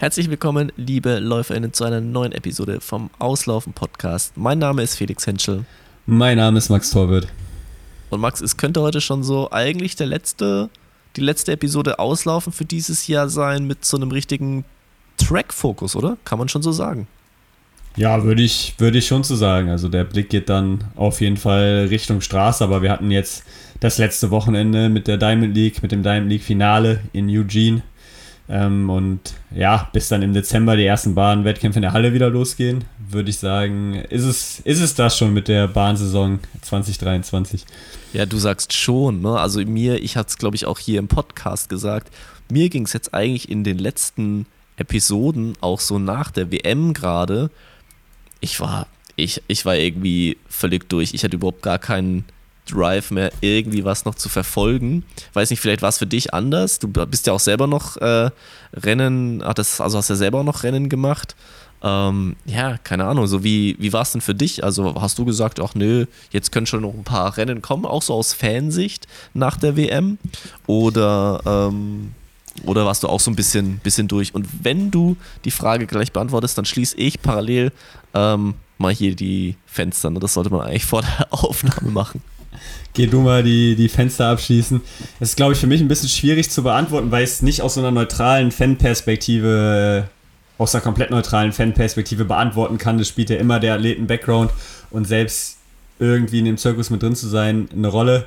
Herzlich 0.00 0.30
willkommen, 0.30 0.70
liebe 0.76 1.18
LäuferInnen, 1.18 1.72
zu 1.72 1.82
einer 1.82 2.00
neuen 2.00 2.30
Episode 2.30 2.80
vom 2.80 3.10
Auslaufen 3.18 3.72
Podcast. 3.72 4.36
Mein 4.36 4.60
Name 4.60 4.80
ist 4.84 4.94
Felix 4.94 5.26
Henschel. 5.26 5.64
Mein 6.06 6.36
Name 6.36 6.58
ist 6.58 6.68
Max 6.68 6.92
Torwirt. 6.92 7.26
Und 8.08 8.20
Max, 8.20 8.40
es 8.40 8.56
könnte 8.56 8.80
heute 8.80 9.00
schon 9.00 9.24
so 9.24 9.50
eigentlich 9.50 9.96
der 9.96 10.06
letzte, 10.06 10.70
die 11.16 11.20
letzte 11.20 11.50
Episode 11.50 11.98
Auslaufen 11.98 12.52
für 12.52 12.64
dieses 12.64 13.08
Jahr 13.08 13.28
sein 13.28 13.66
mit 13.66 13.84
so 13.84 13.96
einem 13.96 14.12
richtigen 14.12 14.64
Track-Fokus, 15.16 15.96
oder? 15.96 16.16
Kann 16.24 16.38
man 16.38 16.48
schon 16.48 16.62
so 16.62 16.70
sagen. 16.70 17.08
Ja, 17.96 18.22
würde 18.22 18.42
ich, 18.42 18.74
würde 18.78 18.98
ich 18.98 19.08
schon 19.08 19.24
so 19.24 19.34
sagen. 19.34 19.68
Also 19.68 19.88
der 19.88 20.04
Blick 20.04 20.30
geht 20.30 20.48
dann 20.48 20.84
auf 20.94 21.20
jeden 21.20 21.36
Fall 21.36 21.88
Richtung 21.90 22.20
Straße, 22.20 22.62
aber 22.62 22.82
wir 22.82 22.92
hatten 22.92 23.10
jetzt 23.10 23.42
das 23.80 23.98
letzte 23.98 24.30
Wochenende 24.30 24.90
mit 24.90 25.08
der 25.08 25.16
Diamond 25.16 25.56
League, 25.56 25.82
mit 25.82 25.90
dem 25.90 26.04
Diamond 26.04 26.30
League 26.30 26.44
Finale 26.44 27.00
in 27.12 27.28
Eugene. 27.28 27.82
Ähm, 28.50 28.88
und 28.88 29.20
ja, 29.54 29.88
bis 29.92 30.08
dann 30.08 30.22
im 30.22 30.32
Dezember 30.32 30.76
die 30.76 30.86
ersten 30.86 31.14
Bahnwettkämpfe 31.14 31.78
in 31.78 31.82
der 31.82 31.92
Halle 31.92 32.14
wieder 32.14 32.30
losgehen, 32.30 32.84
würde 33.10 33.28
ich 33.28 33.38
sagen, 33.38 33.94
ist 33.94 34.24
es, 34.24 34.60
ist 34.60 34.80
es 34.80 34.94
das 34.94 35.18
schon 35.18 35.34
mit 35.34 35.48
der 35.48 35.68
Bahnsaison 35.68 36.38
2023. 36.62 37.66
Ja, 38.14 38.24
du 38.24 38.38
sagst 38.38 38.72
schon, 38.72 39.20
ne? 39.20 39.38
Also 39.38 39.60
mir, 39.60 40.02
ich 40.02 40.16
hatte 40.16 40.30
es, 40.30 40.38
glaube 40.38 40.56
ich, 40.56 40.64
auch 40.64 40.78
hier 40.78 40.98
im 40.98 41.08
Podcast 41.08 41.68
gesagt, 41.68 42.10
mir 42.50 42.70
ging 42.70 42.84
es 42.84 42.94
jetzt 42.94 43.12
eigentlich 43.12 43.50
in 43.50 43.64
den 43.64 43.78
letzten 43.78 44.46
Episoden, 44.76 45.54
auch 45.60 45.80
so 45.80 45.98
nach 45.98 46.30
der 46.30 46.50
WM 46.50 46.94
gerade, 46.94 47.50
ich 48.40 48.60
war, 48.60 48.86
ich, 49.16 49.42
ich 49.48 49.64
war 49.66 49.76
irgendwie 49.76 50.38
völlig 50.48 50.88
durch. 50.88 51.12
Ich 51.12 51.24
hatte 51.24 51.36
überhaupt 51.36 51.62
gar 51.62 51.78
keinen 51.78 52.24
Drive 52.70 53.10
mehr, 53.10 53.32
irgendwie 53.40 53.84
was 53.84 54.04
noch 54.04 54.14
zu 54.14 54.28
verfolgen. 54.28 55.04
Weiß 55.32 55.50
nicht, 55.50 55.60
vielleicht 55.60 55.82
war 55.82 55.88
es 55.88 55.98
für 55.98 56.06
dich 56.06 56.34
anders. 56.34 56.78
Du 56.78 56.88
bist 56.88 57.26
ja 57.26 57.32
auch 57.32 57.40
selber 57.40 57.66
noch 57.66 57.96
äh, 57.96 58.30
Rennen, 58.74 59.42
das, 59.54 59.80
also 59.80 59.98
hast 59.98 60.10
ja 60.10 60.16
selber 60.16 60.42
noch 60.44 60.62
Rennen 60.62 60.88
gemacht. 60.88 61.34
Ähm, 61.82 62.34
ja, 62.44 62.76
keine 62.78 63.04
Ahnung, 63.04 63.26
so 63.26 63.44
wie, 63.44 63.76
wie 63.78 63.92
war 63.92 64.02
es 64.02 64.12
denn 64.12 64.20
für 64.20 64.34
dich? 64.34 64.64
Also 64.64 65.00
hast 65.00 65.18
du 65.18 65.24
gesagt, 65.24 65.60
ach 65.60 65.74
nö, 65.74 66.06
jetzt 66.30 66.50
können 66.50 66.66
schon 66.66 66.82
noch 66.82 66.94
ein 66.94 67.04
paar 67.04 67.36
Rennen 67.36 67.62
kommen, 67.62 67.84
auch 67.84 68.02
so 68.02 68.14
aus 68.14 68.32
Fansicht 68.32 69.06
nach 69.32 69.56
der 69.56 69.76
WM? 69.76 70.18
Oder, 70.66 71.40
ähm, 71.46 72.14
oder 72.64 72.84
warst 72.84 73.04
du 73.04 73.08
auch 73.08 73.20
so 73.20 73.30
ein 73.30 73.36
bisschen, 73.36 73.78
bisschen 73.78 74.08
durch? 74.08 74.34
Und 74.34 74.48
wenn 74.64 74.90
du 74.90 75.16
die 75.44 75.52
Frage 75.52 75.86
gleich 75.86 76.12
beantwortest, 76.12 76.58
dann 76.58 76.64
schließe 76.64 76.96
ich 76.96 77.22
parallel 77.22 77.72
ähm, 78.14 78.54
mal 78.78 78.92
hier 78.92 79.14
die 79.14 79.56
Fenster. 79.66 80.10
Ne? 80.10 80.18
Das 80.18 80.34
sollte 80.34 80.50
man 80.50 80.62
eigentlich 80.62 80.86
vor 80.86 81.02
der 81.02 81.26
Aufnahme 81.30 81.90
machen. 81.90 82.22
Geh 82.98 83.06
du 83.06 83.20
mal 83.20 83.44
die, 83.44 83.76
die 83.76 83.88
Fenster 83.88 84.26
abschließen. 84.26 84.80
Das 85.20 85.28
ist, 85.28 85.36
glaube 85.36 85.52
ich, 85.52 85.60
für 85.60 85.68
mich 85.68 85.80
ein 85.80 85.86
bisschen 85.86 86.08
schwierig 86.08 86.50
zu 86.50 86.64
beantworten, 86.64 87.12
weil 87.12 87.22
ich 87.22 87.30
es 87.30 87.42
nicht 87.42 87.62
aus 87.62 87.74
so 87.74 87.80
einer 87.80 87.92
neutralen 87.92 88.50
Fanperspektive, 88.50 90.08
äh, 90.08 90.60
aus 90.60 90.74
einer 90.74 90.82
komplett 90.82 91.12
neutralen 91.12 91.52
Fanperspektive 91.52 92.24
beantworten 92.24 92.76
kann. 92.76 92.98
Das 92.98 93.06
spielt 93.06 93.30
ja 93.30 93.36
immer 93.36 93.60
der 93.60 93.74
Athleten-Background 93.74 94.50
und 94.90 95.06
selbst 95.06 95.58
irgendwie 96.00 96.40
in 96.40 96.46
dem 96.46 96.58
Zirkus 96.58 96.90
mit 96.90 97.00
drin 97.00 97.14
zu 97.14 97.28
sein, 97.28 97.68
eine 97.72 97.86
Rolle. 97.86 98.26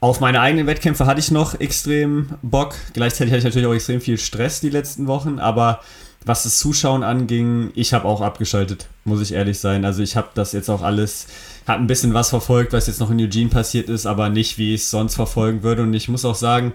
Auf 0.00 0.20
meine 0.20 0.40
eigenen 0.40 0.66
Wettkämpfe 0.66 1.04
hatte 1.04 1.20
ich 1.20 1.30
noch 1.30 1.60
extrem 1.60 2.30
Bock. 2.40 2.74
Gleichzeitig 2.94 3.30
hatte 3.30 3.40
ich 3.40 3.44
natürlich 3.44 3.68
auch 3.68 3.74
extrem 3.74 4.00
viel 4.00 4.16
Stress 4.16 4.60
die 4.60 4.70
letzten 4.70 5.06
Wochen, 5.06 5.38
aber 5.38 5.80
was 6.24 6.44
das 6.44 6.56
Zuschauen 6.56 7.02
anging, 7.02 7.72
ich 7.74 7.92
habe 7.92 8.06
auch 8.06 8.22
abgeschaltet, 8.22 8.86
muss 9.04 9.20
ich 9.20 9.32
ehrlich 9.32 9.58
sein. 9.58 9.84
Also 9.84 10.02
ich 10.02 10.16
habe 10.16 10.28
das 10.34 10.52
jetzt 10.52 10.70
auch 10.70 10.80
alles 10.80 11.26
hat 11.66 11.78
ein 11.78 11.86
bisschen 11.86 12.14
was 12.14 12.30
verfolgt, 12.30 12.72
was 12.72 12.86
jetzt 12.86 13.00
noch 13.00 13.10
in 13.10 13.20
Eugene 13.20 13.50
passiert 13.50 13.88
ist, 13.88 14.06
aber 14.06 14.28
nicht, 14.28 14.58
wie 14.58 14.74
ich 14.74 14.82
es 14.82 14.90
sonst 14.90 15.14
verfolgen 15.14 15.62
würde. 15.62 15.82
Und 15.82 15.94
ich 15.94 16.08
muss 16.08 16.24
auch 16.24 16.34
sagen, 16.34 16.72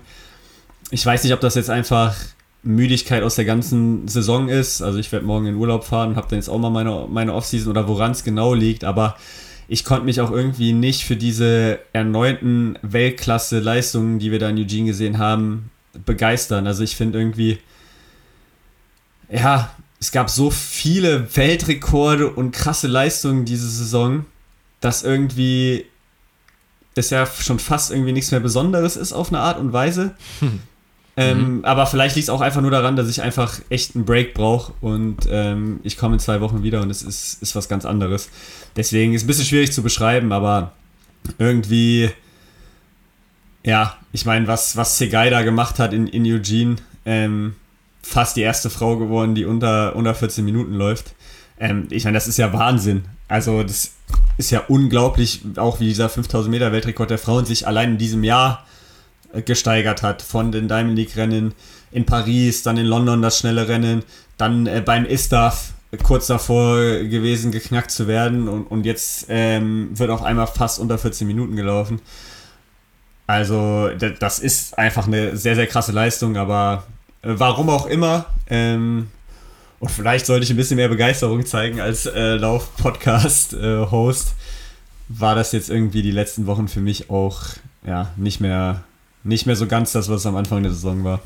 ich 0.91 1.05
weiß 1.05 1.23
nicht, 1.23 1.33
ob 1.33 1.41
das 1.41 1.55
jetzt 1.55 1.69
einfach 1.69 2.15
Müdigkeit 2.63 3.23
aus 3.23 3.35
der 3.35 3.45
ganzen 3.45 4.07
Saison 4.07 4.49
ist. 4.49 4.81
Also 4.81 4.99
ich 4.99 5.11
werde 5.11 5.25
morgen 5.25 5.45
in 5.45 5.55
Urlaub 5.55 5.83
fahren 5.83 6.09
und 6.09 6.15
habe 6.15 6.27
dann 6.29 6.39
jetzt 6.39 6.49
auch 6.49 6.57
mal 6.57 6.69
meine, 6.69 7.07
meine 7.09 7.33
Offseason 7.33 7.71
oder 7.71 7.87
woran 7.87 8.11
es 8.11 8.23
genau 8.23 8.53
liegt, 8.53 8.83
aber 8.83 9.17
ich 9.67 9.83
konnte 9.83 10.05
mich 10.05 10.21
auch 10.21 10.31
irgendwie 10.31 10.71
nicht 10.71 11.03
für 11.03 11.17
diese 11.17 11.79
erneuten 11.91 12.79
Weltklasse-Leistungen, 12.81 14.19
die 14.19 14.31
wir 14.31 14.39
da 14.39 14.49
in 14.49 14.57
Eugene 14.57 14.87
gesehen 14.87 15.17
haben, 15.17 15.71
begeistern. 16.05 16.67
Also 16.67 16.83
ich 16.83 16.95
finde 16.95 17.19
irgendwie, 17.19 17.57
ja, 19.29 19.69
es 19.99 20.11
gab 20.11 20.29
so 20.29 20.49
viele 20.51 21.35
Weltrekorde 21.35 22.29
und 22.29 22.51
krasse 22.51 22.87
Leistungen 22.87 23.43
diese 23.43 23.69
Saison 23.69 24.25
dass 24.79 25.03
irgendwie 25.03 25.85
das 26.93 27.09
ja 27.09 27.25
schon 27.25 27.59
fast 27.59 27.91
irgendwie 27.91 28.11
nichts 28.11 28.31
mehr 28.31 28.39
Besonderes 28.39 28.95
ist 28.95 29.13
auf 29.13 29.29
eine 29.29 29.39
Art 29.39 29.59
und 29.59 29.73
Weise. 29.73 30.15
Hm. 30.39 30.59
Ähm, 31.19 31.57
mhm. 31.57 31.65
Aber 31.65 31.87
vielleicht 31.87 32.15
liegt 32.15 32.27
es 32.27 32.29
auch 32.29 32.41
einfach 32.41 32.61
nur 32.61 32.69
daran, 32.69 32.95
dass 32.95 33.09
ich 33.09 33.23
einfach 33.23 33.59
echt 33.69 33.95
einen 33.95 34.05
Break 34.05 34.35
brauche 34.35 34.73
und 34.81 35.27
ähm, 35.29 35.79
ich 35.81 35.97
komme 35.97 36.13
in 36.13 36.19
zwei 36.19 36.41
Wochen 36.41 36.61
wieder 36.61 36.81
und 36.81 36.91
es 36.91 37.01
ist, 37.01 37.41
ist 37.41 37.55
was 37.55 37.67
ganz 37.67 37.85
anderes. 37.85 38.29
Deswegen 38.75 39.13
ist 39.13 39.21
es 39.21 39.25
ein 39.25 39.27
bisschen 39.27 39.45
schwierig 39.45 39.71
zu 39.71 39.81
beschreiben, 39.81 40.31
aber 40.31 40.73
irgendwie, 41.39 42.11
ja, 43.63 43.97
ich 44.11 44.25
meine, 44.25 44.47
was, 44.47 44.77
was 44.77 44.99
Segai 44.99 45.31
da 45.31 45.41
gemacht 45.41 45.79
hat 45.79 45.91
in, 45.91 46.05
in 46.05 46.23
Eugene, 46.23 46.75
ähm, 47.05 47.55
fast 48.03 48.35
die 48.35 48.41
erste 48.41 48.69
Frau 48.69 48.97
geworden, 48.97 49.33
die 49.33 49.45
unter, 49.45 49.95
unter 49.95 50.13
14 50.13 50.45
Minuten 50.45 50.75
läuft. 50.75 51.15
Ähm, 51.59 51.87
ich 51.89 52.03
meine, 52.03 52.15
das 52.15 52.27
ist 52.27 52.37
ja 52.37 52.53
Wahnsinn. 52.53 53.05
Also, 53.27 53.63
das 53.63 53.91
ist 54.37 54.51
ja 54.51 54.63
unglaublich, 54.67 55.41
auch 55.57 55.79
wie 55.79 55.85
dieser 55.85 56.09
5000 56.09 56.51
Meter 56.51 56.71
Weltrekord 56.71 57.09
der 57.09 57.17
Frauen 57.17 57.45
sich 57.45 57.67
allein 57.67 57.91
in 57.91 57.97
diesem 57.97 58.23
Jahr 58.23 58.65
äh, 59.33 59.41
gesteigert 59.41 60.03
hat. 60.03 60.21
Von 60.21 60.51
den 60.51 60.67
Diamond 60.67 60.95
League 60.95 61.15
Rennen 61.15 61.53
in 61.91 62.05
Paris, 62.05 62.63
dann 62.63 62.77
in 62.77 62.85
London 62.85 63.21
das 63.21 63.39
schnelle 63.39 63.67
Rennen, 63.67 64.03
dann 64.37 64.67
äh, 64.67 64.81
beim 64.85 65.05
ISTAF 65.05 65.73
kurz 66.03 66.27
davor 66.27 66.77
gewesen, 67.03 67.51
geknackt 67.51 67.91
zu 67.91 68.07
werden 68.07 68.47
und, 68.47 68.63
und 68.65 68.85
jetzt 68.85 69.27
ähm, 69.29 69.89
wird 69.93 70.09
auf 70.09 70.21
einmal 70.21 70.47
fast 70.47 70.79
unter 70.79 70.97
14 70.97 71.25
Minuten 71.25 71.55
gelaufen. 71.55 72.01
Also 73.25 73.89
das 74.19 74.39
ist 74.39 74.77
einfach 74.77 75.07
eine 75.07 75.35
sehr, 75.35 75.55
sehr 75.55 75.67
krasse 75.67 75.91
Leistung, 75.91 76.37
aber 76.37 76.83
äh, 77.21 77.33
warum 77.35 77.69
auch 77.69 77.85
immer, 77.85 78.25
ähm, 78.49 79.07
und 79.79 79.91
vielleicht 79.91 80.25
sollte 80.25 80.43
ich 80.43 80.49
ein 80.49 80.55
bisschen 80.57 80.77
mehr 80.77 80.89
Begeisterung 80.89 81.45
zeigen 81.45 81.79
als 81.79 82.05
äh, 82.05 82.35
Lauf-Podcast-Host. 82.35 84.27
Äh, 84.27 84.31
war 85.09 85.35
das 85.35 85.51
jetzt 85.51 85.69
irgendwie 85.69 86.01
die 86.01 86.11
letzten 86.11 86.47
Wochen 86.47 86.67
für 86.67 86.81
mich 86.81 87.09
auch 87.09 87.41
ja, 87.85 88.11
nicht, 88.17 88.41
mehr, 88.41 88.83
nicht 89.23 89.45
mehr 89.45 89.55
so 89.55 89.67
ganz 89.67 89.91
das, 89.91 90.09
was 90.09 90.25
am 90.25 90.35
Anfang 90.35 90.63
der 90.63 90.71
Saison 90.73 91.03
war. 91.03 91.21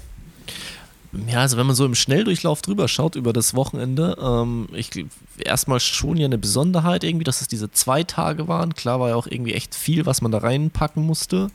Ja, 1.27 1.39
also 1.41 1.57
wenn 1.57 1.65
man 1.65 1.75
so 1.75 1.85
im 1.85 1.95
Schnelldurchlauf 1.95 2.61
drüber 2.61 2.87
schaut 2.87 3.15
über 3.15 3.33
das 3.33 3.53
Wochenende, 3.53 4.17
ähm, 4.21 4.69
ich 4.71 5.05
erstmal 5.43 5.81
schon 5.81 6.15
ja 6.15 6.25
eine 6.25 6.37
Besonderheit 6.37 7.03
irgendwie, 7.03 7.25
dass 7.25 7.41
es 7.41 7.49
diese 7.49 7.69
zwei 7.71 8.03
Tage 8.03 8.47
waren. 8.47 8.75
Klar 8.75 9.01
war 9.01 9.09
ja 9.09 9.15
auch 9.15 9.27
irgendwie 9.27 9.53
echt 9.53 9.75
viel, 9.75 10.05
was 10.05 10.21
man 10.21 10.31
da 10.31 10.37
reinpacken 10.37 11.05
musste. 11.05 11.49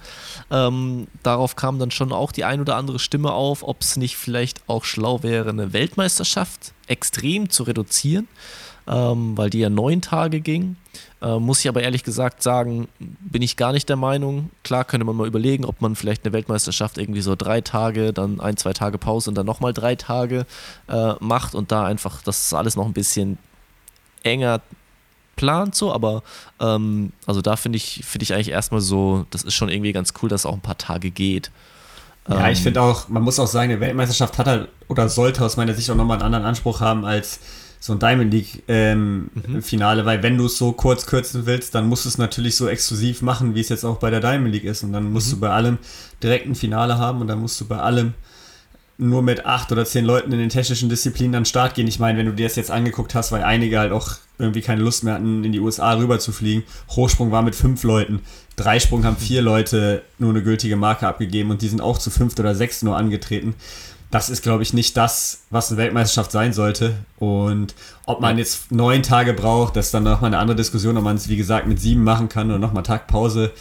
Ähm, 0.50 1.06
darauf 1.22 1.56
kam 1.56 1.78
dann 1.78 1.90
schon 1.90 2.12
auch 2.12 2.32
die 2.32 2.44
ein 2.44 2.60
oder 2.60 2.76
andere 2.76 2.98
Stimme 2.98 3.32
auf, 3.32 3.62
ob 3.62 3.80
es 3.80 3.96
nicht 3.96 4.16
vielleicht 4.16 4.60
auch 4.68 4.84
schlau 4.84 5.22
wäre, 5.22 5.48
eine 5.48 5.72
Weltmeisterschaft 5.72 6.74
extrem 6.86 7.48
zu 7.48 7.62
reduzieren, 7.62 8.28
ähm, 8.86 9.38
weil 9.38 9.48
die 9.48 9.60
ja 9.60 9.70
neun 9.70 10.02
Tage 10.02 10.40
ging. 10.40 10.76
Äh, 11.22 11.38
muss 11.38 11.60
ich 11.60 11.68
aber 11.68 11.82
ehrlich 11.82 12.04
gesagt 12.04 12.42
sagen, 12.42 12.88
bin 12.98 13.40
ich 13.42 13.56
gar 13.56 13.72
nicht 13.72 13.88
der 13.88 13.96
Meinung. 13.96 14.50
Klar 14.64 14.84
könnte 14.84 15.06
man 15.06 15.16
mal 15.16 15.26
überlegen, 15.26 15.64
ob 15.64 15.80
man 15.80 15.96
vielleicht 15.96 16.24
eine 16.24 16.32
Weltmeisterschaft 16.34 16.98
irgendwie 16.98 17.22
so 17.22 17.34
drei 17.36 17.62
Tage, 17.62 18.12
dann 18.12 18.40
ein, 18.40 18.56
zwei 18.56 18.74
Tage 18.74 18.98
Pause 18.98 19.30
und 19.30 19.34
dann 19.36 19.46
nochmal 19.46 19.72
drei 19.72 19.94
Tage 19.94 20.44
äh, 20.88 21.14
macht 21.20 21.54
und 21.54 21.72
da 21.72 21.84
einfach 21.84 22.22
das 22.22 22.52
alles 22.52 22.76
noch 22.76 22.86
ein 22.86 22.92
bisschen 22.92 23.38
enger 24.22 24.60
plant 25.36 25.74
so, 25.74 25.92
aber 25.92 26.22
ähm, 26.60 27.12
also 27.26 27.42
da 27.42 27.56
finde 27.56 27.76
ich, 27.76 28.02
finde 28.04 28.24
ich 28.24 28.34
eigentlich 28.34 28.50
erstmal 28.50 28.80
so, 28.80 29.26
das 29.30 29.42
ist 29.42 29.54
schon 29.54 29.68
irgendwie 29.68 29.92
ganz 29.92 30.14
cool, 30.20 30.28
dass 30.28 30.42
es 30.42 30.46
auch 30.46 30.54
ein 30.54 30.60
paar 30.60 30.78
Tage 30.78 31.10
geht. 31.10 31.50
Ja, 32.28 32.50
ich 32.50 32.58
ähm, 32.58 32.64
finde 32.64 32.82
auch, 32.82 33.08
man 33.08 33.22
muss 33.22 33.38
auch 33.38 33.46
sagen, 33.46 33.70
eine 33.70 33.80
Weltmeisterschaft 33.80 34.38
hat 34.38 34.46
halt 34.46 34.68
oder 34.88 35.08
sollte 35.08 35.44
aus 35.44 35.56
meiner 35.56 35.74
Sicht 35.74 35.88
auch 35.90 35.94
nochmal 35.94 36.16
einen 36.16 36.26
anderen 36.26 36.44
Anspruch 36.44 36.80
haben 36.80 37.04
als 37.04 37.40
so 37.80 37.92
ein 37.92 37.98
Diamond 37.98 38.32
League 38.32 38.62
ähm, 38.68 39.30
mhm. 39.34 39.62
Finale, 39.62 40.04
weil 40.04 40.22
wenn 40.22 40.36
du 40.36 40.46
es 40.46 40.58
so 40.58 40.72
kurz 40.72 41.06
kürzen 41.06 41.46
willst, 41.46 41.74
dann 41.74 41.88
musst 41.88 42.04
du 42.04 42.08
es 42.08 42.18
natürlich 42.18 42.56
so 42.56 42.68
exklusiv 42.68 43.22
machen, 43.22 43.54
wie 43.54 43.60
es 43.60 43.68
jetzt 43.68 43.84
auch 43.84 43.98
bei 43.98 44.10
der 44.10 44.20
Diamond 44.20 44.52
League 44.52 44.64
ist 44.64 44.82
und 44.82 44.92
dann 44.92 45.12
musst 45.12 45.28
mhm. 45.28 45.32
du 45.32 45.40
bei 45.40 45.50
allem 45.50 45.78
direkt 46.22 46.46
ein 46.46 46.54
Finale 46.54 46.98
haben 46.98 47.20
und 47.20 47.28
dann 47.28 47.40
musst 47.40 47.60
du 47.60 47.66
bei 47.66 47.78
allem 47.78 48.14
nur 48.98 49.22
mit 49.22 49.44
acht 49.44 49.70
oder 49.72 49.84
zehn 49.84 50.04
Leuten 50.04 50.32
in 50.32 50.38
den 50.38 50.48
technischen 50.48 50.88
Disziplinen 50.88 51.34
an 51.34 51.42
den 51.42 51.46
Start 51.46 51.74
gehen. 51.74 51.86
Ich 51.86 51.98
meine, 51.98 52.18
wenn 52.18 52.26
du 52.26 52.32
dir 52.32 52.46
das 52.46 52.56
jetzt 52.56 52.70
angeguckt 52.70 53.14
hast, 53.14 53.30
weil 53.30 53.42
einige 53.42 53.78
halt 53.78 53.92
auch 53.92 54.12
irgendwie 54.38 54.62
keine 54.62 54.82
Lust 54.82 55.04
mehr 55.04 55.14
hatten, 55.14 55.44
in 55.44 55.52
die 55.52 55.60
USA 55.60 55.92
rüber 55.94 56.18
zu 56.18 56.32
fliegen. 56.32 56.64
Hochsprung 56.90 57.30
war 57.30 57.42
mit 57.42 57.54
fünf 57.54 57.82
Leuten. 57.82 58.20
Dreisprung 58.56 59.04
haben 59.04 59.16
vier 59.16 59.42
Leute 59.42 60.02
nur 60.18 60.30
eine 60.30 60.42
gültige 60.42 60.76
Marke 60.76 61.06
abgegeben 61.06 61.50
und 61.50 61.60
die 61.60 61.68
sind 61.68 61.82
auch 61.82 61.98
zu 61.98 62.10
fünft 62.10 62.40
oder 62.40 62.54
sechst 62.54 62.82
nur 62.82 62.96
angetreten 62.96 63.54
das 64.10 64.30
ist, 64.30 64.42
glaube 64.42 64.62
ich, 64.62 64.72
nicht 64.72 64.96
das, 64.96 65.42
was 65.50 65.70
eine 65.70 65.78
Weltmeisterschaft 65.78 66.30
sein 66.30 66.52
sollte. 66.52 66.94
Und 67.18 67.74
ob 68.04 68.20
man 68.20 68.38
jetzt 68.38 68.70
neun 68.70 69.02
Tage 69.02 69.32
braucht, 69.32 69.74
das 69.76 69.86
ist 69.86 69.94
dann 69.94 70.04
nochmal 70.04 70.28
eine 70.28 70.38
andere 70.38 70.56
Diskussion, 70.56 70.96
ob 70.96 71.04
man 71.04 71.16
es, 71.16 71.28
wie 71.28 71.36
gesagt, 71.36 71.66
mit 71.66 71.80
sieben 71.80 72.04
machen 72.04 72.28
kann 72.28 72.48
oder 72.48 72.58
nochmal 72.58 72.84
Tagpause. 72.84 73.52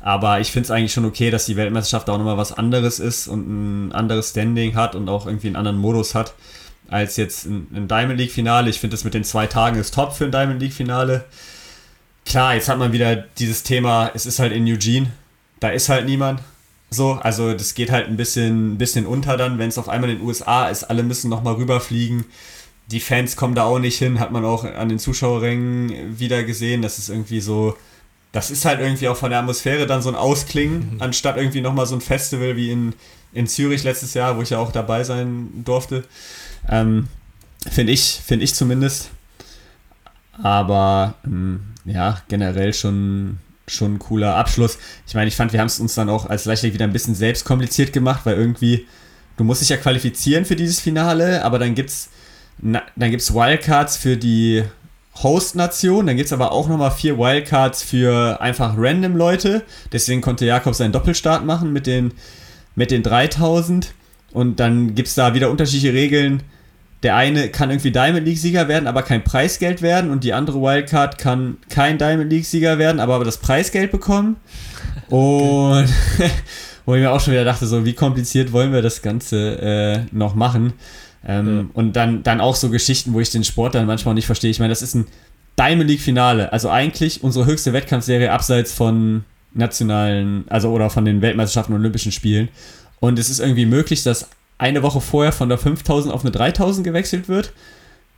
Aber 0.00 0.40
ich 0.40 0.52
finde 0.52 0.64
es 0.64 0.70
eigentlich 0.70 0.92
schon 0.94 1.04
okay, 1.04 1.30
dass 1.30 1.44
die 1.44 1.56
Weltmeisterschaft 1.56 2.08
auch 2.08 2.16
nochmal 2.16 2.38
was 2.38 2.52
anderes 2.52 2.98
ist 2.98 3.28
und 3.28 3.88
ein 3.88 3.92
anderes 3.92 4.30
Standing 4.30 4.74
hat 4.74 4.94
und 4.94 5.08
auch 5.08 5.26
irgendwie 5.26 5.48
einen 5.48 5.56
anderen 5.56 5.78
Modus 5.78 6.14
hat. 6.14 6.34
als 6.90 7.16
jetzt 7.16 7.46
ein, 7.46 7.86
Diamond 7.88 8.18
League-Finale. 8.18 8.68
Ich 8.68 8.80
finde 8.80 8.94
das 8.94 9.04
mit 9.04 9.14
den 9.14 9.24
zwei 9.24 9.46
Tagen 9.46 9.78
ist 9.78 9.94
top 9.94 10.12
für 10.12 10.24
ein 10.24 10.32
Diamond 10.32 10.60
League-Finale. 10.60 11.24
Klar, 12.26 12.54
jetzt 12.54 12.68
hat 12.68 12.78
man 12.78 12.92
wieder 12.92 13.16
dieses 13.16 13.62
Thema, 13.62 14.10
es 14.14 14.26
ist 14.26 14.38
halt 14.38 14.52
in 14.52 14.66
Eugene, 14.66 15.10
da 15.60 15.68
ist 15.70 15.88
halt 15.88 16.06
niemand. 16.06 16.40
So, 16.90 17.12
also 17.12 17.54
das 17.54 17.74
geht 17.74 17.90
halt 17.90 18.08
ein 18.08 18.16
bisschen, 18.16 18.74
ein 18.74 18.78
bisschen 18.78 19.06
unter 19.06 19.36
dann, 19.36 19.58
wenn 19.58 19.68
es 19.68 19.78
auf 19.78 19.88
einmal 19.88 20.10
in 20.10 20.18
den 20.18 20.26
USA 20.26 20.68
ist, 20.68 20.84
alle 20.84 21.04
müssen 21.04 21.30
nochmal 21.30 21.54
rüberfliegen. 21.54 22.24
Die 22.90 23.00
Fans 23.00 23.36
kommen 23.36 23.54
da 23.54 23.62
auch 23.64 23.78
nicht 23.78 23.98
hin, 23.98 24.18
hat 24.18 24.32
man 24.32 24.44
auch 24.44 24.64
an 24.64 24.88
den 24.88 24.98
Zuschauerrängen 24.98 26.18
wieder 26.18 26.42
gesehen. 26.42 26.82
Das 26.82 26.98
ist 26.98 27.08
irgendwie 27.08 27.40
so, 27.40 27.76
das 28.32 28.50
ist 28.50 28.64
halt 28.64 28.80
irgendwie 28.80 29.08
auch 29.08 29.16
von 29.16 29.30
der 29.30 29.38
Atmosphäre 29.38 29.86
dann 29.86 30.02
so 30.02 30.08
ein 30.08 30.16
Ausklingen, 30.16 30.94
mhm. 30.94 31.02
anstatt 31.02 31.36
irgendwie 31.36 31.60
nochmal 31.60 31.86
so 31.86 31.94
ein 31.94 32.00
Festival 32.00 32.56
wie 32.56 32.72
in, 32.72 32.94
in 33.32 33.46
Zürich 33.46 33.84
letztes 33.84 34.14
Jahr, 34.14 34.36
wo 34.36 34.42
ich 34.42 34.50
ja 34.50 34.58
auch 34.58 34.72
dabei 34.72 35.04
sein 35.04 35.62
durfte. 35.64 36.04
Ähm, 36.68 37.06
Finde 37.68 37.92
ich, 37.92 38.20
finde 38.24 38.44
ich 38.44 38.54
zumindest. 38.54 39.10
Aber 40.42 41.14
ähm, 41.24 41.60
ja, 41.84 42.22
generell 42.28 42.72
schon, 42.72 43.38
schon 43.72 43.94
ein 43.94 43.98
cooler 43.98 44.36
Abschluss. 44.36 44.78
Ich 45.06 45.14
meine, 45.14 45.28
ich 45.28 45.36
fand, 45.36 45.52
wir 45.52 45.60
haben 45.60 45.66
es 45.66 45.80
uns 45.80 45.94
dann 45.94 46.08
auch 46.08 46.26
als 46.26 46.44
Leichtathlet 46.44 46.74
wieder 46.74 46.84
ein 46.84 46.92
bisschen 46.92 47.14
selbst 47.14 47.44
kompliziert 47.44 47.92
gemacht, 47.92 48.22
weil 48.24 48.36
irgendwie, 48.36 48.86
du 49.36 49.44
musst 49.44 49.60
dich 49.62 49.68
ja 49.68 49.76
qualifizieren 49.76 50.44
für 50.44 50.56
dieses 50.56 50.80
Finale, 50.80 51.44
aber 51.44 51.58
dann 51.58 51.74
gibt's, 51.74 52.10
dann 52.58 53.10
gibt's 53.10 53.32
Wildcards 53.32 53.96
für 53.96 54.16
die 54.16 54.64
Host-Nation, 55.22 56.06
dann 56.06 56.16
gibt 56.16 56.26
es 56.26 56.32
aber 56.32 56.52
auch 56.52 56.68
nochmal 56.68 56.90
vier 56.90 57.18
Wildcards 57.18 57.82
für 57.82 58.40
einfach 58.40 58.74
random 58.76 59.16
Leute. 59.16 59.62
Deswegen 59.92 60.20
konnte 60.20 60.46
Jakob 60.46 60.74
seinen 60.74 60.92
Doppelstart 60.92 61.44
machen 61.44 61.72
mit 61.72 61.86
den, 61.86 62.12
mit 62.74 62.90
den 62.90 63.02
3000. 63.02 63.92
Und 64.32 64.60
dann 64.60 64.94
gibt 64.94 65.08
es 65.08 65.14
da 65.14 65.34
wieder 65.34 65.50
unterschiedliche 65.50 65.92
Regeln 65.92 66.42
der 67.02 67.16
eine 67.16 67.48
kann 67.48 67.70
irgendwie 67.70 67.92
Diamond 67.92 68.26
League-Sieger 68.26 68.68
werden, 68.68 68.86
aber 68.86 69.02
kein 69.02 69.24
Preisgeld 69.24 69.80
werden 69.80 70.10
und 70.10 70.22
die 70.22 70.34
andere 70.34 70.60
Wildcard 70.60 71.16
kann 71.18 71.56
kein 71.70 71.96
Diamond 71.96 72.30
League-Sieger 72.30 72.78
werden, 72.78 73.00
aber 73.00 73.24
das 73.24 73.38
Preisgeld 73.38 73.90
bekommen. 73.90 74.36
Und 75.08 75.88
wo 76.86 76.94
ich 76.94 77.00
mir 77.00 77.10
auch 77.10 77.20
schon 77.20 77.32
wieder 77.32 77.44
dachte, 77.44 77.66
so 77.66 77.84
wie 77.84 77.94
kompliziert 77.94 78.52
wollen 78.52 78.72
wir 78.72 78.80
das 78.80 79.02
Ganze 79.02 79.60
äh, 79.60 80.16
noch 80.16 80.36
machen. 80.36 80.72
Ähm, 81.26 81.56
ja. 81.56 81.64
Und 81.74 81.96
dann, 81.96 82.22
dann 82.22 82.40
auch 82.40 82.54
so 82.54 82.70
Geschichten, 82.70 83.12
wo 83.12 83.20
ich 83.20 83.30
den 83.30 83.42
Sport 83.42 83.74
dann 83.74 83.86
manchmal 83.86 84.14
nicht 84.14 84.26
verstehe. 84.26 84.50
Ich 84.50 84.60
meine, 84.60 84.70
das 84.70 84.82
ist 84.82 84.94
ein 84.94 85.06
Diamond 85.58 85.90
League-Finale, 85.90 86.52
also 86.52 86.70
eigentlich 86.70 87.22
unsere 87.22 87.46
höchste 87.46 87.72
Wettkampfserie 87.72 88.32
abseits 88.32 88.72
von 88.72 89.24
nationalen, 89.52 90.44
also 90.48 90.70
oder 90.70 90.90
von 90.90 91.04
den 91.04 91.22
Weltmeisterschaften 91.22 91.74
und 91.74 91.80
Olympischen 91.80 92.12
Spielen. 92.12 92.48
Und 93.00 93.18
es 93.18 93.30
ist 93.30 93.40
irgendwie 93.40 93.66
möglich, 93.66 94.02
dass 94.02 94.28
eine 94.60 94.82
Woche 94.82 95.00
vorher 95.00 95.32
von 95.32 95.48
der 95.48 95.58
5000 95.58 96.14
auf 96.14 96.22
eine 96.22 96.30
3000 96.30 96.84
gewechselt 96.84 97.28
wird. 97.28 97.52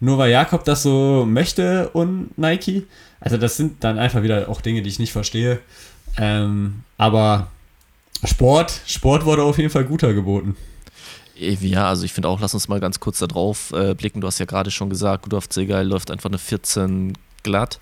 Nur 0.00 0.18
weil 0.18 0.32
Jakob 0.32 0.64
das 0.64 0.82
so 0.82 1.24
möchte 1.26 1.88
und 1.90 2.36
Nike. 2.36 2.86
Also 3.20 3.36
das 3.36 3.56
sind 3.56 3.84
dann 3.84 3.98
einfach 3.98 4.22
wieder 4.22 4.48
auch 4.48 4.60
Dinge, 4.60 4.82
die 4.82 4.88
ich 4.88 4.98
nicht 4.98 5.12
verstehe. 5.12 5.60
Ähm, 6.18 6.82
aber 6.98 7.46
Sport, 8.24 8.80
Sport 8.86 9.24
wurde 9.24 9.44
auf 9.44 9.58
jeden 9.58 9.70
Fall 9.70 9.84
guter 9.84 10.12
geboten. 10.12 10.56
Ja, 11.36 11.88
also 11.88 12.04
ich 12.04 12.12
finde 12.12 12.28
auch, 12.28 12.40
lass 12.40 12.54
uns 12.54 12.68
mal 12.68 12.80
ganz 12.80 12.98
kurz 12.98 13.20
da 13.20 13.26
drauf 13.28 13.72
äh, 13.72 13.94
blicken. 13.94 14.20
Du 14.20 14.26
hast 14.26 14.40
ja 14.40 14.44
gerade 14.46 14.72
schon 14.72 14.90
gesagt, 14.90 15.26
Rudolf 15.26 15.48
Zegal 15.48 15.86
läuft 15.86 16.10
einfach 16.10 16.30
eine 16.30 16.38
14 16.38 17.16
glatt. 17.44 17.78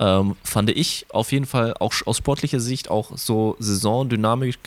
Ähm, 0.00 0.36
fand 0.42 0.70
ich 0.70 1.06
auf 1.10 1.32
jeden 1.32 1.46
Fall 1.46 1.74
auch 1.78 1.92
aus 2.06 2.16
sportlicher 2.16 2.60
Sicht 2.60 2.90
auch 2.90 3.16
so 3.16 3.56
Saisondynamik 3.58 4.58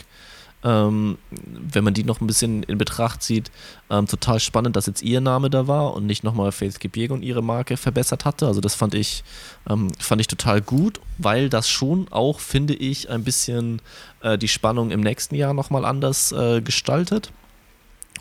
ähm, 0.64 1.18
wenn 1.32 1.84
man 1.84 1.94
die 1.94 2.04
noch 2.04 2.20
ein 2.20 2.26
bisschen 2.26 2.62
in 2.62 2.78
Betracht 2.78 3.22
zieht, 3.22 3.50
ähm, 3.90 4.06
total 4.06 4.40
spannend, 4.40 4.76
dass 4.76 4.86
jetzt 4.86 5.02
ihr 5.02 5.20
Name 5.20 5.50
da 5.50 5.66
war 5.66 5.94
und 5.94 6.06
nicht 6.06 6.24
nochmal 6.24 6.52
Faith 6.52 6.78
und 7.10 7.22
ihre 7.22 7.42
Marke 7.42 7.76
verbessert 7.76 8.24
hatte. 8.24 8.46
Also 8.46 8.60
das 8.60 8.74
fand 8.74 8.94
ich, 8.94 9.24
ähm, 9.68 9.90
fand 9.98 10.20
ich 10.20 10.28
total 10.28 10.60
gut, 10.60 11.00
weil 11.18 11.48
das 11.48 11.68
schon 11.68 12.06
auch, 12.10 12.40
finde 12.40 12.74
ich, 12.74 13.10
ein 13.10 13.24
bisschen 13.24 13.82
äh, 14.20 14.38
die 14.38 14.48
Spannung 14.48 14.90
im 14.90 15.00
nächsten 15.00 15.34
Jahr 15.34 15.54
nochmal 15.54 15.84
anders 15.84 16.32
äh, 16.32 16.60
gestaltet. 16.60 17.32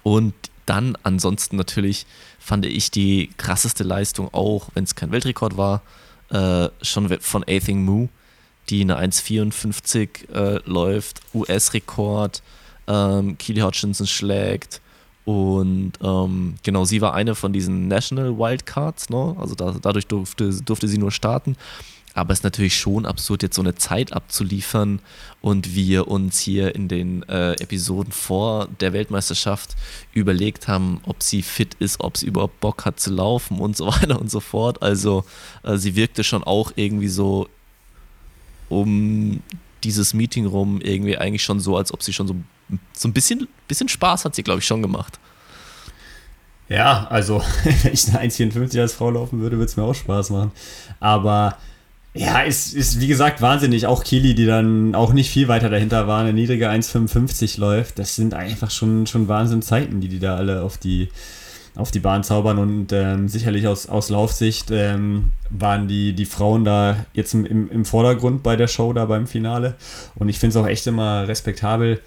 Und 0.03 0.33
dann 0.65 0.97
ansonsten 1.03 1.57
natürlich 1.57 2.05
fand 2.39 2.65
ich 2.65 2.91
die 2.91 3.29
krasseste 3.37 3.83
Leistung 3.83 4.33
auch, 4.33 4.69
wenn 4.73 4.83
es 4.83 4.95
kein 4.95 5.11
Weltrekord 5.11 5.57
war, 5.57 5.81
äh, 6.29 6.69
schon 6.81 7.09
von 7.19 7.43
Athing 7.43 7.83
Moo 7.83 8.09
die 8.71 8.81
eine 8.81 8.97
1,54 8.97 10.29
äh, 10.33 10.61
läuft, 10.65 11.19
US-Rekord, 11.33 12.41
ähm, 12.87 13.37
Keely 13.37 13.61
Hutchinson 13.61 14.07
schlägt. 14.07 14.81
Und 15.25 15.93
ähm, 16.01 16.55
genau, 16.63 16.85
sie 16.85 17.01
war 17.01 17.13
eine 17.13 17.35
von 17.35 17.53
diesen 17.53 17.87
National 17.87 18.37
Wildcards, 18.37 19.09
ne? 19.09 19.35
also 19.37 19.53
da, 19.53 19.75
dadurch 19.79 20.07
durfte, 20.07 20.51
durfte 20.63 20.87
sie 20.87 20.97
nur 20.97 21.11
starten. 21.11 21.55
Aber 22.13 22.33
es 22.33 22.39
ist 22.39 22.43
natürlich 22.43 22.75
schon 22.75 23.05
absurd, 23.05 23.43
jetzt 23.43 23.55
so 23.55 23.61
eine 23.61 23.75
Zeit 23.75 24.11
abzuliefern 24.11 24.99
und 25.39 25.75
wir 25.75 26.09
uns 26.09 26.39
hier 26.39 26.75
in 26.75 26.89
den 26.89 27.23
äh, 27.29 27.53
Episoden 27.53 28.11
vor 28.11 28.67
der 28.81 28.91
Weltmeisterschaft 28.91 29.75
überlegt 30.13 30.67
haben, 30.67 30.99
ob 31.05 31.23
sie 31.23 31.41
fit 31.41 31.75
ist, 31.75 32.01
ob 32.01 32.17
sie 32.17 32.25
überhaupt 32.25 32.59
Bock 32.59 32.83
hat 32.83 32.99
zu 32.99 33.11
laufen 33.11 33.59
und 33.59 33.77
so 33.77 33.87
weiter 34.01 34.19
und 34.19 34.29
so 34.29 34.41
fort. 34.41 34.81
Also 34.81 35.23
äh, 35.63 35.77
sie 35.77 35.95
wirkte 35.95 36.23
schon 36.23 36.43
auch 36.43 36.73
irgendwie 36.75 37.07
so 37.07 37.47
um 38.71 39.41
dieses 39.83 40.13
Meeting 40.13 40.45
rum 40.45 40.79
irgendwie 40.81 41.17
eigentlich 41.17 41.43
schon 41.43 41.59
so, 41.59 41.75
als 41.77 41.93
ob 41.93 42.01
sie 42.01 42.13
schon 42.13 42.27
so, 42.27 42.35
so 42.93 43.07
ein 43.07 43.13
bisschen, 43.13 43.47
bisschen 43.67 43.89
Spaß 43.89 44.25
hat 44.25 44.35
sie, 44.35 44.43
glaube 44.43 44.59
ich, 44.59 44.65
schon 44.65 44.81
gemacht. 44.81 45.19
Ja, 46.69 47.07
also 47.09 47.43
wenn 47.63 47.93
ich 47.93 48.07
eine 48.07 48.29
1,54 48.29 48.79
als 48.79 48.93
Frau 48.93 49.11
laufen 49.11 49.41
würde, 49.41 49.57
würde 49.57 49.69
es 49.69 49.77
mir 49.77 49.83
auch 49.83 49.93
Spaß 49.93 50.29
machen. 50.29 50.51
Aber 50.99 51.57
ja, 52.13 52.41
ist, 52.41 52.73
ist 52.73 52.99
wie 53.01 53.07
gesagt 53.07 53.41
wahnsinnig. 53.41 53.87
Auch 53.87 54.03
Kili, 54.03 54.35
die 54.35 54.45
dann 54.45 54.95
auch 54.95 55.11
nicht 55.11 55.29
viel 55.29 55.47
weiter 55.47 55.69
dahinter 55.69 56.07
war, 56.07 56.21
eine 56.21 56.33
niedrige 56.33 56.69
1,55 56.69 57.59
läuft. 57.59 57.99
Das 57.99 58.15
sind 58.15 58.33
einfach 58.33 58.71
schon, 58.71 59.07
schon 59.07 59.27
Wahnsinnzeiten, 59.27 59.99
die 59.99 60.07
die 60.07 60.19
da 60.19 60.35
alle 60.35 60.61
auf 60.61 60.77
die, 60.77 61.09
auf 61.75 61.91
die 61.91 61.99
Bahn 61.99 62.23
zaubern 62.23 62.57
und 62.57 62.91
ähm, 62.91 63.27
sicherlich 63.29 63.67
aus, 63.67 63.87
aus 63.87 64.09
Laufsicht 64.09 64.71
ähm, 64.71 65.31
waren 65.49 65.87
die, 65.87 66.13
die 66.13 66.25
Frauen 66.25 66.65
da 66.65 67.05
jetzt 67.13 67.33
im, 67.33 67.45
im, 67.45 67.71
im 67.71 67.85
Vordergrund 67.85 68.43
bei 68.43 68.55
der 68.55 68.67
Show 68.67 68.91
da 68.93 69.05
beim 69.05 69.25
Finale 69.25 69.75
und 70.15 70.29
ich 70.29 70.39
finde 70.39 70.57
es 70.57 70.63
auch 70.63 70.67
echt 70.67 70.85
immer 70.87 71.27
respektabel, 71.27 72.01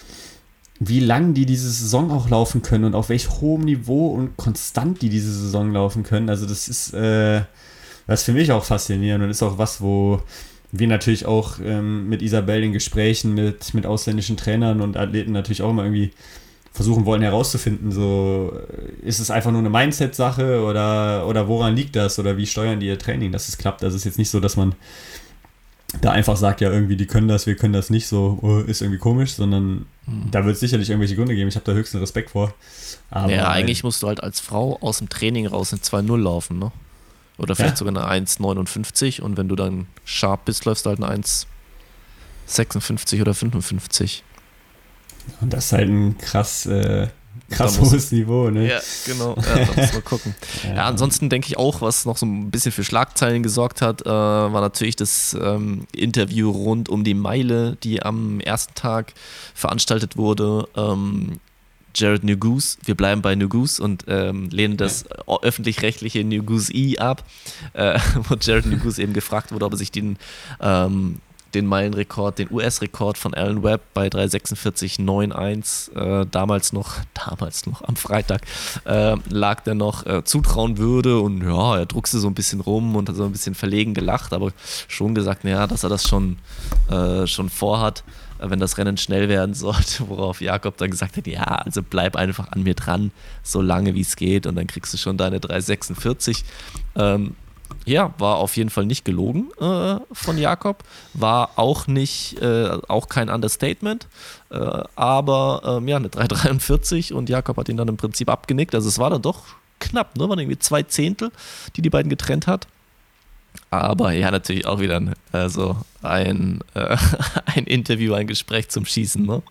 wie 0.81 1.01
lang 1.01 1.35
die 1.35 1.47
diese 1.47 1.71
Saison 1.71 2.11
auch 2.11 2.29
laufen 2.29 2.63
können 2.63 2.85
und 2.85 2.95
auf 2.95 3.09
welch 3.09 3.31
hohem 3.41 3.63
Niveau 3.63 4.09
und 4.09 4.37
konstant 4.37 5.01
die 5.03 5.09
diese 5.09 5.33
Saison 5.33 5.73
laufen 5.73 6.03
können. 6.03 6.29
Also 6.29 6.47
das 6.47 6.69
ist, 6.69 6.93
äh, 6.93 7.43
das 8.07 8.25
für 8.25 8.33
mich 8.33 8.53
auch 8.53 8.65
faszinierend 8.65 9.25
und 9.25 9.31
ist 9.31 9.43
auch 9.43 9.57
was, 9.57 9.81
wo 9.81 10.21
wir 10.73 10.89
natürlich 10.89 11.27
auch 11.27 11.59
ähm, 11.65 12.09
mit 12.09 12.21
Isabel 12.21 12.65
in 12.65 12.73
Gesprächen 12.73 13.35
mit, 13.35 13.73
mit 13.75 13.87
ausländischen 13.87 14.37
Trainern 14.37 14.81
und 14.81 14.97
Athleten 14.97 15.33
natürlich 15.33 15.63
auch 15.63 15.71
immer 15.71 15.85
irgendwie 15.85 16.11
versuchen 16.75 17.07
wollen 17.07 17.23
herauszufinden, 17.23 17.93
so 17.93 18.53
ist 19.01 19.21
es 19.21 19.31
einfach 19.31 19.53
nur 19.53 19.61
eine 19.61 19.71
Mindset-Sache 19.71 20.61
oder, 20.65 21.25
oder 21.29 21.47
woran 21.47 21.77
liegt 21.77 21.95
das 21.95 22.19
oder 22.19 22.37
wie 22.37 22.47
steuern 22.47 22.81
die 22.81 22.89
ihr 22.89 22.99
Training, 22.99 23.31
dass 23.31 23.49
es 23.49 23.57
klappt. 23.57 23.85
Also 23.85 23.95
es 23.95 24.01
ist 24.01 24.07
jetzt 24.07 24.19
nicht 24.19 24.31
so, 24.31 24.41
dass 24.41 24.57
man 24.57 24.75
da 26.01 26.11
einfach 26.11 26.37
sagt, 26.37 26.61
ja, 26.61 26.73
irgendwie, 26.73 26.97
die 26.97 27.07
können 27.07 27.29
das, 27.29 27.47
wir 27.47 27.55
können 27.55 27.73
das 27.73 27.91
nicht, 27.91 28.09
so 28.09 28.41
oh, 28.43 28.59
ist 28.59 28.83
irgendwie 28.83 28.99
komisch, 28.99 29.35
sondern 29.35 29.87
mhm. 30.07 30.31
da 30.33 30.45
wird 30.45 30.55
es 30.55 30.61
sicherlich 30.61 30.91
irgendwelche 30.91 31.15
Gründe 31.15 31.37
geben. 31.37 31.49
Ich 31.49 31.55
habe 31.55 31.65
da 31.65 31.73
höchsten 31.73 31.99
Respekt 31.99 32.31
vor. 32.31 32.53
Aber 33.09 33.33
ja, 33.33 33.49
eigentlich 33.49 33.85
musst 33.85 34.03
du 34.03 34.09
halt 34.09 34.21
als 34.21 34.41
Frau 34.41 34.77
aus 34.81 34.99
dem 34.99 35.09
Training 35.09 35.47
raus 35.47 35.73
in 35.73 35.79
2-0 35.79 36.17
laufen, 36.17 36.59
ne? 36.59 36.73
Oder 37.39 37.55
vielleicht 37.55 37.81
ja. 37.81 37.87
sogar 37.87 38.11
eine 38.11 38.27
1,59 38.27 39.21
und 39.21 39.37
wenn 39.37 39.49
du 39.49 39.55
dann 39.55 39.87
sharp 40.05 40.45
bist, 40.45 40.65
läufst 40.65 40.87
du 40.87 40.91
halt 40.91 41.01
eine 41.01 41.23
1,56 41.23 43.21
oder 43.21 43.35
55. 43.35 44.25
Und 45.41 45.53
das 45.53 45.67
ist 45.67 45.73
halt 45.73 45.89
ein 45.89 46.19
krass, 46.19 46.67
äh, 46.67 47.09
krass 47.51 47.81
hohes 47.81 48.13
Niveau, 48.13 48.51
ne? 48.51 48.69
Ja, 48.69 48.81
genau. 49.07 49.37
Ja, 49.37 49.65
da 49.65 49.83
muss 49.83 49.93
man 49.93 50.05
gucken. 50.05 50.35
ja. 50.65 50.75
ja. 50.75 50.85
ansonsten 50.87 51.29
denke 51.29 51.49
ich 51.49 51.57
auch, 51.57 51.81
was 51.81 52.05
noch 52.05 52.17
so 52.17 52.27
ein 52.27 52.51
bisschen 52.51 52.73
für 52.73 52.85
Schlagzeilen 52.85 53.43
gesorgt 53.43 53.83
hat, 53.83 54.03
äh, 54.03 54.09
war 54.09 54.61
natürlich 54.61 54.97
das 54.97 55.37
ähm, 55.41 55.87
Interview 55.95 56.51
rund 56.51 56.89
um 56.89 57.05
die 57.05 57.15
Meile, 57.15 57.77
die 57.83 58.03
am 58.03 58.41
ersten 58.41 58.75
Tag 58.75 59.15
veranstaltet 59.55 60.17
wurde. 60.17 60.69
Ähm, 60.77 61.41
Jared 61.95 62.25
New 62.25 62.37
Goose, 62.37 62.77
wir 62.85 62.97
bleiben 62.97 63.23
bei 63.23 63.35
New 63.37 63.49
Goose 63.49 63.83
und 63.83 64.05
ähm, 64.09 64.49
lehnen 64.51 64.77
das 64.77 65.05
ja. 65.05 65.39
öffentlich-rechtliche 65.43 66.25
New 66.25 66.43
Goose 66.43 66.73
E 66.73 66.99
ab, 66.99 67.25
äh, 67.73 67.99
wo 68.29 68.35
Jared 68.35 68.67
New 68.67 68.79
Goose 68.79 69.01
eben 69.01 69.13
gefragt 69.13 69.53
wurde, 69.53 69.65
ob 69.65 69.73
er 69.73 69.79
sich 69.79 69.93
den 69.93 70.19
ähm, 70.61 71.21
den 71.55 71.67
Meilenrekord, 71.67 72.39
den 72.39 72.51
US-Rekord 72.51 73.17
von 73.19 73.35
Alan 73.35 73.63
Webb 73.63 73.83
bei 73.95 74.09
346,91, 74.09 75.95
äh, 75.97 76.27
damals 76.31 76.73
noch, 76.73 76.97
damals 77.27 77.67
noch 77.67 77.83
am 77.83 77.97
Freitag, 77.97 78.43
äh, 78.85 79.17
lag 79.29 79.61
der 79.61 79.75
noch, 79.75 80.05
äh, 80.07 80.25
zutrauen 80.25 80.79
würde 80.79 81.21
und 81.21 81.43
ja, 81.43 81.79
er 81.79 81.87
druckste 81.87 82.19
so 82.19 82.29
ein 82.29 82.35
bisschen 82.35 82.61
rum 82.61 82.97
und 82.97 83.09
hat 83.09 83.17
so 83.17 83.25
ein 83.25 83.33
bisschen 83.33 83.55
verlegen 83.55 83.95
gelacht, 83.95 84.33
aber 84.33 84.53
schon 84.89 85.15
gesagt, 85.15 85.45
naja, 85.45 85.67
dass 85.67 85.85
er 85.85 85.91
das 85.91 86.07
schon, 86.07 86.39
äh, 86.91 87.27
schon 87.27 87.49
vorhat 87.49 88.05
äh, 88.39 88.51
wenn 88.51 88.59
das 88.59 88.79
Rennen 88.79 88.97
schnell 88.97 89.29
werden 89.29 89.55
sollte, 89.57 90.09
worauf 90.09 90.41
Jakob 90.41 90.77
dann 90.77 90.91
gesagt 90.91 91.17
hat, 91.17 91.27
ja, 91.27 91.45
also 91.45 91.83
bleib 91.83 92.17
einfach 92.17 92.51
an 92.53 92.63
mir 92.63 92.75
dran, 92.75 93.11
so 93.43 93.61
lange 93.61 93.95
wie 93.95 94.01
es 94.01 94.17
geht 94.17 94.47
und 94.47 94.57
dann 94.57 94.67
kriegst 94.67 94.93
du 94.93 94.99
schon 94.99 95.17
deine 95.17 95.41
346. 95.41 96.45
Ähm, 96.97 97.37
ja, 97.85 98.15
war 98.19 98.37
auf 98.37 98.57
jeden 98.57 98.71
Fall 98.71 98.87
nicht 98.87 99.05
gelogen 99.05 99.51
äh, 99.61 99.97
von 100.13 100.39
Jakob, 100.39 100.85
war 101.13 101.51
auch 101.57 101.87
nicht, 101.87 102.41
äh, 102.41 102.79
auch 102.89 103.09
kein 103.09 103.29
Understatement, 103.29 104.07
äh, 104.51 104.83
aber 104.97 105.63
ähm, 105.79 105.89
ja, 105.89 105.97
eine 105.97 106.09
343 106.09 107.13
und 107.13 107.29
Jakob 107.29 107.57
hat 107.57 107.69
ihn 107.69 107.77
dann 107.77 107.89
im 107.89 107.97
Prinzip 107.97 108.31
abgenickt. 108.31 108.75
Also 108.75 108.89
es 108.89 108.99
war 108.99 109.11
dann 109.11 109.23
doch 109.23 109.45
knapp, 109.81 110.17
ne? 110.17 110.29
Waren 110.29 110.39
irgendwie 110.39 110.59
zwei 110.59 110.83
Zehntel, 110.83 111.31
die 111.77 111.83
die 111.83 111.91
beiden 111.91 112.09
getrennt 112.09 112.47
hat. 112.47 112.67
Aber 113.71 114.13
ja, 114.13 114.31
natürlich 114.31 114.67
auch 114.67 114.81
wieder 114.81 114.97
ein, 114.97 115.15
also 115.33 115.77
ein, 116.03 116.61
äh, 116.75 116.97
ein 117.47 117.65
Interview, 117.65 118.15
ein 118.15 118.27
Gespräch 118.27 118.71
zum 118.71 118.87
Schießen, 118.87 119.25
ne? 119.25 119.43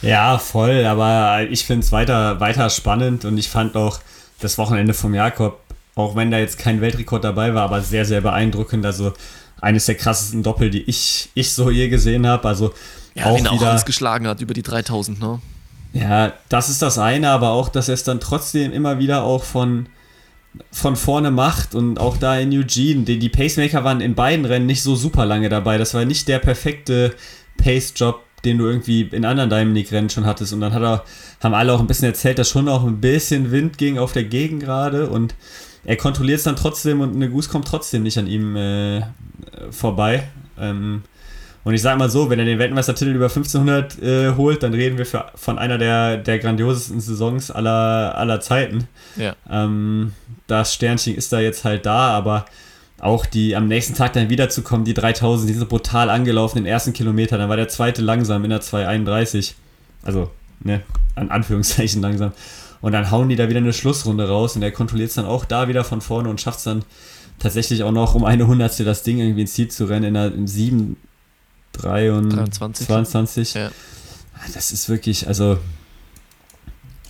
Ja, 0.00 0.38
voll, 0.38 0.86
aber 0.86 1.46
ich 1.50 1.66
finde 1.66 1.84
es 1.84 1.92
weiter, 1.92 2.40
weiter 2.40 2.70
spannend 2.70 3.26
und 3.26 3.36
ich 3.36 3.50
fand 3.50 3.76
auch 3.76 4.00
das 4.40 4.56
Wochenende 4.56 4.94
vom 4.94 5.12
Jakob 5.12 5.65
auch 5.96 6.14
wenn 6.14 6.30
da 6.30 6.38
jetzt 6.38 6.58
kein 6.58 6.80
Weltrekord 6.80 7.24
dabei 7.24 7.54
war, 7.54 7.64
aber 7.64 7.80
sehr, 7.80 8.04
sehr 8.04 8.20
beeindruckend. 8.20 8.86
Also 8.86 9.14
eines 9.60 9.86
der 9.86 9.96
krassesten 9.96 10.42
Doppel, 10.42 10.70
die 10.70 10.82
ich, 10.82 11.30
ich 11.34 11.52
so 11.52 11.70
je 11.70 11.88
gesehen 11.88 12.26
habe. 12.26 12.46
Also 12.46 12.72
ja, 13.14 13.24
auch 13.24 13.38
ihn 13.38 13.46
auch 13.48 13.54
wieder, 13.54 13.82
geschlagen 13.84 14.28
hat 14.28 14.40
über 14.42 14.54
die 14.54 14.62
3000, 14.62 15.18
ne? 15.18 15.40
Ja, 15.94 16.34
das 16.50 16.68
ist 16.68 16.82
das 16.82 16.98
eine, 16.98 17.30
aber 17.30 17.50
auch, 17.50 17.70
dass 17.70 17.88
er 17.88 17.94
es 17.94 18.04
dann 18.04 18.20
trotzdem 18.20 18.72
immer 18.72 18.98
wieder 18.98 19.22
auch 19.22 19.42
von, 19.42 19.88
von 20.70 20.94
vorne 20.96 21.30
macht 21.30 21.74
und 21.74 21.98
auch 21.98 22.18
da 22.18 22.38
in 22.38 22.52
Eugene, 22.52 23.04
die, 23.04 23.18
die 23.18 23.30
Pacemaker 23.30 23.82
waren 23.82 24.02
in 24.02 24.14
beiden 24.14 24.44
Rennen 24.44 24.66
nicht 24.66 24.82
so 24.82 24.94
super 24.94 25.24
lange 25.24 25.48
dabei. 25.48 25.78
Das 25.78 25.94
war 25.94 26.04
nicht 26.04 26.28
der 26.28 26.40
perfekte 26.40 27.14
Pace-Job, 27.56 28.22
den 28.44 28.58
du 28.58 28.66
irgendwie 28.66 29.02
in 29.02 29.24
anderen 29.24 29.48
Diamond-Rennen 29.48 30.10
schon 30.10 30.26
hattest. 30.26 30.52
Und 30.52 30.60
dann 30.60 30.74
hat 30.74 30.82
er, 30.82 31.04
haben 31.42 31.54
alle 31.54 31.72
auch 31.72 31.80
ein 31.80 31.86
bisschen 31.86 32.08
erzählt, 32.08 32.38
dass 32.38 32.50
schon 32.50 32.68
auch 32.68 32.84
ein 32.84 33.00
bisschen 33.00 33.50
Wind 33.50 33.78
ging 33.78 33.96
auf 33.96 34.12
der 34.12 34.24
Gegend 34.24 34.62
gerade 34.62 35.08
und 35.08 35.34
er 35.86 35.96
kontrolliert 35.96 36.38
es 36.38 36.44
dann 36.44 36.56
trotzdem 36.56 37.00
und 37.00 37.14
eine 37.14 37.30
Goose 37.30 37.48
kommt 37.48 37.68
trotzdem 37.68 38.02
nicht 38.02 38.18
an 38.18 38.26
ihm 38.26 38.56
äh, 38.56 39.02
vorbei. 39.70 40.28
Ähm, 40.58 41.02
und 41.62 41.74
ich 41.74 41.82
sage 41.82 41.98
mal 41.98 42.10
so, 42.10 42.28
wenn 42.28 42.38
er 42.38 42.44
den 42.44 42.58
Weltmeistertitel 42.58 43.12
über 43.12 43.26
1500 43.26 44.02
äh, 44.02 44.32
holt, 44.36 44.62
dann 44.62 44.74
reden 44.74 44.98
wir 44.98 45.06
für, 45.06 45.26
von 45.36 45.58
einer 45.58 45.78
der, 45.78 46.16
der 46.16 46.38
grandiosesten 46.38 47.00
Saisons 47.00 47.50
aller, 47.50 48.16
aller 48.16 48.40
Zeiten. 48.40 48.88
Ja. 49.16 49.34
Ähm, 49.48 50.12
das 50.48 50.74
Sternchen 50.74 51.14
ist 51.14 51.32
da 51.32 51.40
jetzt 51.40 51.64
halt 51.64 51.86
da, 51.86 52.10
aber 52.10 52.46
auch 52.98 53.26
die 53.26 53.54
am 53.54 53.68
nächsten 53.68 53.94
Tag 53.94 54.12
dann 54.14 54.28
wiederzukommen, 54.28 54.84
die 54.84 54.94
3000, 54.94 55.48
die 55.48 55.54
sind 55.54 55.68
brutal 55.68 56.10
angelaufen, 56.10 56.56
den 56.58 56.66
ersten 56.66 56.92
Kilometer, 56.92 57.38
dann 57.38 57.48
war 57.48 57.56
der 57.56 57.68
zweite 57.68 58.02
langsam 58.02 58.42
in 58.42 58.50
der 58.50 58.60
231. 58.60 59.54
Also, 60.02 60.30
ne, 60.60 60.82
an 61.14 61.30
Anführungszeichen 61.30 62.02
langsam. 62.02 62.32
Und 62.80 62.92
dann 62.92 63.10
hauen 63.10 63.28
die 63.28 63.36
da 63.36 63.48
wieder 63.48 63.58
eine 63.58 63.72
Schlussrunde 63.72 64.28
raus 64.28 64.56
und 64.56 64.62
er 64.62 64.72
kontrolliert 64.72 65.10
es 65.10 65.16
dann 65.16 65.26
auch 65.26 65.44
da 65.44 65.68
wieder 65.68 65.84
von 65.84 66.00
vorne 66.00 66.28
und 66.28 66.40
schafft 66.40 66.58
es 66.58 66.64
dann 66.64 66.84
tatsächlich 67.38 67.82
auch 67.82 67.92
noch 67.92 68.14
um 68.14 68.24
eine 68.24 68.46
Hundertstel 68.46 68.86
das 68.86 69.02
Ding 69.02 69.18
irgendwie 69.18 69.42
ins 69.42 69.54
Ziel 69.54 69.68
zu 69.68 69.86
rennen 69.86 70.06
in 70.06 70.14
der 70.14 70.32
im 70.32 70.46
7, 70.46 70.96
3 71.72 72.12
und 72.12 72.30
23. 72.30 72.86
22. 72.86 73.54
Ja. 73.54 73.70
Ah, 74.34 74.48
das 74.54 74.72
ist 74.72 74.88
wirklich, 74.88 75.26
also 75.28 75.58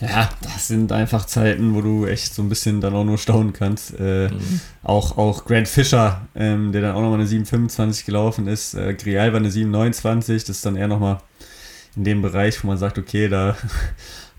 ja, 0.01 0.29
das 0.43 0.69
sind 0.69 0.93
einfach 0.93 1.25
Zeiten, 1.25 1.75
wo 1.75 1.81
du 1.81 2.07
echt 2.07 2.35
so 2.35 2.43
ein 2.43 2.51
bisschen 2.51 2.81
dann 2.81 2.95
auch 2.95 3.05
nur 3.05 3.17
staunen 3.17 3.55
kannst. 3.55 3.99
Äh, 3.99 4.29
mhm. 4.29 4.61
auch, 4.83 5.17
auch 5.17 5.47
Grant 5.47 5.69
Fischer, 5.69 6.27
ähm, 6.35 6.73
der 6.73 6.83
dann 6.83 6.95
auch 6.95 7.01
nochmal 7.01 7.21
eine 7.21 7.29
7,25 7.29 8.05
gelaufen 8.05 8.47
ist. 8.47 8.75
Äh, 8.75 8.95
Grial 8.95 9.33
war 9.33 9.41
eine 9.41 9.49
7,29. 9.49 10.41
Das 10.41 10.51
ist 10.51 10.67
dann 10.67 10.77
eher 10.77 10.89
nochmal 10.89 11.21
in 11.97 12.05
dem 12.05 12.21
Bereich, 12.21 12.63
wo 12.63 12.69
man 12.69 12.77
sagt, 12.77 12.99
okay, 12.99 13.29
da 13.29 13.57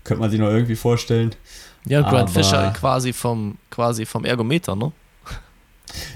könnte 0.08 0.20
man 0.20 0.30
sich 0.30 0.40
noch 0.40 0.48
irgendwie 0.48 0.76
vorstellen. 0.76 1.30
Ja, 1.86 2.02
Grant 2.02 2.30
Fischer 2.30 2.72
quasi 2.72 3.12
vom, 3.12 3.56
quasi 3.70 4.04
vom 4.04 4.24
Ergometer, 4.24 4.74
ne? 4.74 4.92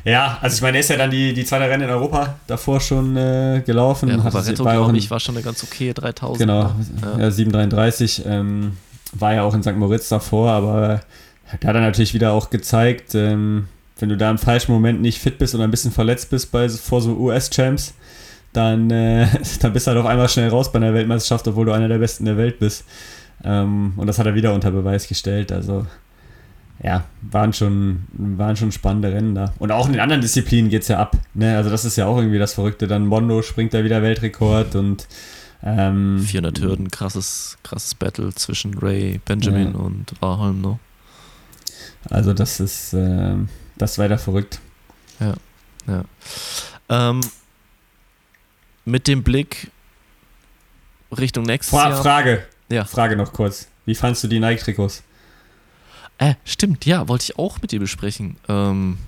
Ja, 0.04 0.38
also 0.40 0.56
ich 0.56 0.62
meine, 0.62 0.76
er 0.76 0.80
ist 0.80 0.90
ja 0.90 0.96
dann 0.96 1.10
die, 1.10 1.32
die 1.32 1.44
zweite 1.44 1.64
Rennen 1.64 1.84
in 1.84 1.90
Europa 1.90 2.36
davor 2.46 2.80
schon 2.80 3.16
äh, 3.16 3.62
gelaufen. 3.64 4.08
Ja, 4.08 4.16
Barretto, 4.16 4.64
glaube 4.64 4.96
ich, 4.96 5.10
war 5.10 5.20
schon 5.20 5.36
eine 5.36 5.44
ganz 5.44 5.62
okay 5.62 5.92
3000. 5.94 6.38
Genau, 6.38 6.74
ja, 7.16 7.18
ja 7.18 7.30
733. 7.30 8.24
Ähm, 8.26 8.76
war 9.12 9.34
ja 9.34 9.42
auch 9.42 9.54
in 9.54 9.62
St. 9.62 9.76
Moritz 9.76 10.08
davor, 10.08 10.50
aber 10.50 11.00
da 11.60 11.68
hat 11.68 11.74
er 11.74 11.80
natürlich 11.80 12.14
wieder 12.14 12.32
auch 12.32 12.50
gezeigt, 12.50 13.14
ähm, 13.14 13.68
wenn 13.98 14.08
du 14.08 14.16
da 14.16 14.30
im 14.30 14.38
falschen 14.38 14.72
Moment 14.72 15.00
nicht 15.00 15.18
fit 15.18 15.38
bist 15.38 15.54
oder 15.54 15.64
ein 15.64 15.70
bisschen 15.70 15.92
verletzt 15.92 16.30
bist 16.30 16.50
bei, 16.50 16.68
vor 16.68 17.00
so 17.00 17.12
US-Champs, 17.16 17.94
dann, 18.52 18.90
äh, 18.90 19.26
dann 19.60 19.72
bist 19.72 19.86
du 19.86 19.90
halt 19.90 20.00
auf 20.00 20.06
einmal 20.06 20.28
schnell 20.28 20.48
raus 20.48 20.72
bei 20.72 20.78
einer 20.78 20.94
Weltmeisterschaft, 20.94 21.46
obwohl 21.48 21.66
du 21.66 21.72
einer 21.72 21.88
der 21.88 21.98
Besten 21.98 22.24
der 22.24 22.36
Welt 22.36 22.58
bist. 22.58 22.84
Ähm, 23.44 23.94
und 23.96 24.06
das 24.06 24.18
hat 24.18 24.26
er 24.26 24.34
wieder 24.34 24.54
unter 24.54 24.70
Beweis 24.70 25.08
gestellt. 25.08 25.52
Also 25.52 25.86
ja, 26.82 27.04
waren 27.22 27.52
schon, 27.52 28.04
waren 28.12 28.56
schon 28.56 28.72
spannende 28.72 29.12
Rennen 29.12 29.34
da. 29.34 29.52
Und 29.58 29.70
auch 29.70 29.86
in 29.86 29.92
den 29.92 30.00
anderen 30.00 30.20
Disziplinen 30.20 30.70
geht 30.70 30.82
es 30.82 30.88
ja 30.88 30.98
ab. 30.98 31.16
Ne? 31.34 31.56
Also 31.56 31.70
das 31.70 31.84
ist 31.84 31.96
ja 31.96 32.06
auch 32.06 32.16
irgendwie 32.16 32.38
das 32.38 32.54
Verrückte. 32.54 32.88
Dann 32.88 33.06
Mondo 33.06 33.42
springt 33.42 33.72
da 33.72 33.84
wieder 33.84 34.02
Weltrekord 34.02 34.74
und 34.74 35.06
ähm, 35.62 36.20
400 36.20 36.60
Hürden, 36.60 36.90
krasses, 36.90 37.56
krasses 37.62 37.94
Battle 37.94 38.34
zwischen 38.34 38.76
Ray, 38.78 39.20
Benjamin 39.24 39.72
ja. 39.72 39.78
und 39.78 40.12
Warholm, 40.20 40.60
ne? 40.60 40.78
Also 42.10 42.32
das 42.32 42.58
ist, 42.58 42.94
äh, 42.94 43.36
das 43.78 43.92
ist 43.92 43.98
weiter 43.98 44.18
verrückt. 44.18 44.60
Ja, 45.20 45.34
ja. 45.86 46.04
Ähm, 46.88 47.20
mit 48.84 49.06
dem 49.06 49.22
Blick 49.22 49.70
Richtung 51.16 51.44
nächstes 51.44 51.78
Fra 51.78 51.90
Jahr. 51.90 52.02
Frage, 52.02 52.46
ja. 52.72 52.84
Frage 52.84 53.16
noch 53.16 53.32
kurz. 53.32 53.68
Wie 53.84 53.94
fandst 53.94 54.22
du 54.24 54.28
die 54.28 54.40
Nike-Trikots? 54.40 55.02
Äh, 56.18 56.34
stimmt, 56.44 56.86
ja, 56.86 57.08
wollte 57.08 57.24
ich 57.24 57.38
auch 57.38 57.60
mit 57.60 57.72
dir 57.72 57.80
besprechen. 57.80 58.36
Ähm, 58.48 58.98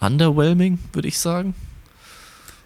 underwhelming, 0.00 0.78
würde 0.92 1.08
ich 1.08 1.18
sagen. 1.18 1.54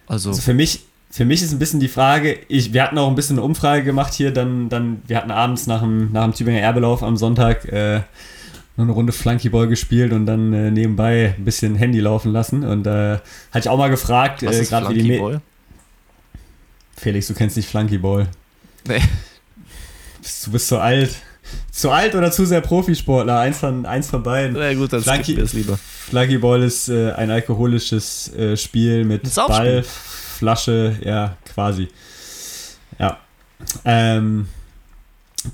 Also, 0.07 0.31
also, 0.31 0.41
für 0.41 0.55
mich, 0.55 0.85
für 1.11 1.25
mich 1.25 1.43
ist 1.43 1.53
ein 1.53 1.59
bisschen 1.59 1.81
die 1.81 1.89
Frage, 1.89 2.39
ich, 2.49 2.73
wir 2.73 2.83
hatten 2.83 2.99
auch 2.99 3.09
ein 3.09 3.15
bisschen 3.15 3.37
eine 3.37 3.45
Umfrage 3.45 3.85
gemacht 3.85 4.15
hier, 4.15 4.33
dann, 4.33 4.69
dann 4.69 5.03
wir 5.07 5.17
hatten 5.17 5.31
abends 5.31 5.67
nach 5.67 5.81
dem, 5.81 6.13
nach 6.13 6.25
dem 6.25 6.35
Tübinger 6.35 6.61
Erbelauf 6.61 7.03
am 7.03 7.17
Sonntag 7.17 7.65
äh, 7.67 8.03
noch 8.77 8.85
eine 8.85 8.93
Runde 8.93 9.13
Flunkyball 9.13 9.67
gespielt 9.67 10.13
und 10.13 10.27
dann 10.27 10.53
äh, 10.53 10.71
nebenbei 10.71 11.35
ein 11.37 11.45
bisschen 11.45 11.75
Handy 11.75 11.99
laufen 11.99 12.33
lassen. 12.33 12.65
Und 12.65 12.87
äh, 12.87 13.15
hatte 13.51 13.59
ich 13.59 13.69
auch 13.69 13.77
mal 13.77 13.91
gefragt, 13.91 14.43
äh, 14.45 14.65
gerade 14.65 14.95
wie 14.95 15.03
die. 15.03 15.21
Me 15.21 15.43
Felix, 16.97 17.27
du 17.27 17.35
kennst 17.35 17.57
nicht 17.57 17.69
Flunkyball. 17.69 18.29
Nee. 18.89 19.03
Du 20.45 20.51
bist 20.51 20.69
zu 20.69 20.79
alt. 20.79 21.11
Zu 21.71 21.91
alt 21.91 22.15
oder 22.15 22.31
zu 22.31 22.45
sehr 22.45 22.61
Profisportler? 22.61 23.39
Eins 23.39 23.59
von, 23.59 23.87
eins 23.87 24.11
von 24.11 24.23
beiden. 24.23 24.55
Na 24.55 24.75
gut, 24.75 24.93
dann 24.93 25.03
Flunky, 25.03 25.39
es 25.39 25.53
lieber. 25.53 25.79
Flunkyball 25.79 26.63
ist 26.63 26.89
äh, 26.89 27.13
ein 27.13 27.31
alkoholisches 27.31 28.35
äh, 28.35 28.57
Spiel 28.57 29.05
mit 29.05 29.33
Ball, 29.35 29.85
Flasche, 29.85 30.97
ja, 31.05 31.37
quasi. 31.55 31.89
Ja. 32.99 33.19
Ähm, 33.85 34.49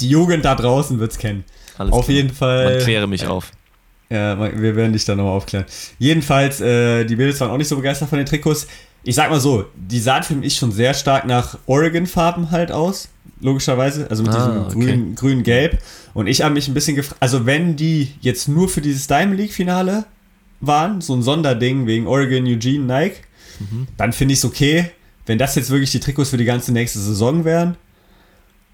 die 0.01 0.09
Jugend 0.09 0.45
da 0.45 0.55
draußen 0.55 0.99
wird 0.99 1.13
es 1.13 1.19
kennen. 1.19 1.45
Alles 1.79 1.93
auf 1.93 2.07
klar. 2.07 2.17
jeden 2.17 2.33
Fall. 2.33 2.77
Man 2.77 2.85
kläre 2.85 3.07
mich 3.07 3.25
äh, 3.25 3.27
auf. 3.27 3.51
Ja, 4.11 4.39
wir 4.39 4.77
werden 4.77 4.93
dich 4.93 5.05
dann 5.05 5.17
nochmal 5.19 5.35
aufklären. 5.35 5.65
Jedenfalls, 5.99 6.61
äh, 6.61 7.05
die 7.05 7.17
Bills 7.17 7.41
waren 7.41 7.51
auch 7.51 7.57
nicht 7.57 7.69
so 7.69 7.77
begeistert 7.77 8.09
von 8.09 8.19
den 8.19 8.27
Trikots 8.27 8.67
ich 9.05 9.15
sag 9.15 9.31
mal 9.31 9.41
so, 9.41 9.67
die 9.77 10.01
sahen 10.01 10.23
für 10.23 10.35
mich 10.35 10.57
schon 10.57 10.73
sehr 10.73 10.95
stark 10.95 11.27
nach 11.27 11.59
Oregon-Farben 11.67 12.51
halt 12.51 12.73
aus, 12.73 13.09
logischerweise, 13.41 14.09
also 14.11 14.23
mit 14.23 14.33
ah, 14.33 14.47
diesem 14.47 14.65
okay. 14.65 14.75
grün, 14.75 15.15
grün-gelb. 15.15 15.79
Und 16.15 16.27
ich 16.27 16.43
habe 16.43 16.55
mich 16.55 16.69
ein 16.69 16.75
bisschen 16.75 16.97
gefragt, 16.97 17.21
also 17.21 17.45
wenn 17.45 17.77
die 17.77 18.13
jetzt 18.21 18.49
nur 18.49 18.69
für 18.69 18.81
dieses 18.81 19.07
Diamond 19.07 19.39
League-Finale 19.39 20.07
waren, 20.61 21.01
so 21.03 21.15
ein 21.15 21.23
Sonderding 21.23 21.87
wegen 21.87 22.07
Oregon, 22.07 22.47
Eugene, 22.47 22.85
Nike, 22.85 23.17
mhm. 23.61 23.87
dann 23.99 24.13
finde 24.13 24.33
ich 24.33 24.39
es 24.39 24.45
okay. 24.45 24.91
Wenn 25.27 25.39
das 25.39 25.55
jetzt 25.55 25.71
wirklich 25.71 25.91
die 25.91 26.01
Trikots 26.01 26.31
für 26.31 26.37
die 26.37 26.45
ganze 26.45 26.73
nächste 26.73 26.99
Saison 26.99 27.45
wären, 27.45 27.77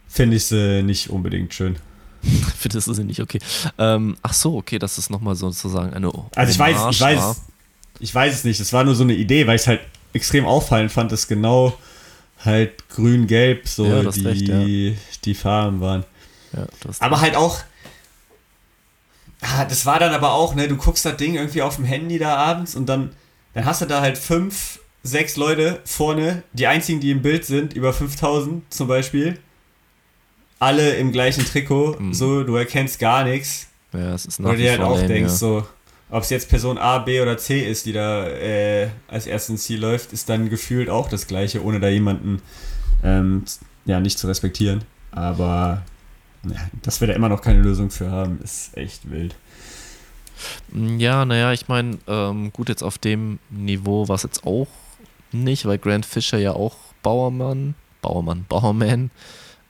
finde 0.08 0.36
ich 0.36 0.44
sie 0.46 0.82
nicht 0.82 1.10
unbedingt 1.10 1.52
schön. 1.54 1.76
Findest 2.56 2.86
du 2.86 2.92
sie 2.92 3.04
nicht 3.04 3.20
okay? 3.20 3.40
Ähm, 3.78 4.16
ach 4.22 4.34
so, 4.34 4.56
okay, 4.56 4.78
das 4.78 4.98
ist 4.98 5.10
nochmal 5.10 5.34
sozusagen 5.34 5.92
eine. 5.94 6.12
Also 6.36 6.52
ich 6.52 6.58
weiß, 6.58 6.76
ich 6.90 7.00
weiß, 7.00 7.42
ich 8.00 8.14
weiß 8.14 8.34
es 8.34 8.44
nicht. 8.44 8.60
Es 8.60 8.72
war 8.72 8.84
nur 8.84 8.94
so 8.94 9.04
eine 9.04 9.14
Idee, 9.14 9.46
weil 9.46 9.56
ich 9.56 9.62
es 9.62 9.66
halt 9.66 9.80
extrem 10.12 10.44
auffallend 10.44 10.92
fand, 10.92 11.12
dass 11.12 11.28
genau 11.28 11.76
halt 12.44 12.88
grün-gelb 12.88 13.68
so 13.68 13.84
ja, 13.84 14.02
die, 14.02 14.26
recht, 14.26 14.48
ja. 14.48 14.96
die 15.24 15.34
Farben 15.34 15.80
waren. 15.80 16.04
Ja, 16.52 16.66
aber 16.98 17.20
halt 17.20 17.36
auch, 17.36 17.60
ah, 19.42 19.64
das 19.64 19.86
war 19.86 19.98
dann 19.98 20.12
aber 20.14 20.32
auch, 20.32 20.54
ne, 20.54 20.68
du 20.68 20.76
guckst 20.76 21.04
das 21.04 21.16
Ding 21.16 21.34
irgendwie 21.34 21.62
auf 21.62 21.76
dem 21.76 21.84
Handy 21.84 22.18
da 22.18 22.36
abends 22.36 22.74
und 22.74 22.86
dann 22.86 23.10
dann 23.54 23.64
hast 23.64 23.82
du 23.82 23.86
da 23.86 24.00
halt 24.00 24.18
fünf, 24.18 24.80
sechs 25.02 25.36
Leute 25.36 25.80
vorne, 25.84 26.42
die 26.52 26.66
einzigen, 26.66 27.00
die 27.00 27.10
im 27.10 27.22
Bild 27.22 27.44
sind, 27.44 27.74
über 27.74 27.92
5000 27.92 28.72
zum 28.72 28.88
Beispiel. 28.88 29.38
Alle 30.58 30.96
im 30.96 31.10
gleichen 31.10 31.44
Trikot, 31.44 31.96
mhm. 31.98 32.14
so, 32.14 32.44
du 32.44 32.54
erkennst 32.56 32.98
gar 32.98 33.24
nichts. 33.24 33.68
Ja, 33.92 34.14
es 34.14 34.26
ist 34.26 34.40
nach 34.40 34.50
Oder 34.50 34.58
dir 34.58 34.70
halt 34.72 34.82
auch 34.82 34.96
lame, 34.96 35.08
denkst, 35.08 35.32
so, 35.32 35.66
ob 36.10 36.22
es 36.22 36.30
jetzt 36.30 36.48
Person 36.48 36.78
A, 36.78 36.98
B 36.98 37.20
oder 37.20 37.38
C 37.38 37.60
ist, 37.60 37.86
die 37.86 37.92
da 37.92 38.26
äh, 38.26 38.88
als 39.08 39.26
erstes 39.26 39.50
ins 39.50 39.62
Ziel 39.64 39.80
läuft, 39.80 40.12
ist 40.12 40.28
dann 40.28 40.50
gefühlt 40.50 40.90
auch 40.90 41.08
das 41.08 41.26
Gleiche, 41.26 41.64
ohne 41.64 41.80
da 41.80 41.88
jemanden 41.88 42.42
ähm, 43.04 43.44
ja, 43.84 44.00
nicht 44.00 44.18
zu 44.18 44.26
respektieren. 44.26 44.82
Aber 45.12 45.82
ja, 46.44 46.58
dass 46.82 47.00
wir 47.00 47.08
da 47.08 47.14
immer 47.14 47.28
noch 47.28 47.42
keine 47.42 47.60
Lösung 47.60 47.90
für 47.90 48.10
haben, 48.10 48.40
ist 48.42 48.76
echt 48.76 49.10
wild. 49.10 49.34
Ja, 50.72 51.24
naja, 51.24 51.52
ich 51.52 51.68
meine, 51.68 51.98
ähm, 52.06 52.52
gut, 52.52 52.68
jetzt 52.68 52.82
auf 52.82 52.98
dem 52.98 53.38
Niveau 53.50 54.08
war 54.08 54.16
es 54.16 54.22
jetzt 54.22 54.46
auch 54.46 54.68
nicht, 55.32 55.66
weil 55.66 55.78
Grant 55.78 56.06
Fisher 56.06 56.38
ja 56.38 56.52
auch 56.52 56.76
Bauermann, 57.02 57.74
Bauermann, 58.02 58.46
Bauerman, 58.48 59.10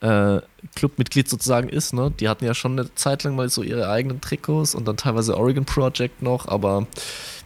äh, 0.00 0.40
Clubmitglied 0.74 1.28
sozusagen 1.28 1.68
ist, 1.68 1.92
ne? 1.92 2.12
Die 2.18 2.28
hatten 2.28 2.44
ja 2.44 2.54
schon 2.54 2.78
eine 2.78 2.94
Zeit 2.94 3.24
lang 3.24 3.36
mal 3.36 3.48
so 3.48 3.62
ihre 3.62 3.88
eigenen 3.88 4.20
Trikots 4.20 4.74
und 4.74 4.86
dann 4.86 4.96
teilweise 4.96 5.36
Oregon 5.36 5.64
Project 5.64 6.22
noch, 6.22 6.48
aber 6.48 6.86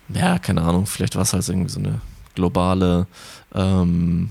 ja, 0.08 0.38
keine 0.38 0.62
Ahnung, 0.62 0.86
vielleicht 0.86 1.16
war 1.16 1.22
es 1.22 1.32
halt 1.32 1.48
irgendwie 1.48 1.70
so 1.70 1.80
eine 1.80 2.00
globale, 2.34 3.06
ähm, 3.54 4.30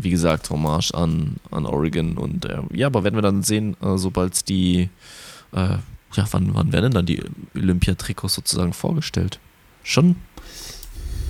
wie 0.00 0.10
gesagt, 0.10 0.50
Hommage 0.50 0.92
an, 0.94 1.36
an 1.50 1.66
Oregon 1.66 2.16
und 2.16 2.44
äh, 2.44 2.60
ja, 2.72 2.86
aber 2.86 3.04
werden 3.04 3.16
wir 3.16 3.22
dann 3.22 3.42
sehen, 3.42 3.76
äh, 3.82 3.98
sobald 3.98 4.48
die, 4.48 4.88
äh, 5.52 5.76
ja, 6.14 6.26
wann, 6.30 6.54
wann 6.54 6.72
werden 6.72 6.84
denn 6.84 6.92
dann 6.92 7.06
die 7.06 7.22
Olympiatrikots 7.54 8.34
sozusagen 8.34 8.72
vorgestellt? 8.72 9.40
Schon 9.82 10.16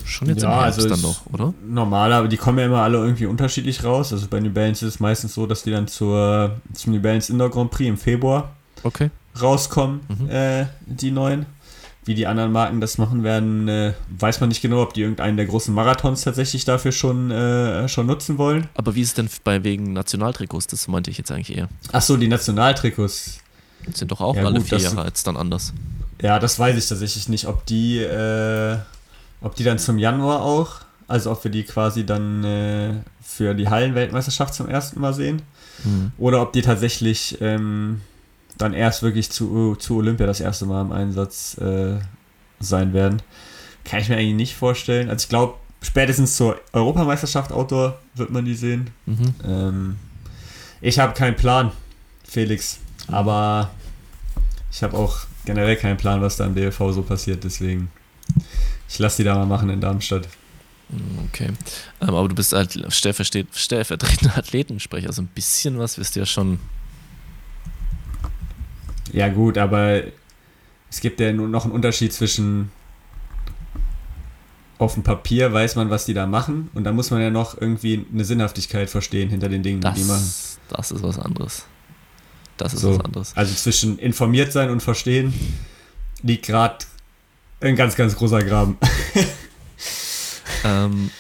Schon 0.09 0.29
jetzt 0.29 0.43
ja, 0.43 0.53
im 0.53 0.61
Herbst 0.61 0.79
also 0.79 0.89
dann 0.89 1.03
noch, 1.03 1.27
oder? 1.33 1.55
Normal, 1.69 2.13
aber 2.15 2.29
die 2.29 2.39
kommen 2.39 2.59
ja 2.59 2.65
immer 2.65 2.83
alle 2.83 2.97
irgendwie 2.97 3.27
unterschiedlich 3.27 3.85
raus. 3.85 4.11
Also 4.13 4.27
bei 4.29 4.41
New 4.41 4.51
Balance 4.51 4.87
ist 4.87 4.95
es 4.95 5.01
meistens 5.01 5.35
so, 5.35 5.47
dass 5.47 5.63
die 5.65 5.71
dann 5.71 5.87
zur, 5.87 6.57
zum 6.73 6.95
New 6.95 7.01
Balance 7.01 7.31
Indoor 7.31 7.51
Grand 7.51 7.71
Prix 7.71 7.89
im 7.89 7.99
Februar 7.99 8.53
okay. 8.85 9.11
rauskommen, 9.41 10.01
mhm. 10.09 10.31
äh, 10.31 10.67
die 10.87 11.11
neuen. 11.11 11.45
Wie 12.07 12.15
die 12.15 12.27
anderen 12.27 12.53
Marken 12.53 12.81
das 12.81 12.97
machen 12.97 13.23
werden, 13.23 13.69
äh, 13.69 13.93
weiß 14.19 14.41
man 14.41 14.49
nicht 14.49 14.63
genau, 14.63 14.81
ob 14.81 14.95
die 14.95 15.03
irgendeinen 15.03 15.37
der 15.37 15.45
großen 15.45 15.75
Marathons 15.75 16.23
tatsächlich 16.23 16.65
dafür 16.65 16.91
schon, 16.91 17.31
äh, 17.31 17.87
schon 17.87 18.07
nutzen 18.07 18.39
wollen. 18.39 18.67
Aber 18.77 18.95
wie 18.95 19.03
ist 19.03 19.09
es 19.09 19.15
denn 19.15 19.29
bei 19.45 19.63
wegen 19.63 19.93
Nationaltrikots? 19.93 20.69
Das 20.69 20.89
meinte 20.89 21.11
ich 21.11 21.19
jetzt 21.19 21.31
eigentlich 21.31 21.55
eher. 21.55 21.69
Ach 21.93 22.01
so, 22.01 22.17
die 22.17 22.29
Nationaltrikots. 22.29 23.41
Sind 23.93 24.11
doch 24.11 24.23
auch 24.23 24.37
ja, 24.37 24.47
alle 24.47 24.59
gut, 24.59 24.69
vier 24.69 24.79
Jahre 24.79 25.05
jetzt 25.05 25.27
dann 25.27 25.37
anders. 25.37 25.75
Ja, 26.23 26.39
das 26.39 26.59
weiß 26.59 26.79
ich 26.79 26.89
tatsächlich 26.89 27.29
nicht, 27.29 27.47
ob 27.47 27.67
die 27.67 27.99
äh, 27.99 28.79
ob 29.41 29.55
die 29.55 29.65
dann 29.65 29.79
zum 29.79 29.99
Januar 29.99 30.43
auch, 30.43 30.81
also 31.07 31.33
ob 31.33 31.43
wir 31.45 31.51
die 31.51 31.65
quasi 31.65 32.05
dann 32.05 32.45
äh, 32.45 32.95
für 33.23 33.55
die 33.55 33.69
Hallenweltmeisterschaft 33.69 34.55
zum 34.55 34.69
ersten 34.69 35.01
Mal 35.01 35.15
sehen. 35.15 35.43
Mhm. 35.85 36.13
Oder 36.19 36.43
ob 36.43 36.53
die 36.53 36.63
tatsächlich 36.63 37.39
ähm, 37.41 38.01
dann 38.59 38.75
erst 38.75 39.03
wirklich 39.03 39.31
zu, 39.31 39.77
zu 39.77 39.97
Olympia 39.97 40.27
das 40.27 40.41
erste 40.41 40.67
Mal 40.67 40.83
im 40.83 40.93
Einsatz 40.93 41.57
äh, 41.59 41.99
sein 42.61 42.93
werden. 42.93 43.23
Kann 43.85 44.01
ich 44.01 44.09
mir 44.09 44.17
eigentlich 44.17 44.35
nicht 44.35 44.57
vorstellen. 44.57 45.09
Also 45.09 45.25
ich 45.25 45.29
glaube, 45.29 45.55
spätestens 45.81 46.37
zur 46.37 46.61
Europameisterschaft 46.73 47.53
Outdoor 47.53 47.99
wird 48.15 48.31
man 48.31 48.45
die 48.45 48.55
sehen. 48.55 48.91
Mhm. 49.07 49.35
Ähm, 49.45 49.97
ich 50.81 50.99
habe 50.99 51.15
keinen 51.15 51.37
Plan, 51.37 51.73
Felix. 52.25 52.79
Aber 53.07 53.71
ich 54.71 54.83
habe 54.83 54.97
auch 54.97 55.21
generell 55.45 55.77
keinen 55.77 55.97
Plan, 55.97 56.21
was 56.21 56.37
da 56.37 56.45
im 56.45 56.55
DLV 56.55 56.79
so 56.91 57.03
passiert. 57.03 57.45
Deswegen 57.45 57.91
ich 58.89 58.99
lasse 58.99 59.19
die 59.19 59.25
da 59.25 59.35
mal 59.35 59.47
machen 59.47 59.71
in 59.71 59.81
Darmstadt. 59.81 60.29
Mm, 60.89 61.19
okay. 61.29 61.49
Ähm, 62.01 62.09
aber 62.09 62.29
du 62.29 62.35
bist 62.35 62.53
halt 62.53 62.79
stellvertretender 62.89 64.37
Athletensprecher. 64.37 65.09
Also 65.09 65.23
ein 65.23 65.29
bisschen 65.29 65.79
was 65.79 65.99
wirst 65.99 66.17
du 66.17 66.21
ja 66.21 66.27
schon. 66.27 66.59
Ja, 69.13 69.29
gut, 69.29 69.59
aber 69.59 70.03
es 70.91 71.01
gibt 71.01 71.21
ja 71.21 71.33
nur 71.33 71.49
noch 71.49 71.65
einen 71.65 71.73
Unterschied 71.73 72.13
zwischen 72.13 72.71
auf 74.79 74.95
dem 74.95 75.03
Papier 75.03 75.53
weiß 75.53 75.75
man, 75.75 75.91
was 75.91 76.07
die 76.07 76.15
da 76.15 76.27
machen 76.27 76.71
und 76.75 76.85
da 76.85 76.93
muss 76.93 77.11
man 77.11 77.21
ja 77.21 77.31
noch 77.31 77.61
irgendwie 77.61 78.07
eine 78.13 78.25
Sinnhaftigkeit 78.25 78.89
verstehen 78.89 79.29
hinter 79.29 79.49
den 79.49 79.63
Dingen, 79.63 79.81
das, 79.81 79.95
die 79.95 80.03
die 80.03 80.07
machen. 80.07 80.33
Das 80.69 80.93
ist 80.93 81.03
was 81.03 81.19
anderes. 81.19 81.65
Das 82.57 82.75
ist 82.75 82.81
so, 82.81 82.95
was 82.95 83.05
anderes. 83.05 83.37
Also 83.37 83.55
zwischen 83.55 83.99
informiert 83.99 84.53
sein 84.53 84.71
und 84.71 84.81
verstehen 84.81 85.35
liegt 86.23 86.47
gerade 86.47 86.79
ein 87.61 87.77
ganz, 87.77 87.97
ganz 87.97 88.17
großer 88.17 88.43
Graben. 88.43 88.79
ähm, 90.65 91.11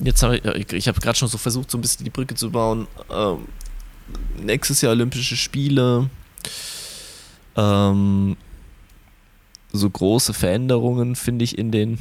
jetzt 0.00 0.22
habe 0.22 0.38
ich, 0.38 0.72
ich 0.72 0.88
habe 0.88 1.00
gerade 1.00 1.18
schon 1.18 1.28
so 1.28 1.38
versucht, 1.38 1.70
so 1.70 1.78
ein 1.78 1.80
bisschen 1.80 2.04
die 2.04 2.10
Brücke 2.10 2.34
zu 2.34 2.50
bauen. 2.50 2.86
Ähm, 3.10 3.48
nächstes 4.42 4.80
Jahr 4.80 4.92
Olympische 4.92 5.36
Spiele. 5.36 6.08
Ähm, 7.56 8.36
so 9.72 9.90
große 9.90 10.34
Veränderungen 10.34 11.16
finde 11.16 11.44
ich 11.44 11.58
in 11.58 11.70
den 11.70 11.98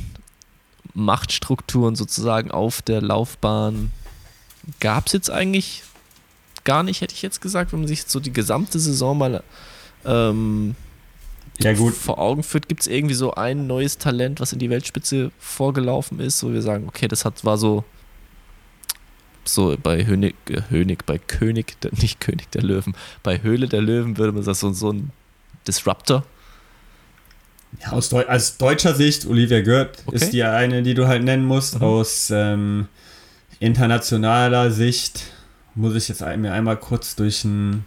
Machtstrukturen 0.93 1.95
sozusagen 1.95 2.51
auf 2.51 2.81
der 2.81 3.01
Laufbahn 3.01 3.91
gab 4.79 5.07
es 5.07 5.13
jetzt 5.13 5.31
eigentlich 5.31 5.83
gar 6.63 6.83
nicht, 6.83 7.01
hätte 7.01 7.13
ich 7.13 7.21
jetzt 7.21 7.41
gesagt, 7.41 7.71
wenn 7.71 7.79
man 7.79 7.87
sich 7.87 8.03
so 8.03 8.19
die 8.19 8.33
gesamte 8.33 8.79
Saison 8.79 9.17
mal 9.17 9.43
ähm, 10.05 10.75
ja, 11.61 11.73
gut. 11.73 11.93
vor 11.93 12.19
Augen 12.19 12.43
führt, 12.43 12.67
gibt 12.67 12.81
es 12.81 12.87
irgendwie 12.87 13.15
so 13.15 13.33
ein 13.33 13.67
neues 13.67 13.97
Talent, 13.97 14.39
was 14.39 14.53
in 14.53 14.59
die 14.59 14.69
Weltspitze 14.69 15.31
vorgelaufen 15.39 16.19
ist, 16.19 16.43
wo 16.43 16.51
wir 16.51 16.61
sagen, 16.61 16.87
okay, 16.87 17.07
das 17.07 17.25
hat, 17.25 17.43
war 17.43 17.57
so, 17.57 17.83
so 19.43 19.75
bei 19.81 20.05
Hönig, 20.05 20.35
äh, 20.49 20.61
Hönig, 20.69 21.05
bei 21.05 21.17
König, 21.17 21.77
nicht 22.01 22.19
König 22.19 22.49
der 22.51 22.63
Löwen, 22.63 22.95
bei 23.23 23.41
Höhle 23.41 23.67
der 23.67 23.81
Löwen 23.81 24.17
würde 24.17 24.31
man 24.31 24.43
sagen, 24.43 24.57
so, 24.57 24.71
so 24.73 24.93
ein 24.93 25.11
Disruptor. 25.67 26.25
Ja, 27.81 27.91
aus, 27.91 28.09
Deu 28.09 28.25
aus 28.25 28.57
deutscher 28.57 28.95
Sicht, 28.95 29.27
Olivia 29.27 29.61
Gerd 29.61 30.01
okay. 30.05 30.15
ist 30.15 30.33
die 30.33 30.43
eine, 30.43 30.81
die 30.81 30.95
du 30.95 31.07
halt 31.07 31.23
nennen 31.23 31.45
musst. 31.45 31.75
Mhm. 31.75 31.83
Aus 31.83 32.31
ähm, 32.31 32.87
internationaler 33.59 34.71
Sicht 34.71 35.25
muss 35.75 35.95
ich 35.95 36.07
jetzt 36.07 36.21
mir 36.21 36.53
einmal 36.53 36.77
kurz 36.77 37.15
durch 37.15 37.41
den, 37.43 37.85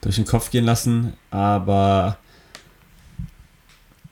durch 0.00 0.16
den 0.16 0.24
Kopf 0.24 0.50
gehen 0.50 0.64
lassen, 0.64 1.12
aber 1.30 2.18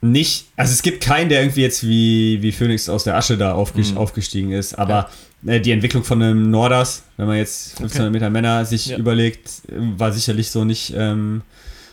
nicht, 0.03 0.47
also 0.57 0.73
es 0.73 0.83
gibt 0.83 1.03
keinen, 1.03 1.29
der 1.29 1.43
irgendwie 1.43 1.61
jetzt 1.61 1.87
wie, 1.87 2.41
wie 2.41 2.53
Phoenix 2.53 2.89
aus 2.89 3.05
der 3.05 3.17
Asche 3.17 3.37
da 3.37 3.53
aufgestiegen, 3.53 3.97
mhm. 3.97 4.03
aufgestiegen 4.03 4.53
ist, 4.53 4.75
aber 4.79 5.11
ja. 5.43 5.53
äh, 5.55 5.61
die 5.61 5.73
Entwicklung 5.73 6.05
von 6.05 6.23
einem 6.23 6.51
Norders, 6.51 7.03
wenn 7.17 7.27
man 7.27 7.37
jetzt 7.37 7.73
1500 7.81 8.01
okay. 8.01 8.11
Meter 8.11 8.31
Männer 8.31 8.65
sich 8.65 8.87
ja. 8.87 8.97
überlegt, 8.97 9.63
war 9.69 10.13
sicherlich 10.13 10.51
so 10.51 10.65
nicht 10.65 10.95
ähm, 10.97 11.43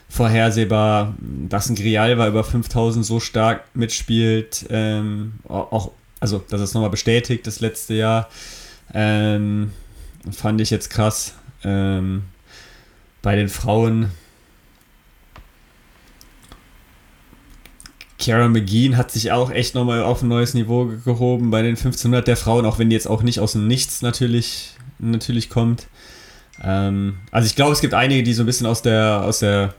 vorhersehbar, 0.07 1.15
dass 1.49 1.69
ein 1.69 1.75
Grial 1.75 2.11
über 2.11 2.43
5000 2.43 3.05
so 3.05 3.19
stark 3.19 3.63
mitspielt, 3.73 4.65
ähm, 4.69 5.33
auch, 5.47 5.91
also 6.21 6.43
das 6.49 6.61
ist 6.61 6.73
nochmal 6.73 6.89
bestätigt 6.89 7.45
das 7.45 7.59
letzte 7.59 7.93
Jahr, 7.93 8.29
ähm, 8.93 9.71
fand 10.31 10.61
ich 10.61 10.69
jetzt 10.69 10.89
krass. 10.89 11.33
Ähm, 11.63 12.23
bei 13.21 13.35
den 13.35 13.49
Frauen 13.49 14.11
Kara 18.27 18.49
McGean 18.49 18.97
hat 18.97 19.09
sich 19.09 19.31
auch 19.31 19.51
echt 19.51 19.73
nochmal 19.73 20.03
auf 20.03 20.21
ein 20.21 20.27
neues 20.27 20.53
Niveau 20.53 20.91
gehoben 21.05 21.49
bei 21.49 21.61
den 21.61 21.77
1500 21.77 22.27
der 22.27 22.35
Frauen, 22.35 22.65
auch 22.65 22.77
wenn 22.77 22.89
die 22.89 22.95
jetzt 22.95 23.07
auch 23.07 23.23
nicht 23.23 23.39
aus 23.39 23.53
dem 23.53 23.67
Nichts 23.67 24.01
natürlich, 24.01 24.71
natürlich 24.99 25.49
kommt. 25.49 25.87
Ähm, 26.61 27.19
also 27.31 27.45
ich 27.45 27.55
glaube, 27.55 27.71
es 27.71 27.79
gibt 27.79 27.93
einige, 27.93 28.23
die 28.23 28.33
so 28.33 28.43
ein 28.43 28.45
bisschen 28.45 28.67
aus 28.67 28.81
der, 28.81 29.23
aus 29.23 29.39
der 29.39 29.73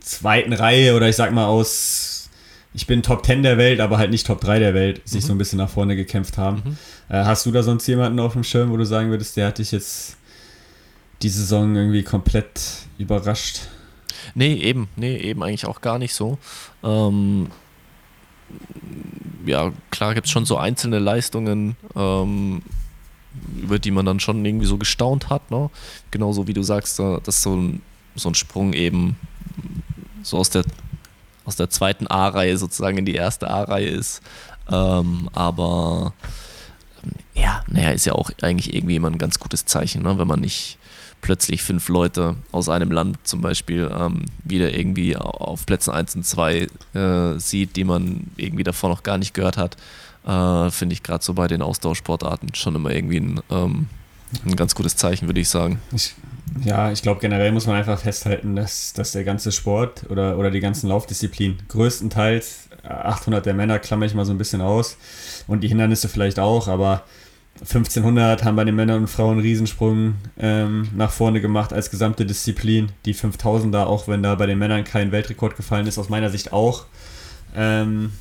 zweiten 0.00 0.52
Reihe 0.52 0.96
oder 0.96 1.08
ich 1.08 1.14
sag 1.14 1.30
mal 1.30 1.46
aus, 1.46 2.28
ich 2.74 2.88
bin 2.88 3.04
Top 3.04 3.24
10 3.24 3.44
der 3.44 3.58
Welt, 3.58 3.78
aber 3.78 3.98
halt 3.98 4.10
nicht 4.10 4.26
Top 4.26 4.40
3 4.40 4.58
der 4.58 4.74
Welt, 4.74 5.02
sich 5.04 5.22
mhm. 5.22 5.26
so 5.28 5.34
ein 5.34 5.38
bisschen 5.38 5.58
nach 5.58 5.70
vorne 5.70 5.94
gekämpft 5.94 6.36
haben. 6.36 6.62
Mhm. 6.64 6.76
Äh, 7.14 7.24
hast 7.24 7.46
du 7.46 7.52
da 7.52 7.62
sonst 7.62 7.86
jemanden 7.86 8.18
auf 8.18 8.32
dem 8.32 8.42
Schirm, 8.42 8.72
wo 8.72 8.76
du 8.76 8.84
sagen 8.84 9.10
würdest, 9.10 9.36
der 9.36 9.46
hat 9.46 9.58
dich 9.58 9.70
jetzt 9.70 10.16
die 11.22 11.28
Saison 11.28 11.76
irgendwie 11.76 12.02
komplett 12.02 12.60
überrascht? 12.98 13.60
Nee, 14.34 14.54
eben, 14.54 14.88
nee, 14.96 15.16
eben 15.16 15.42
eigentlich 15.42 15.66
auch 15.66 15.80
gar 15.80 15.98
nicht 15.98 16.14
so. 16.14 16.38
Ähm, 16.82 17.48
ja, 19.46 19.72
klar 19.90 20.14
gibt 20.14 20.26
es 20.26 20.32
schon 20.32 20.44
so 20.44 20.56
einzelne 20.56 20.98
Leistungen, 20.98 21.76
ähm, 21.96 22.62
über 23.56 23.78
die 23.78 23.90
man 23.90 24.06
dann 24.06 24.20
schon 24.20 24.44
irgendwie 24.44 24.66
so 24.66 24.78
gestaunt 24.78 25.30
hat, 25.30 25.50
ne? 25.50 25.70
Genauso 26.10 26.46
wie 26.46 26.52
du 26.52 26.62
sagst, 26.62 26.98
dass 26.98 27.42
so 27.42 27.56
ein, 27.56 27.82
so 28.14 28.28
ein 28.28 28.34
Sprung 28.34 28.72
eben 28.72 29.16
so 30.22 30.38
aus 30.38 30.50
der, 30.50 30.64
aus 31.44 31.56
der 31.56 31.70
zweiten 31.70 32.06
A-Reihe 32.06 32.56
sozusagen 32.56 32.98
in 32.98 33.04
die 33.04 33.14
erste 33.14 33.50
A-Reihe 33.50 33.88
ist. 33.88 34.22
Ähm, 34.70 35.28
aber 35.32 36.14
ja, 37.34 37.64
naja, 37.68 37.90
ist 37.90 38.06
ja 38.06 38.12
auch 38.12 38.30
eigentlich 38.42 38.74
irgendwie 38.74 38.96
immer 38.96 39.10
ein 39.10 39.18
ganz 39.18 39.38
gutes 39.38 39.64
Zeichen, 39.64 40.02
ne? 40.02 40.18
wenn 40.18 40.28
man 40.28 40.40
nicht 40.40 40.78
plötzlich 41.22 41.62
fünf 41.62 41.88
Leute 41.88 42.36
aus 42.50 42.68
einem 42.68 42.90
Land 42.90 43.16
zum 43.22 43.40
Beispiel 43.40 43.90
ähm, 43.96 44.26
wieder 44.44 44.76
irgendwie 44.76 45.16
auf 45.16 45.64
Plätzen 45.64 45.92
1 45.92 46.16
und 46.16 46.26
2 46.26 46.66
äh, 46.94 47.38
sieht, 47.38 47.76
die 47.76 47.84
man 47.84 48.30
irgendwie 48.36 48.64
davor 48.64 48.90
noch 48.90 49.02
gar 49.02 49.16
nicht 49.16 49.32
gehört 49.32 49.56
hat, 49.56 49.76
äh, 50.26 50.70
finde 50.70 50.92
ich 50.92 51.02
gerade 51.02 51.24
so 51.24 51.32
bei 51.32 51.48
den 51.48 51.62
Austauschsportarten 51.62 52.54
schon 52.54 52.74
immer 52.74 52.90
irgendwie 52.90 53.20
ein, 53.20 53.40
ähm, 53.50 53.88
ein 54.44 54.56
ganz 54.56 54.74
gutes 54.74 54.96
Zeichen, 54.96 55.28
würde 55.28 55.40
ich 55.40 55.48
sagen. 55.48 55.80
Ich, 55.92 56.14
ja, 56.64 56.90
ich 56.90 57.02
glaube 57.02 57.20
generell 57.20 57.52
muss 57.52 57.66
man 57.66 57.76
einfach 57.76 58.00
festhalten, 58.00 58.56
dass, 58.56 58.92
dass 58.92 59.12
der 59.12 59.24
ganze 59.24 59.52
Sport 59.52 60.10
oder, 60.10 60.36
oder 60.36 60.50
die 60.50 60.60
ganzen 60.60 60.88
Laufdisziplinen 60.88 61.58
größtenteils 61.68 62.68
800 62.82 63.46
der 63.46 63.54
Männer 63.54 63.78
klammer 63.78 64.06
ich 64.06 64.14
mal 64.14 64.24
so 64.24 64.32
ein 64.32 64.38
bisschen 64.38 64.60
aus 64.60 64.96
und 65.46 65.60
die 65.60 65.68
Hindernisse 65.68 66.08
vielleicht 66.08 66.40
auch, 66.40 66.66
aber 66.66 67.04
1500 67.62 68.42
haben 68.42 68.56
bei 68.56 68.64
den 68.64 68.74
Männern 68.74 69.02
und 69.02 69.06
Frauen 69.08 69.32
einen 69.32 69.40
Riesensprung 69.42 70.14
ähm, 70.36 70.88
nach 70.96 71.12
vorne 71.12 71.40
gemacht 71.40 71.72
als 71.72 71.90
gesamte 71.90 72.26
Disziplin. 72.26 72.90
Die 73.04 73.14
5000er, 73.14 73.84
auch 73.84 74.08
wenn 74.08 74.22
da 74.22 74.34
bei 74.34 74.46
den 74.46 74.58
Männern 74.58 74.82
kein 74.82 75.12
Weltrekord 75.12 75.56
gefallen 75.56 75.86
ist, 75.86 75.96
aus 75.96 76.08
meiner 76.08 76.28
Sicht 76.28 76.52
auch 76.52 76.86
ähm, 77.54 78.12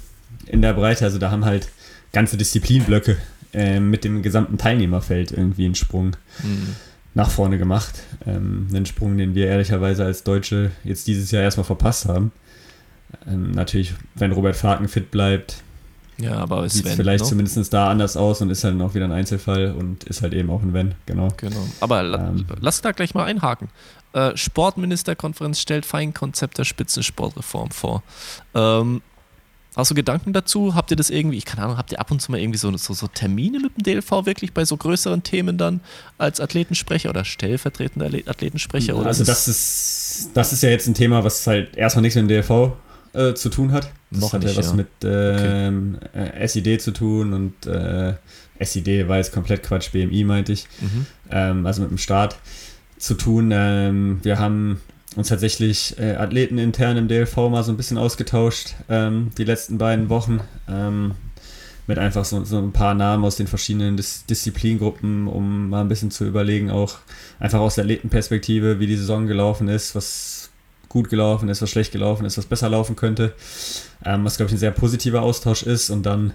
in 0.45 0.61
der 0.61 0.73
Breite. 0.73 1.05
Also 1.05 1.17
da 1.17 1.31
haben 1.31 1.43
halt 1.43 1.69
ganze 2.13 2.37
Disziplinblöcke 2.37 3.17
äh, 3.53 3.79
mit 3.79 4.03
dem 4.03 4.21
gesamten 4.21 4.59
Teilnehmerfeld 4.59 5.31
irgendwie 5.31 5.65
einen 5.65 5.75
Sprung 5.75 6.15
mhm. 6.43 6.75
nach 7.15 7.31
vorne 7.31 7.57
gemacht. 7.57 8.03
Ähm, 8.27 8.67
einen 8.69 8.85
Sprung, 8.85 9.17
den 9.17 9.33
wir 9.33 9.47
ehrlicherweise 9.47 10.05
als 10.05 10.23
Deutsche 10.23 10.69
jetzt 10.83 11.07
dieses 11.07 11.31
Jahr 11.31 11.41
erstmal 11.41 11.65
verpasst 11.65 12.05
haben. 12.05 12.31
Ähm, 13.27 13.51
natürlich, 13.51 13.95
wenn 14.13 14.33
Robert 14.33 14.55
Faken 14.55 14.87
fit 14.87 15.09
bleibt, 15.09 15.63
ja, 16.17 16.35
aber 16.35 16.67
sieht 16.69 16.87
vielleicht 16.87 17.23
no? 17.23 17.29
zumindest 17.29 17.73
da 17.73 17.89
anders 17.89 18.17
aus 18.17 18.41
und 18.41 18.49
ist 18.49 18.63
halt 18.63 18.75
noch 18.75 18.93
wieder 18.93 19.05
ein 19.05 19.11
Einzelfall 19.11 19.73
und 19.77 20.03
ist 20.03 20.21
halt 20.21 20.33
eben 20.33 20.49
auch 20.49 20.61
ein 20.61 20.73
Wenn, 20.73 20.95
genau. 21.05 21.29
Genau. 21.37 21.65
Aber 21.79 22.03
ähm, 22.03 22.45
lass 22.59 22.81
da 22.81 22.91
gleich 22.91 23.13
mal 23.13 23.25
einhaken. 23.25 23.69
Äh, 24.13 24.35
Sportministerkonferenz 24.35 25.59
stellt 25.59 25.85
Feinkonzept 25.85 26.57
der 26.57 26.65
Spitzensportreform 26.65 27.71
vor. 27.71 28.03
Ähm, 28.53 29.01
Hast 29.75 29.89
du 29.89 29.95
Gedanken 29.95 30.33
dazu? 30.33 30.75
Habt 30.75 30.91
ihr 30.91 30.97
das 30.97 31.09
irgendwie, 31.09 31.37
ich 31.37 31.45
keine 31.45 31.63
Ahnung, 31.63 31.77
habt 31.77 31.93
ihr 31.93 31.99
ab 32.01 32.11
und 32.11 32.21
zu 32.21 32.29
mal 32.29 32.39
irgendwie 32.39 32.57
so, 32.57 32.75
so, 32.75 32.93
so, 32.93 33.07
Termine 33.07 33.59
mit 33.59 33.77
dem 33.77 33.83
DLV 33.83 34.25
wirklich 34.25 34.53
bei 34.53 34.65
so 34.65 34.75
größeren 34.75 35.23
Themen 35.23 35.57
dann 35.57 35.79
als 36.17 36.41
Athletensprecher 36.41 37.09
oder 37.09 37.23
stellvertretender 37.23 38.09
Athletensprecher? 38.25 38.97
Oder 38.97 39.07
also 39.07 39.23
das 39.23 39.47
ist, 39.47 40.31
das 40.33 40.51
ist 40.51 40.61
ja 40.61 40.69
jetzt 40.69 40.87
ein 40.87 40.93
Thema, 40.93 41.23
was 41.23 41.47
halt 41.47 41.77
erstmal 41.77 42.01
nichts 42.01 42.17
mit 42.17 42.23
dem 42.23 42.27
DLV 42.27 42.73
äh, 43.13 43.33
zu 43.33 43.49
tun 43.49 43.71
hat. 43.71 43.91
Das 44.09 44.21
Noch 44.21 44.33
hat 44.33 44.43
nicht, 44.43 44.53
ja 44.53 44.57
was 44.57 44.67
ja. 44.67 44.73
mit 44.73 44.87
ähm, 45.03 45.97
äh, 46.13 46.47
SID 46.47 46.81
zu 46.81 46.91
tun 46.91 47.33
und 47.33 47.65
äh, 47.65 48.13
SID 48.59 49.07
war 49.07 49.17
jetzt 49.17 49.31
komplett 49.31 49.63
Quatsch, 49.63 49.91
BMI 49.91 50.23
meinte 50.23 50.53
ich. 50.53 50.67
Mhm. 50.79 51.05
Ähm, 51.29 51.65
also 51.65 51.81
mit 51.81 51.91
dem 51.91 51.97
Staat 51.97 52.37
zu 52.97 53.15
tun. 53.15 53.51
Ähm, 53.53 54.19
wir 54.23 54.39
haben 54.39 54.81
uns 55.15 55.29
tatsächlich 55.29 55.97
äh, 55.99 56.15
Athleten 56.15 56.57
intern 56.57 56.97
im 56.97 57.07
DLV 57.07 57.35
mal 57.49 57.63
so 57.63 57.71
ein 57.71 57.77
bisschen 57.77 57.97
ausgetauscht, 57.97 58.75
ähm, 58.89 59.31
die 59.37 59.43
letzten 59.43 59.77
beiden 59.77 60.09
Wochen. 60.09 60.39
Ähm, 60.69 61.13
mit 61.87 61.97
einfach 61.97 62.23
so, 62.23 62.43
so 62.45 62.57
ein 62.57 62.71
paar 62.71 62.93
Namen 62.93 63.25
aus 63.25 63.35
den 63.35 63.47
verschiedenen 63.47 63.97
Dis 63.97 64.25
Disziplingruppen, 64.25 65.27
um 65.27 65.69
mal 65.69 65.81
ein 65.81 65.89
bisschen 65.89 66.11
zu 66.11 66.25
überlegen, 66.25 66.71
auch 66.71 66.99
einfach 67.39 67.59
aus 67.59 67.75
der 67.75 67.83
Athletenperspektive, 67.83 68.79
wie 68.79 68.87
die 68.87 68.95
Saison 68.95 69.27
gelaufen 69.27 69.67
ist, 69.67 69.93
was 69.93 70.40
gut 70.91 71.09
gelaufen 71.09 71.47
ist, 71.47 71.61
was 71.61 71.69
schlecht 71.69 71.93
gelaufen 71.93 72.25
ist, 72.25 72.37
was 72.37 72.45
besser 72.45 72.69
laufen 72.69 72.95
könnte. 72.95 73.33
Ähm, 74.05 74.25
was, 74.25 74.37
glaube 74.37 74.49
ich, 74.49 74.55
ein 74.55 74.59
sehr 74.59 74.71
positiver 74.71 75.21
Austausch 75.21 75.63
ist. 75.63 75.89
Und 75.89 76.05
dann, 76.05 76.33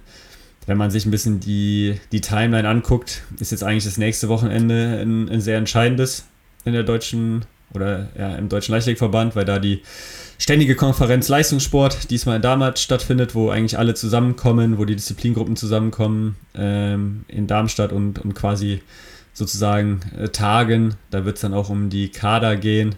wenn 0.66 0.78
man 0.78 0.90
sich 0.90 1.04
ein 1.04 1.10
bisschen 1.10 1.40
die, 1.40 2.00
die 2.10 2.22
Timeline 2.22 2.68
anguckt, 2.68 3.22
ist 3.38 3.52
jetzt 3.52 3.62
eigentlich 3.62 3.84
das 3.84 3.98
nächste 3.98 4.28
Wochenende 4.28 4.98
ein, 5.00 5.28
ein 5.28 5.40
sehr 5.40 5.58
entscheidendes 5.58 6.24
in 6.64 6.72
der 6.72 6.84
deutschen 6.84 7.44
oder 7.74 8.08
ja, 8.18 8.34
im 8.36 8.48
Deutschen 8.48 8.72
Leichtathletikverband, 8.72 9.36
weil 9.36 9.44
da 9.44 9.58
die 9.58 9.82
ständige 10.38 10.74
Konferenz 10.74 11.28
Leistungssport 11.28 12.10
diesmal 12.10 12.36
in 12.36 12.42
Darmstadt 12.42 12.78
stattfindet, 12.78 13.34
wo 13.34 13.50
eigentlich 13.50 13.78
alle 13.78 13.94
zusammenkommen, 13.94 14.78
wo 14.78 14.84
die 14.86 14.96
Disziplingruppen 14.96 15.56
zusammenkommen 15.56 16.36
ähm, 16.54 17.24
in 17.28 17.46
Darmstadt 17.46 17.92
und, 17.92 18.20
und 18.20 18.34
quasi 18.34 18.80
sozusagen 19.34 20.00
äh, 20.18 20.28
tagen. 20.28 20.94
Da 21.10 21.26
wird 21.26 21.36
es 21.36 21.42
dann 21.42 21.52
auch 21.52 21.68
um 21.68 21.90
die 21.90 22.08
Kader 22.08 22.56
gehen 22.56 22.94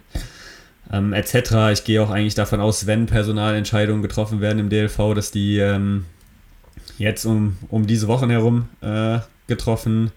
ähm, 0.92 1.12
etc. 1.12 1.72
Ich 1.72 1.84
gehe 1.84 2.02
auch 2.02 2.10
eigentlich 2.10 2.34
davon 2.34 2.60
aus, 2.60 2.86
wenn 2.86 3.06
Personalentscheidungen 3.06 4.02
getroffen 4.02 4.40
werden 4.40 4.58
im 4.58 4.68
DLV, 4.68 5.14
dass 5.14 5.30
die 5.30 5.58
ähm, 5.58 6.06
jetzt 6.98 7.24
um, 7.24 7.56
um 7.68 7.86
diese 7.86 8.08
Wochen 8.08 8.30
herum 8.30 8.68
äh, 8.80 9.18
getroffen 9.46 10.10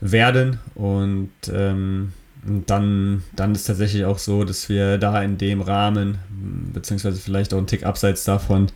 werden. 0.00 0.58
Und 0.74 1.30
ähm, 1.52 2.12
dann, 2.44 3.22
dann 3.36 3.54
ist 3.54 3.64
tatsächlich 3.64 4.04
auch 4.04 4.18
so, 4.18 4.44
dass 4.44 4.68
wir 4.68 4.98
da 4.98 5.22
in 5.22 5.38
dem 5.38 5.60
Rahmen, 5.60 6.18
beziehungsweise 6.72 7.20
vielleicht 7.20 7.54
auch 7.54 7.58
einen 7.58 7.66
Tick 7.66 7.84
abseits 7.84 8.24
davon, 8.24 8.68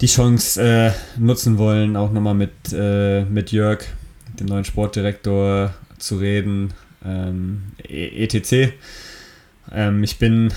die 0.00 0.06
Chance 0.06 0.60
äh, 0.62 0.92
nutzen 1.18 1.58
wollen, 1.58 1.96
auch 1.96 2.10
nochmal 2.10 2.34
mit, 2.34 2.52
äh, 2.72 3.24
mit 3.24 3.52
Jörg, 3.52 3.84
dem 4.40 4.46
neuen 4.46 4.64
Sportdirektor, 4.64 5.74
zu 5.98 6.16
reden, 6.16 6.74
ähm, 7.04 7.62
etc. 7.78 8.72
Ähm, 9.72 10.02
ich 10.02 10.18
bin 10.18 10.52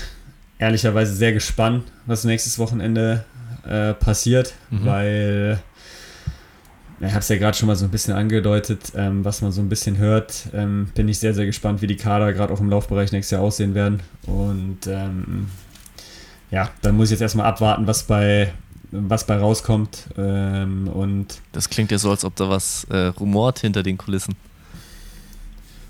ehrlicherweise 0.58 1.14
sehr 1.14 1.32
gespannt, 1.32 1.84
was 2.06 2.24
nächstes 2.24 2.58
Wochenende 2.58 3.24
äh, 3.66 3.94
passiert, 3.94 4.54
mhm. 4.70 4.86
weil 4.86 5.58
ich 7.00 7.10
habe 7.10 7.18
es 7.18 7.28
ja 7.28 7.36
gerade 7.36 7.56
schon 7.56 7.66
mal 7.66 7.76
so 7.76 7.84
ein 7.84 7.90
bisschen 7.90 8.14
angedeutet, 8.14 8.92
ähm, 8.96 9.24
was 9.24 9.42
man 9.42 9.52
so 9.52 9.60
ein 9.60 9.68
bisschen 9.68 9.98
hört. 9.98 10.48
Ähm, 10.54 10.88
bin 10.94 11.08
ich 11.08 11.18
sehr, 11.18 11.34
sehr 11.34 11.44
gespannt, 11.44 11.82
wie 11.82 11.86
die 11.86 11.96
Kader 11.96 12.32
gerade 12.32 12.52
auch 12.52 12.60
im 12.60 12.70
Laufbereich 12.70 13.12
nächstes 13.12 13.32
Jahr 13.32 13.42
aussehen 13.42 13.74
werden. 13.74 14.00
Und 14.26 14.86
ähm, 14.86 15.48
ja, 16.50 16.70
dann 16.80 16.96
muss 16.96 17.08
ich 17.08 17.12
jetzt 17.12 17.20
erstmal 17.20 17.46
abwarten, 17.46 17.86
was 17.86 18.04
bei, 18.04 18.52
was 18.92 19.26
bei 19.26 19.36
rauskommt. 19.36 20.08
Ähm, 20.16 20.88
und 20.88 21.40
das 21.52 21.68
klingt 21.68 21.90
ja 21.90 21.98
so, 21.98 22.10
als 22.10 22.24
ob 22.24 22.34
da 22.36 22.48
was 22.48 22.84
äh, 22.84 23.08
rumort 23.08 23.58
hinter 23.58 23.82
den 23.82 23.98
Kulissen. 23.98 24.34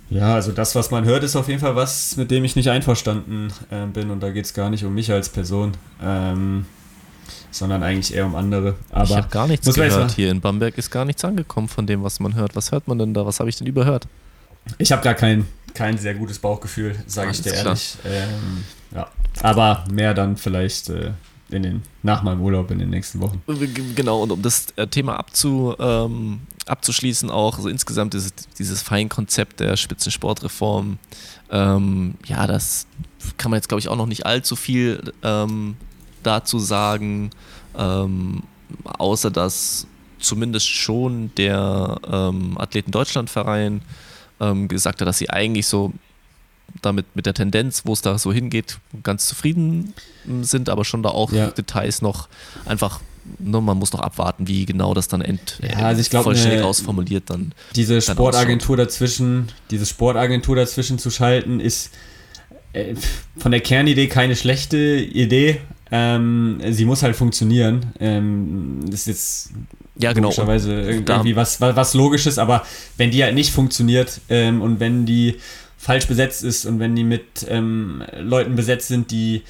Ja, 0.08 0.34
also 0.34 0.52
das, 0.52 0.74
was 0.74 0.90
man 0.90 1.04
hört, 1.04 1.24
ist 1.24 1.34
auf 1.34 1.48
jeden 1.48 1.60
Fall 1.60 1.74
was, 1.74 2.16
mit 2.16 2.30
dem 2.30 2.44
ich 2.44 2.54
nicht 2.54 2.70
einverstanden 2.70 3.52
äh, 3.70 3.86
bin. 3.86 4.10
Und 4.10 4.20
da 4.20 4.30
geht 4.30 4.44
es 4.44 4.54
gar 4.54 4.70
nicht 4.70 4.84
um 4.84 4.94
mich 4.94 5.10
als 5.10 5.28
Person, 5.28 5.72
ähm, 6.02 6.66
sondern 7.50 7.82
eigentlich 7.82 8.14
eher 8.14 8.26
um 8.26 8.36
andere. 8.36 8.74
Aber 8.90 9.04
ich 9.04 9.16
habe 9.16 9.28
gar 9.28 9.48
nichts 9.48 9.72
gehört. 9.74 10.12
Hier 10.12 10.30
in 10.30 10.40
Bamberg 10.40 10.78
ist 10.78 10.90
gar 10.90 11.04
nichts 11.04 11.24
angekommen 11.24 11.68
von 11.68 11.86
dem, 11.86 12.02
was 12.04 12.20
man 12.20 12.34
hört. 12.34 12.54
Was 12.54 12.70
hört 12.70 12.86
man 12.86 12.98
denn 12.98 13.14
da? 13.14 13.26
Was 13.26 13.40
habe 13.40 13.48
ich 13.48 13.56
denn 13.56 13.66
überhört? 13.66 14.06
Ich 14.78 14.92
habe 14.92 15.02
gar 15.02 15.14
kein, 15.14 15.46
kein 15.74 15.98
sehr 15.98 16.14
gutes 16.14 16.38
Bauchgefühl, 16.38 16.96
sage 17.06 17.32
ich 17.32 17.42
dir 17.42 17.54
ehrlich. 17.54 17.96
Ähm, 18.04 18.64
ja. 18.94 19.08
Aber 19.42 19.84
mehr 19.90 20.14
dann 20.14 20.36
vielleicht 20.36 20.88
äh, 20.88 21.12
in 21.50 21.62
den, 21.62 21.82
nach 22.02 22.22
meinem 22.22 22.40
Urlaub 22.40 22.70
in 22.70 22.78
den 22.78 22.90
nächsten 22.90 23.20
Wochen. 23.20 23.42
Genau, 23.94 24.22
und 24.22 24.32
um 24.32 24.42
das 24.42 24.66
äh, 24.76 24.86
Thema 24.86 25.16
abzu, 25.18 25.74
ähm, 25.78 26.40
abzuschließen, 26.66 27.30
auch 27.30 27.56
also 27.56 27.68
insgesamt 27.68 28.14
dieses, 28.14 28.32
dieses 28.58 28.82
Feinkonzept 28.82 29.60
der 29.60 29.76
Spitzensportreform, 29.76 30.98
ähm, 31.50 32.14
ja, 32.26 32.46
das 32.46 32.86
kann 33.36 33.50
man 33.50 33.58
jetzt, 33.58 33.68
glaube 33.68 33.80
ich, 33.80 33.88
auch 33.88 33.96
noch 33.96 34.06
nicht 34.06 34.26
allzu 34.26 34.56
viel 34.56 35.12
ähm, 35.22 35.76
dazu 36.22 36.58
sagen, 36.58 37.30
ähm, 37.76 38.42
außer 38.84 39.30
dass 39.30 39.86
zumindest 40.18 40.68
schon 40.68 41.30
der 41.36 42.00
ähm, 42.10 42.58
Athleten 42.58 42.90
Deutschland 42.90 43.30
Verein 43.30 43.82
ähm, 44.40 44.68
gesagt 44.68 45.00
hat, 45.00 45.08
dass 45.08 45.18
sie 45.18 45.30
eigentlich 45.30 45.66
so 45.66 45.92
damit 46.82 47.06
mit 47.14 47.26
der 47.26 47.34
Tendenz, 47.34 47.82
wo 47.84 47.92
es 47.92 48.02
da 48.02 48.18
so 48.18 48.32
hingeht, 48.32 48.78
ganz 49.02 49.28
zufrieden 49.28 49.94
sind, 50.42 50.68
aber 50.68 50.84
schon 50.84 51.02
da 51.02 51.10
auch 51.10 51.32
ja. 51.32 51.48
Details 51.48 52.02
noch 52.02 52.28
einfach 52.64 53.00
nur 53.38 53.60
man 53.60 53.78
muss 53.78 53.92
noch 53.92 54.00
abwarten, 54.00 54.48
wie 54.48 54.66
genau 54.66 54.94
das 54.94 55.08
dann 55.08 55.20
end, 55.20 55.58
ja, 55.62 55.86
also 55.86 56.00
ich 56.00 56.10
glaub, 56.10 56.24
vollständig 56.24 56.60
ne, 56.60 56.66
ausformuliert 56.66 57.24
dann. 57.30 57.52
Diese 57.74 57.94
dann 57.94 58.02
Sportagentur 58.02 58.76
ausschaut. 58.76 58.86
dazwischen, 58.86 59.48
diese 59.70 59.86
Sportagentur 59.86 60.56
dazwischen 60.56 60.98
zu 60.98 61.10
schalten, 61.10 61.60
ist 61.60 61.90
äh, 62.72 62.94
von 63.36 63.52
der 63.52 63.60
Kernidee 63.60 64.06
keine 64.08 64.36
schlechte 64.36 64.76
Idee. 64.76 65.60
Ähm, 65.90 66.60
sie 66.70 66.84
muss 66.84 67.02
halt 67.02 67.16
funktionieren. 67.16 67.92
Ähm, 68.00 68.80
das 68.86 69.00
ist 69.00 69.06
jetzt 69.06 69.50
ja, 69.98 70.12
genau. 70.12 70.28
logischerweise 70.28 70.82
irgendwie 70.82 71.36
was, 71.36 71.60
was, 71.60 71.76
was 71.76 71.94
Logisches, 71.94 72.38
aber 72.38 72.64
wenn 72.96 73.10
die 73.10 73.22
halt 73.22 73.34
nicht 73.34 73.52
funktioniert 73.52 74.20
ähm, 74.28 74.60
und 74.62 74.80
wenn 74.80 75.06
die 75.06 75.36
falsch 75.78 76.06
besetzt 76.06 76.42
ist 76.42 76.66
und 76.66 76.80
wenn 76.80 76.96
die 76.96 77.04
mit 77.04 77.46
ähm, 77.48 78.02
Leuten 78.18 78.56
besetzt 78.56 78.88
sind, 78.88 79.10
die 79.10 79.42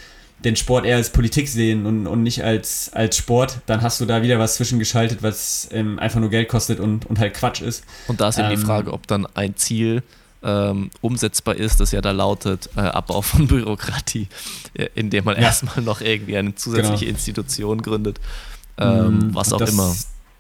den 0.45 0.57
Sport 0.57 0.85
eher 0.85 0.97
als 0.97 1.11
Politik 1.11 1.49
sehen 1.49 1.87
und, 1.87 2.07
und 2.07 2.23
nicht 2.23 2.45
als, 2.45 2.91
als 2.93 3.17
Sport, 3.17 3.59
dann 3.67 3.83
hast 3.83 4.01
du 4.01 4.05
da 4.05 4.23
wieder 4.23 4.39
was 4.39 4.57
zwischengeschaltet, 4.57 5.23
was 5.23 5.69
ähm, 5.73 5.99
einfach 5.99 6.21
nur 6.21 6.31
Geld 6.31 6.49
kostet 6.49 6.79
und, 6.79 7.07
und 7.07 7.19
halt 7.19 7.35
Quatsch 7.35 7.63
ist. 7.63 7.85
Und 8.07 8.21
da 8.21 8.29
ist 8.29 8.39
eben 8.39 8.51
ähm, 8.51 8.61
die 8.61 8.65
Frage, 8.65 8.93
ob 8.93 9.07
dann 9.07 9.27
ein 9.35 9.57
Ziel 9.57 10.03
ähm, 10.43 10.91
umsetzbar 11.01 11.57
ist, 11.57 11.81
das 11.81 11.93
ja 11.93 12.01
da 12.01 12.11
lautet 12.11 12.69
äh, 12.77 12.81
Abbau 12.81 13.23
von 13.23 13.47
Bürokratie, 13.49 14.29
äh, 14.75 14.89
indem 14.95 15.25
man 15.25 15.37
ja. 15.37 15.43
erstmal 15.43 15.83
noch 15.83 16.01
irgendwie 16.01 16.37
eine 16.37 16.55
zusätzliche 16.55 17.07
genau. 17.07 17.17
Institution 17.17 17.83
gründet, 17.83 18.21
mm, 18.79 19.31
was 19.33 19.53
auch 19.53 19.59
das, 19.59 19.71
immer. 19.71 19.95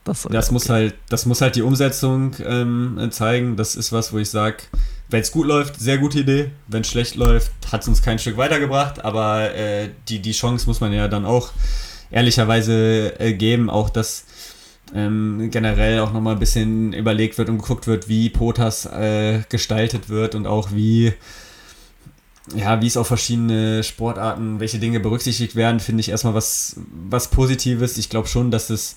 Das, 0.04 0.22
das 0.22 0.46
okay. 0.46 0.52
muss 0.52 0.68
halt, 0.68 0.94
das 1.08 1.26
muss 1.26 1.40
halt 1.40 1.56
die 1.56 1.62
Umsetzung 1.62 2.36
ähm, 2.44 3.08
zeigen. 3.10 3.56
Das 3.56 3.74
ist 3.74 3.90
was, 3.90 4.12
wo 4.12 4.18
ich 4.18 4.30
sage, 4.30 4.58
Wenn 5.08 5.20
es 5.20 5.30
gut 5.30 5.46
läuft, 5.46 5.78
sehr 5.78 5.98
gute 5.98 6.20
Idee. 6.20 6.50
Wenn 6.66 6.82
es 6.82 6.88
schlecht 6.88 7.14
läuft, 7.14 7.52
hat 7.70 7.82
es 7.82 7.88
uns 7.88 8.02
kein 8.02 8.18
Stück 8.18 8.36
weitergebracht. 8.36 9.04
Aber 9.04 9.54
äh, 9.54 9.90
die, 10.08 10.20
die 10.20 10.32
Chance 10.32 10.66
muss 10.66 10.80
man 10.80 10.92
ja 10.92 11.08
dann 11.08 11.24
auch 11.24 11.52
ehrlicherweise 12.10 13.18
äh, 13.20 13.32
geben. 13.34 13.70
Auch 13.70 13.90
dass 13.90 14.24
ähm, 14.94 15.48
generell 15.50 16.00
auch 16.00 16.12
nochmal 16.12 16.34
ein 16.34 16.40
bisschen 16.40 16.92
überlegt 16.92 17.38
wird 17.38 17.48
und 17.48 17.58
geguckt 17.58 17.86
wird, 17.86 18.08
wie 18.08 18.30
Potas 18.30 18.86
äh, 18.86 19.42
gestaltet 19.48 20.08
wird 20.08 20.34
und 20.34 20.46
auch 20.46 20.70
wie 20.72 21.12
ja, 22.54 22.80
wie 22.80 22.86
es 22.86 22.96
auf 22.96 23.08
verschiedene 23.08 23.82
Sportarten, 23.82 24.60
welche 24.60 24.78
Dinge 24.78 25.00
berücksichtigt 25.00 25.56
werden, 25.56 25.80
finde 25.80 26.00
ich 26.00 26.10
erstmal 26.10 26.34
was, 26.34 26.76
was 27.08 27.28
Positives. 27.28 27.98
Ich 27.98 28.08
glaube 28.08 28.28
schon, 28.28 28.50
dass 28.50 28.70
es, 28.70 28.96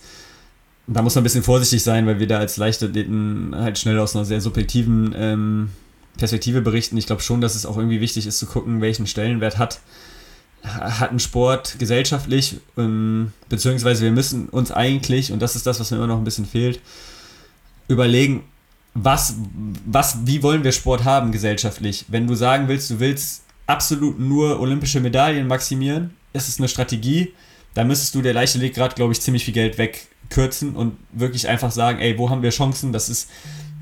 da 0.85 1.01
muss 1.01 1.15
man 1.15 1.21
ein 1.21 1.23
bisschen 1.23 1.43
vorsichtig 1.43 1.83
sein, 1.83 2.05
weil 2.05 2.19
wir 2.19 2.27
da 2.27 2.37
als 2.37 2.57
Leichtathleten 2.57 3.55
halt 3.55 3.79
schnell 3.79 3.97
aus 3.97 4.15
einer 4.15 4.25
sehr 4.25 4.41
subjektiven 4.41 5.15
ähm, 5.17 5.69
Perspektive 6.19 6.61
berichten. 6.61 6.97
Ich 6.97 7.07
glaube 7.07 7.21
schon, 7.21 7.41
dass 7.41 7.55
es 7.55 7.65
auch 7.65 7.77
irgendwie 7.77 8.01
wichtig 8.01 8.27
ist 8.27 8.37
zu 8.37 8.45
gucken, 8.45 8.81
welchen 8.81 9.07
Stellenwert 9.07 9.57
hat, 9.57 9.79
hat 10.63 11.11
ein 11.11 11.19
Sport 11.19 11.79
gesellschaftlich, 11.79 12.57
ähm, 12.77 13.31
beziehungsweise 13.47 14.03
wir 14.03 14.11
müssen 14.11 14.49
uns 14.49 14.71
eigentlich, 14.71 15.31
und 15.31 15.41
das 15.41 15.55
ist 15.55 15.65
das, 15.65 15.79
was 15.79 15.91
mir 15.91 15.97
immer 15.97 16.07
noch 16.07 16.17
ein 16.17 16.23
bisschen 16.23 16.45
fehlt, 16.45 16.81
überlegen, 17.87 18.43
was, 18.93 19.35
was, 19.85 20.25
wie 20.25 20.43
wollen 20.43 20.63
wir 20.63 20.71
Sport 20.71 21.05
haben 21.05 21.31
gesellschaftlich? 21.31 22.05
Wenn 22.09 22.27
du 22.27 22.35
sagen 22.35 22.67
willst, 22.67 22.89
du 22.89 22.99
willst 22.99 23.43
absolut 23.67 24.19
nur 24.19 24.59
olympische 24.59 24.99
Medaillen 24.99 25.47
maximieren, 25.47 26.15
ist 26.33 26.49
es 26.49 26.59
eine 26.59 26.67
Strategie, 26.67 27.33
da 27.73 27.83
müsstest 27.83 28.15
du 28.15 28.21
der 28.21 28.33
Leichtathletik 28.33 28.95
glaube 28.95 29.13
ich, 29.13 29.21
ziemlich 29.21 29.45
viel 29.45 29.53
Geld 29.53 29.77
wegkürzen 29.77 30.75
und 30.75 30.97
wirklich 31.13 31.47
einfach 31.47 31.71
sagen, 31.71 31.99
ey, 31.99 32.17
wo 32.17 32.29
haben 32.29 32.41
wir 32.41 32.49
Chancen? 32.49 32.91
Das 32.91 33.09
ist, 33.09 33.29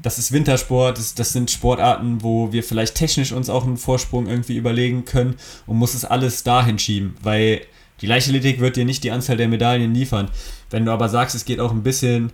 das 0.01 0.19
ist 0.19 0.31
Wintersport, 0.31 0.97
das, 0.97 1.15
das 1.15 1.33
sind 1.33 1.51
Sportarten, 1.51 2.21
wo 2.21 2.51
wir 2.51 2.63
vielleicht 2.63 2.95
technisch 2.95 3.31
uns 3.31 3.49
auch 3.49 3.65
einen 3.65 3.77
Vorsprung 3.77 4.27
irgendwie 4.27 4.57
überlegen 4.57 5.05
können 5.05 5.36
und 5.65 5.77
muss 5.77 5.93
es 5.93 6.05
alles 6.05 6.43
dahin 6.43 6.79
schieben, 6.79 7.15
weil 7.21 7.62
die 8.01 8.07
Leichtathletik 8.07 8.60
wird 8.60 8.75
dir 8.75 8.86
nicht 8.86 9.03
die 9.03 9.12
Anzahl 9.12 9.38
der 9.38 9.47
Medaillen 9.47 9.93
liefern. 9.93 10.29
Wenn 10.69 10.86
du 10.86 10.91
aber 10.91 11.10
sagst, 11.10 11.36
es 11.36 11.45
geht 11.45 11.60
auch 11.60 11.71
ein 11.71 11.83
bisschen 11.83 12.31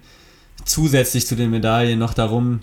zusätzlich 0.65 1.25
zu 1.25 1.35
den 1.35 1.51
Medaillen 1.51 1.99
noch 1.99 2.13
darum, 2.13 2.59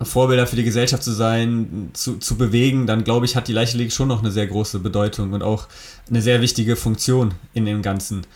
Vorbilder 0.00 0.46
für 0.46 0.56
die 0.56 0.64
Gesellschaft 0.64 1.02
zu 1.02 1.12
sein, 1.12 1.90
zu, 1.94 2.18
zu 2.18 2.36
bewegen, 2.36 2.86
dann 2.86 3.04
glaube 3.04 3.24
ich, 3.24 3.34
hat 3.34 3.48
die 3.48 3.52
Leichtathletik 3.52 3.92
schon 3.92 4.08
noch 4.08 4.20
eine 4.20 4.30
sehr 4.30 4.46
große 4.46 4.78
Bedeutung 4.78 5.32
und 5.32 5.42
auch 5.42 5.68
eine 6.08 6.20
sehr 6.20 6.42
wichtige 6.42 6.76
Funktion 6.76 7.34
in 7.54 7.64
dem 7.64 7.80
Ganzen. 7.80 8.26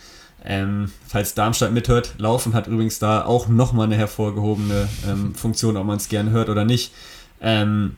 Ähm, 0.43 0.91
falls 1.07 1.35
Darmstadt 1.35 1.71
mithört, 1.71 2.15
Laufen 2.17 2.53
hat 2.53 2.67
übrigens 2.67 2.99
da 2.99 3.25
auch 3.25 3.47
nochmal 3.47 3.85
eine 3.85 3.95
hervorgehobene 3.95 4.89
ähm, 5.07 5.35
Funktion, 5.35 5.77
ob 5.77 5.85
man 5.85 5.97
es 5.97 6.09
gerne 6.09 6.31
hört 6.31 6.49
oder 6.49 6.65
nicht. 6.65 6.93
Ähm, 7.41 7.97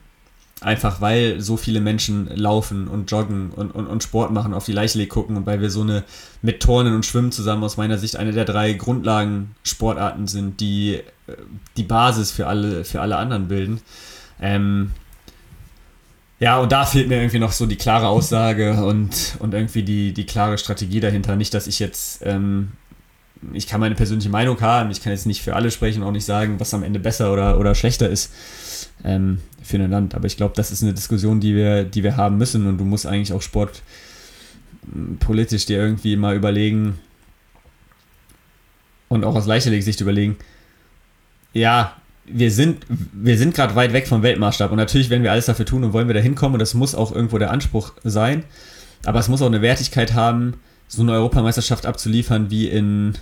Einfach 0.63 1.01
weil 1.01 1.41
so 1.41 1.57
viele 1.57 1.81
Menschen 1.81 2.27
laufen 2.33 2.87
und 2.87 3.11
joggen 3.11 3.49
und, 3.49 3.75
und, 3.75 3.85
und 3.85 4.01
Sport 4.01 4.31
machen, 4.31 4.53
auf 4.53 4.63
die 4.63 4.71
Leichtathletik 4.71 5.11
gucken 5.11 5.35
und 5.35 5.45
weil 5.45 5.59
wir 5.59 5.69
so 5.69 5.81
eine 5.81 6.05
mit 6.41 6.61
Turnen 6.61 6.95
und 6.95 7.05
Schwimmen 7.05 7.33
zusammen 7.33 7.65
aus 7.65 7.75
meiner 7.75 7.97
Sicht 7.97 8.15
eine 8.15 8.31
der 8.31 8.45
drei 8.45 8.71
Grundlagen-Sportarten 8.71 10.27
sind, 10.27 10.61
die 10.61 11.01
äh, 11.27 11.35
die 11.75 11.83
Basis 11.83 12.31
für 12.31 12.47
alle, 12.47 12.85
für 12.85 13.01
alle 13.01 13.17
anderen 13.17 13.49
bilden. 13.49 13.81
Ähm, 14.39 14.91
ja, 16.39 16.59
und 16.59 16.71
da 16.71 16.85
fehlt 16.85 17.07
mir 17.07 17.17
irgendwie 17.17 17.39
noch 17.39 17.51
so 17.51 17.65
die 17.65 17.75
klare 17.75 18.07
Aussage 18.07 18.83
und, 18.83 19.37
und 19.39 19.53
irgendwie 19.53 19.83
die, 19.83 20.13
die 20.13 20.25
klare 20.25 20.57
Strategie 20.57 20.99
dahinter. 20.99 21.35
Nicht, 21.35 21.53
dass 21.53 21.67
ich 21.67 21.79
jetzt, 21.79 22.21
ähm, 22.25 22.73
ich 23.53 23.67
kann 23.67 23.79
meine 23.79 23.95
persönliche 23.95 24.29
Meinung 24.29 24.59
haben, 24.61 24.91
ich 24.91 25.01
kann 25.01 25.13
jetzt 25.13 25.25
nicht 25.25 25.41
für 25.41 25.55
alle 25.55 25.71
sprechen, 25.71 26.03
auch 26.03 26.11
nicht 26.11 26.25
sagen, 26.25 26.59
was 26.59 26.73
am 26.73 26.83
Ende 26.83 26.99
besser 26.99 27.31
oder, 27.31 27.59
oder 27.59 27.75
schlechter 27.75 28.09
ist 28.09 28.33
ähm, 29.03 29.39
für 29.61 29.77
ein 29.77 29.91
Land. 29.91 30.15
Aber 30.15 30.25
ich 30.25 30.37
glaube, 30.37 30.53
das 30.55 30.71
ist 30.71 30.83
eine 30.83 30.93
Diskussion, 30.93 31.39
die 31.39 31.55
wir, 31.55 31.83
die 31.83 32.03
wir 32.03 32.17
haben 32.17 32.37
müssen 32.37 32.67
und 32.67 32.77
du 32.77 32.83
musst 32.83 33.05
eigentlich 33.05 33.33
auch 33.33 33.41
Sport 33.41 33.81
hm, 34.91 35.19
dir 35.21 35.77
irgendwie 35.77 36.17
mal 36.17 36.35
überlegen 36.35 36.99
und 39.07 39.23
auch 39.23 39.35
aus 39.35 39.45
Leichtathletik-Sicht 39.45 40.01
überlegen, 40.01 40.37
ja, 41.53 41.95
wir 42.25 42.51
sind, 42.51 42.85
wir 43.11 43.37
sind 43.37 43.53
gerade 43.53 43.75
weit 43.75 43.93
weg 43.93 44.07
vom 44.07 44.23
Weltmaßstab 44.23 44.71
und 44.71 44.77
natürlich 44.77 45.09
werden 45.09 45.23
wir 45.23 45.31
alles 45.31 45.47
dafür 45.47 45.65
tun 45.65 45.83
und 45.83 45.93
wollen 45.93 46.07
wir 46.07 46.13
da 46.13 46.21
hinkommen 46.21 46.55
und 46.55 46.59
das 46.59 46.73
muss 46.73 46.95
auch 46.95 47.13
irgendwo 47.13 47.37
der 47.37 47.51
Anspruch 47.51 47.93
sein, 48.03 48.43
aber 49.05 49.19
es 49.19 49.27
muss 49.27 49.41
auch 49.41 49.47
eine 49.47 49.61
Wertigkeit 49.61 50.13
haben, 50.13 50.55
so 50.87 51.01
eine 51.01 51.13
Europameisterschaft 51.13 51.85
abzuliefern 51.85 52.49
wie 52.49 52.67
in 52.67 53.15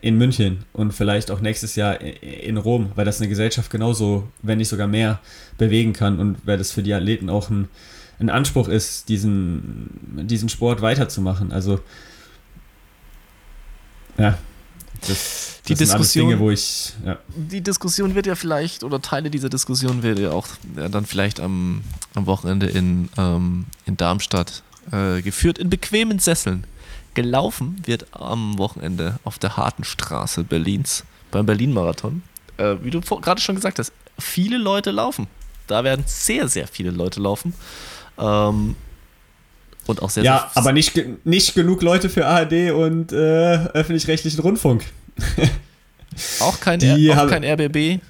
in 0.00 0.16
München 0.16 0.64
und 0.72 0.92
vielleicht 0.92 1.30
auch 1.30 1.40
nächstes 1.40 1.76
Jahr 1.76 2.00
in 2.00 2.56
Rom, 2.56 2.92
weil 2.94 3.04
das 3.04 3.20
eine 3.20 3.28
Gesellschaft 3.28 3.70
genauso, 3.70 4.28
wenn 4.42 4.58
nicht 4.58 4.68
sogar 4.68 4.86
mehr, 4.86 5.20
bewegen 5.58 5.92
kann 5.92 6.18
und 6.18 6.38
weil 6.44 6.58
das 6.58 6.72
für 6.72 6.82
die 6.82 6.94
Athleten 6.94 7.28
auch 7.28 7.50
ein, 7.50 7.68
ein 8.18 8.30
Anspruch 8.30 8.68
ist, 8.68 9.08
diesen, 9.08 9.90
diesen 10.26 10.48
Sport 10.48 10.80
weiterzumachen. 10.80 11.52
Also, 11.52 11.80
ja. 14.16 14.38
Das, 15.06 15.60
die 15.66 15.74
das 15.74 15.80
Diskussion, 15.80 16.28
Dinge, 16.28 16.40
wo 16.40 16.50
ich, 16.50 16.92
ja. 17.04 17.18
Die 17.34 17.60
Diskussion 17.60 18.14
wird 18.14 18.26
ja 18.26 18.34
vielleicht, 18.34 18.84
oder 18.84 19.00
Teile 19.00 19.30
dieser 19.30 19.48
Diskussion 19.48 20.02
wird 20.02 20.18
ja 20.18 20.30
auch 20.30 20.46
ja, 20.76 20.88
dann 20.88 21.06
vielleicht 21.06 21.40
am, 21.40 21.82
am 22.14 22.26
Wochenende 22.26 22.66
in, 22.66 23.08
ähm, 23.16 23.66
in 23.84 23.96
Darmstadt 23.96 24.62
äh, 24.92 25.22
geführt, 25.22 25.58
in 25.58 25.70
bequemen 25.70 26.18
Sesseln. 26.18 26.64
Gelaufen 27.14 27.82
wird 27.86 28.06
am 28.12 28.58
Wochenende 28.58 29.18
auf 29.24 29.38
der 29.38 29.56
harten 29.56 29.84
Straße 29.84 30.44
Berlins 30.44 31.04
beim 31.30 31.46
Berlin-Marathon. 31.46 32.22
Äh, 32.58 32.76
wie 32.82 32.90
du 32.90 33.00
gerade 33.00 33.40
schon 33.40 33.54
gesagt 33.54 33.78
hast, 33.78 33.92
viele 34.18 34.58
Leute 34.58 34.90
laufen. 34.90 35.26
Da 35.66 35.82
werden 35.82 36.04
sehr, 36.06 36.48
sehr 36.48 36.68
viele 36.68 36.90
Leute 36.90 37.20
laufen. 37.20 37.54
Ähm, 38.18 38.76
und 39.88 40.02
auch 40.02 40.10
sehr, 40.10 40.24
ja, 40.24 40.50
sehr 40.52 40.62
aber 40.62 40.72
nicht, 40.72 41.00
nicht 41.24 41.54
genug 41.54 41.82
Leute 41.82 42.08
für 42.08 42.26
ARD 42.26 42.72
und 42.72 43.12
äh, 43.12 43.16
öffentlich-rechtlichen 43.16 44.40
Rundfunk. 44.40 44.84
auch 46.40 46.60
kein, 46.60 46.78
Die 46.78 47.12
auch 47.12 47.26
kein 47.26 47.44
RBB. 47.44 47.76
Äh, 47.76 48.00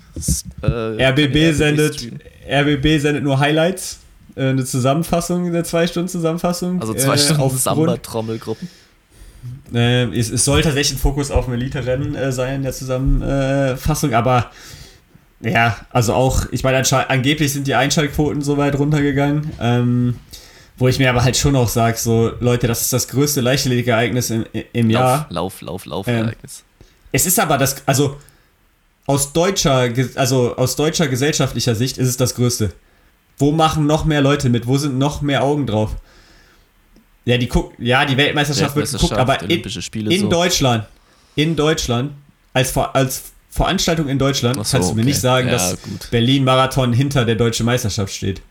RBB, 0.62 1.55
sendet, 1.55 2.09
RBB 2.49 3.01
sendet 3.01 3.23
nur 3.23 3.39
Highlights, 3.39 3.99
äh, 4.35 4.49
eine 4.49 4.65
Zusammenfassung, 4.65 5.47
eine 5.47 5.62
Zwei-Stunden-Zusammenfassung. 5.62 6.81
Also 6.81 6.95
zwei 6.95 7.17
Stunden 7.17 7.43
äh, 7.43 7.59
Samba-Trommelgruppen. 7.59 8.69
Äh, 9.75 10.05
es, 10.19 10.31
es, 10.31 10.45
soll 10.45 10.62
tatsächlich 10.62 10.97
ein 10.97 11.01
Fokus 11.01 11.31
auf 11.31 11.47
dem 11.47 11.55
Elite-Rennen 11.55 12.15
äh, 12.15 12.33
sein 12.33 12.57
in 12.57 12.62
der 12.62 12.73
Zusammenfassung, 12.73 14.15
aber 14.15 14.51
ja, 15.41 15.77
also 15.91 16.15
auch, 16.15 16.47
ich 16.51 16.65
meine, 16.65 16.83
angeblich 17.09 17.53
sind 17.53 17.67
die 17.67 17.75
Einschaltquoten 17.75 18.43
so 18.43 18.57
weit 18.57 18.79
runtergegangen, 18.79 19.51
ähm, 19.61 20.17
wo 20.79 20.89
ich 20.89 20.99
mir 20.99 21.09
aber 21.09 21.25
halt 21.25 21.37
schon 21.37 21.57
auch 21.57 21.69
sage, 21.69 21.97
so, 21.97 22.33
Leute, 22.41 22.67
das 22.67 22.83
ist 22.83 22.93
das 22.93 23.09
größte 23.09 23.41
Leichtathletik-Ereignis 23.41 24.31
im, 24.31 24.45
im 24.73 24.91
Jahr. 24.91 25.27
Lauf, 25.31 25.61
Lauf, 25.61 25.87
Lauf, 25.87 26.07
ähm, 26.07 26.25
Ereignis. 26.25 26.65
Es 27.12 27.27
ist 27.27 27.41
aber 27.41 27.57
das, 27.57 27.83
also 27.87 28.19
aus 29.07 29.33
deutscher, 29.33 29.89
also 30.17 30.57
aus 30.57 30.77
deutscher 30.77 31.09
gesellschaftlicher 31.09 31.75
Sicht 31.75 31.97
ist 31.97 32.09
es 32.09 32.17
das 32.17 32.35
größte. 32.35 32.73
Wo 33.39 33.53
machen 33.53 33.87
noch 33.87 34.05
mehr 34.05 34.21
Leute 34.21 34.49
mit? 34.49 34.67
Wo 34.67 34.77
sind 34.77 34.99
noch 34.99 35.23
mehr 35.23 35.43
Augen 35.43 35.67
drauf? 35.67 35.97
Ja, 37.25 37.39
die 37.39 37.49
guck, 37.49 37.73
ja, 37.79 38.05
die 38.05 38.17
Weltmeisterschaft, 38.17 38.77
wird 38.77 38.91
geguckt, 38.91 39.12
aber 39.12 39.43
in, 39.43 39.62
in 40.11 40.21
so. 40.21 40.29
Deutschland, 40.29 40.87
in 41.35 41.57
Deutschland, 41.57 42.12
als, 42.53 42.77
als 42.77 43.25
Veranstaltung 43.51 44.09
in 44.09 44.19
Deutschland, 44.19 44.57
so, 44.57 44.62
kannst 44.62 44.91
du 44.91 44.95
mir 44.95 45.01
okay. 45.01 45.09
nicht 45.09 45.21
sagen, 45.21 45.49
ja, 45.49 45.55
dass 45.55 45.77
Berlin-Marathon 46.11 46.93
hinter 46.93 47.25
der 47.25 47.35
deutschen 47.35 47.67
Meisterschaft 47.67 48.15
steht. 48.15 48.43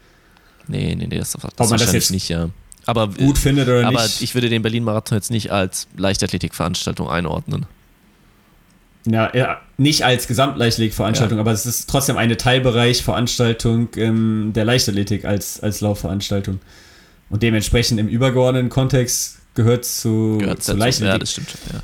Nee, 0.67 0.95
nee, 0.95 1.07
nee, 1.07 1.17
das, 1.17 1.31
das, 1.31 1.41
das 1.55 1.69
man 1.69 1.79
das 1.79 1.93
jetzt 1.93 2.11
nicht, 2.11 2.29
ja. 2.29 2.49
Aber, 2.85 3.07
gut 3.07 3.37
findet 3.37 3.67
oder 3.67 3.87
aber 3.87 4.03
nicht. 4.03 4.21
ich 4.21 4.35
würde 4.35 4.49
den 4.49 4.61
Berlin-Marathon 4.61 5.17
jetzt 5.17 5.31
nicht 5.31 5.51
als 5.51 5.87
Leichtathletik-Veranstaltung 5.97 7.09
einordnen. 7.09 7.65
Ja, 9.07 9.35
ja, 9.35 9.61
nicht 9.77 10.03
als 10.03 10.27
Gesamtleichtathletik-Veranstaltung, 10.27 11.37
ja. 11.37 11.41
aber 11.41 11.51
es 11.51 11.65
ist 11.65 11.89
trotzdem 11.89 12.17
eine 12.17 12.37
Teilbereich-Veranstaltung 12.37 13.89
ähm, 13.97 14.51
der 14.55 14.65
Leichtathletik 14.65 15.25
als, 15.25 15.61
als 15.61 15.81
Laufveranstaltung. 15.81 16.59
Und 17.29 17.43
dementsprechend 17.43 17.99
im 17.99 18.07
übergeordneten 18.07 18.69
Kontext 18.69 19.39
gehört 19.55 19.85
zu, 19.85 20.37
gehört 20.39 20.63
zu 20.63 20.73
Leichtathletik. 20.73 21.13
Ja, 21.13 21.17
das 21.17 21.31
stimmt 21.31 21.49
schon, 21.49 21.59
ja. 21.73 21.83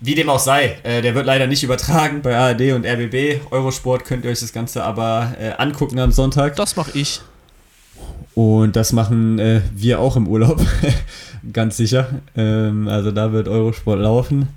Wie 0.00 0.14
dem 0.14 0.28
auch 0.28 0.38
sei, 0.38 0.78
äh, 0.82 1.00
der 1.00 1.14
wird 1.14 1.24
leider 1.24 1.46
nicht 1.46 1.62
übertragen 1.62 2.20
bei 2.20 2.36
ARD 2.36 2.72
und 2.72 2.84
RBB. 2.84 3.50
Eurosport 3.50 4.04
könnt 4.04 4.24
ihr 4.24 4.30
euch 4.30 4.40
das 4.40 4.52
Ganze 4.52 4.84
aber 4.84 5.34
äh, 5.40 5.52
angucken 5.52 5.98
am 5.98 6.12
Sonntag. 6.12 6.56
Das 6.56 6.76
mache 6.76 6.90
ich. 6.94 7.20
Und 8.36 8.76
das 8.76 8.92
machen 8.92 9.38
äh, 9.38 9.62
wir 9.74 9.98
auch 9.98 10.14
im 10.14 10.28
Urlaub, 10.28 10.60
ganz 11.54 11.78
sicher. 11.78 12.20
Ähm, 12.36 12.86
also 12.86 13.10
da 13.10 13.32
wird 13.32 13.48
Eurosport 13.48 13.98
laufen, 13.98 14.48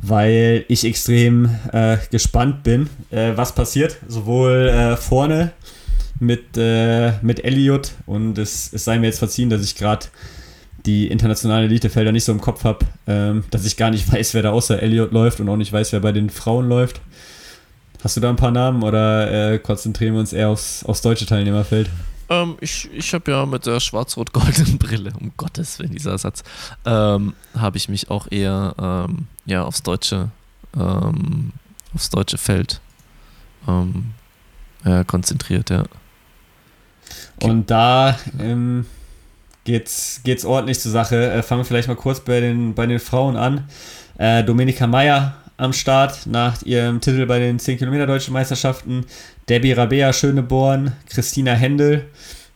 weil 0.00 0.64
ich 0.68 0.84
extrem 0.84 1.50
äh, 1.72 1.96
gespannt 2.12 2.62
bin, 2.62 2.88
äh, 3.10 3.32
was 3.34 3.52
passiert. 3.52 3.96
Sowohl 4.06 4.68
äh, 4.68 4.96
vorne 4.96 5.50
mit, 6.20 6.56
äh, 6.56 7.14
mit 7.22 7.44
Elliot 7.44 7.90
und 8.06 8.38
es, 8.38 8.72
es 8.72 8.84
sei 8.84 9.00
mir 9.00 9.06
jetzt 9.06 9.18
verziehen, 9.18 9.50
dass 9.50 9.64
ich 9.64 9.74
gerade 9.74 10.06
die 10.86 11.08
internationalen 11.08 11.64
Elitefelder 11.64 12.12
nicht 12.12 12.24
so 12.24 12.30
im 12.30 12.40
Kopf 12.40 12.62
habe, 12.62 12.86
ähm, 13.08 13.42
dass 13.50 13.66
ich 13.66 13.76
gar 13.76 13.90
nicht 13.90 14.12
weiß, 14.12 14.34
wer 14.34 14.42
da 14.42 14.52
außer 14.52 14.80
Elliot 14.80 15.10
läuft 15.10 15.40
und 15.40 15.48
auch 15.48 15.56
nicht 15.56 15.72
weiß, 15.72 15.92
wer 15.92 15.98
bei 15.98 16.12
den 16.12 16.30
Frauen 16.30 16.68
läuft. 16.68 17.00
Hast 18.04 18.16
du 18.16 18.20
da 18.20 18.30
ein 18.30 18.36
paar 18.36 18.52
Namen 18.52 18.84
oder 18.84 19.54
äh, 19.54 19.58
konzentrieren 19.58 20.12
wir 20.12 20.20
uns 20.20 20.32
eher 20.32 20.50
aufs, 20.50 20.84
aufs 20.84 21.02
deutsche 21.02 21.26
Teilnehmerfeld? 21.26 21.90
Ähm, 22.28 22.56
ich 22.60 22.90
ich 22.92 23.12
habe 23.14 23.30
ja 23.30 23.46
mit 23.46 23.66
der 23.66 23.80
schwarz-rot-goldenen 23.80 24.78
Brille, 24.78 25.12
um 25.20 25.32
Gottes 25.36 25.78
Willen, 25.78 25.92
dieser 25.92 26.16
Satz, 26.18 26.42
ähm, 26.84 27.34
habe 27.56 27.76
ich 27.76 27.88
mich 27.88 28.10
auch 28.10 28.30
eher 28.30 28.74
ähm, 28.78 29.26
ja, 29.46 29.64
aufs 29.64 29.82
deutsche, 29.82 30.30
ähm, 30.76 31.52
aufs 31.94 32.10
deutsche 32.10 32.38
Feld 32.38 32.80
ja, 34.84 35.04
konzentriert, 35.04 35.70
ja. 35.70 35.84
Und 37.42 37.70
da 37.70 38.18
ähm, 38.38 38.86
geht's, 39.64 40.20
geht's 40.22 40.44
ordentlich 40.44 40.80
zur 40.80 40.92
Sache. 40.92 41.30
Äh, 41.30 41.42
fangen 41.42 41.60
wir 41.60 41.64
vielleicht 41.64 41.88
mal 41.88 41.96
kurz 41.96 42.20
bei 42.20 42.40
den, 42.40 42.74
bei 42.74 42.86
den 42.86 43.00
Frauen 43.00 43.36
an. 43.36 43.68
Äh, 44.18 44.44
Dominika 44.44 44.86
Meyer 44.86 45.36
am 45.56 45.72
Start 45.72 46.26
nach 46.26 46.62
ihrem 46.62 47.00
Titel 47.00 47.26
bei 47.26 47.38
den 47.38 47.58
10 47.58 47.78
Kilometer 47.78 48.06
Deutschen 48.06 48.32
Meisterschaften. 48.32 49.06
Debbie 49.48 49.72
Rabea 49.72 50.12
Schöneborn, 50.12 50.92
Christina 51.08 51.52
Händel, 51.52 52.08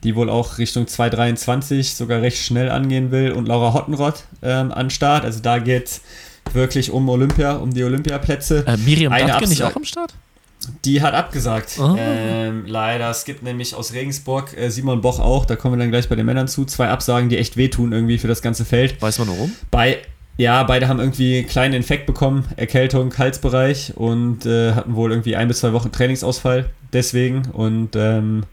die 0.05 0.17
wohl 0.17 0.31
auch 0.31 0.59
Richtung 0.59 0.87
223 0.87 1.95
sogar 1.95 2.23
recht 2.23 2.39
schnell 2.39 2.71
angehen 2.71 3.11
will 3.11 3.33
und 3.33 3.47
Laura 3.47 3.75
Hottenrott 3.75 4.25
ähm, 4.43 4.73
an 4.73 4.91
Start. 4.91 5.25
Also 5.25 5.41
da 5.41 5.59
geht's 5.59 6.03
wirklich 6.53 6.91
um 6.91 7.09
Olympia, 7.09 7.57
um 7.57 7.73
die 7.73 7.85
Olympiaplätze. 7.85 8.65
Äh, 8.67 8.77
Miriam 8.79 9.13
Dattke 9.13 9.49
nicht 9.49 9.63
auch 9.63 9.77
am 9.77 9.85
Start? 9.85 10.15
Die 10.85 11.03
hat 11.03 11.15
abgesagt. 11.15 11.79
Oh. 11.79 11.95
Ähm, 11.97 12.65
leider. 12.67 13.11
Es 13.11 13.25
gibt 13.25 13.43
nämlich 13.43 13.75
aus 13.75 13.93
Regensburg 13.93 14.57
äh, 14.57 14.71
Simon 14.71 15.01
Boch 15.01 15.21
auch, 15.21 15.45
da 15.47 15.57
kommen 15.57 15.75
wir 15.75 15.79
dann 15.79 15.91
gleich 15.91 16.09
bei 16.09 16.17
den 16.17 16.27
Männern 16.27 16.49
zu, 16.49 16.65
zwei 16.65 16.89
Absagen, 16.89 17.29
die 17.29 17.39
echt 17.39 17.57
wehtun 17.57 17.93
irgendwie 17.93 18.19
für 18.19 18.29
das 18.29 18.43
ganze 18.43 18.65
Feld. 18.65 19.01
Weiß 19.01 19.19
man 19.19 19.29
warum? 19.29 19.53
Bei, 19.71 19.99
ja, 20.39 20.63
beide 20.63 20.87
haben 20.87 21.01
irgendwie 21.01 21.39
einen 21.39 21.49
kleinen 21.49 21.75
Infekt 21.75 22.07
bekommen, 22.07 22.45
Erkältung, 22.57 23.13
Halsbereich 23.19 23.93
und 23.97 24.47
äh, 24.47 24.73
hatten 24.73 24.95
wohl 24.95 25.11
irgendwie 25.11 25.35
ein 25.35 25.49
bis 25.49 25.59
zwei 25.59 25.73
Wochen 25.73 25.91
Trainingsausfall 25.91 26.71
deswegen. 26.93 27.49
Und 27.53 27.97
ähm, 27.97 28.45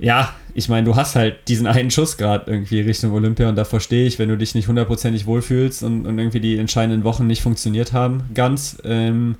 ja, 0.00 0.34
ich 0.54 0.68
meine, 0.68 0.84
du 0.84 0.96
hast 0.96 1.14
halt 1.14 1.36
diesen 1.46 1.68
einen 1.68 1.92
Schuss 1.92 2.16
gerade 2.16 2.50
irgendwie 2.50 2.80
Richtung 2.80 3.12
Olympia 3.12 3.48
und 3.48 3.54
da 3.54 3.64
verstehe 3.64 4.04
ich, 4.04 4.18
wenn 4.18 4.28
du 4.28 4.36
dich 4.36 4.56
nicht 4.56 4.66
hundertprozentig 4.66 5.26
wohlfühlst 5.26 5.84
und, 5.84 6.06
und 6.06 6.18
irgendwie 6.18 6.40
die 6.40 6.58
entscheidenden 6.58 7.04
Wochen 7.04 7.28
nicht 7.28 7.40
funktioniert 7.40 7.92
haben, 7.92 8.24
ganz. 8.34 8.78
Ähm, 8.84 9.36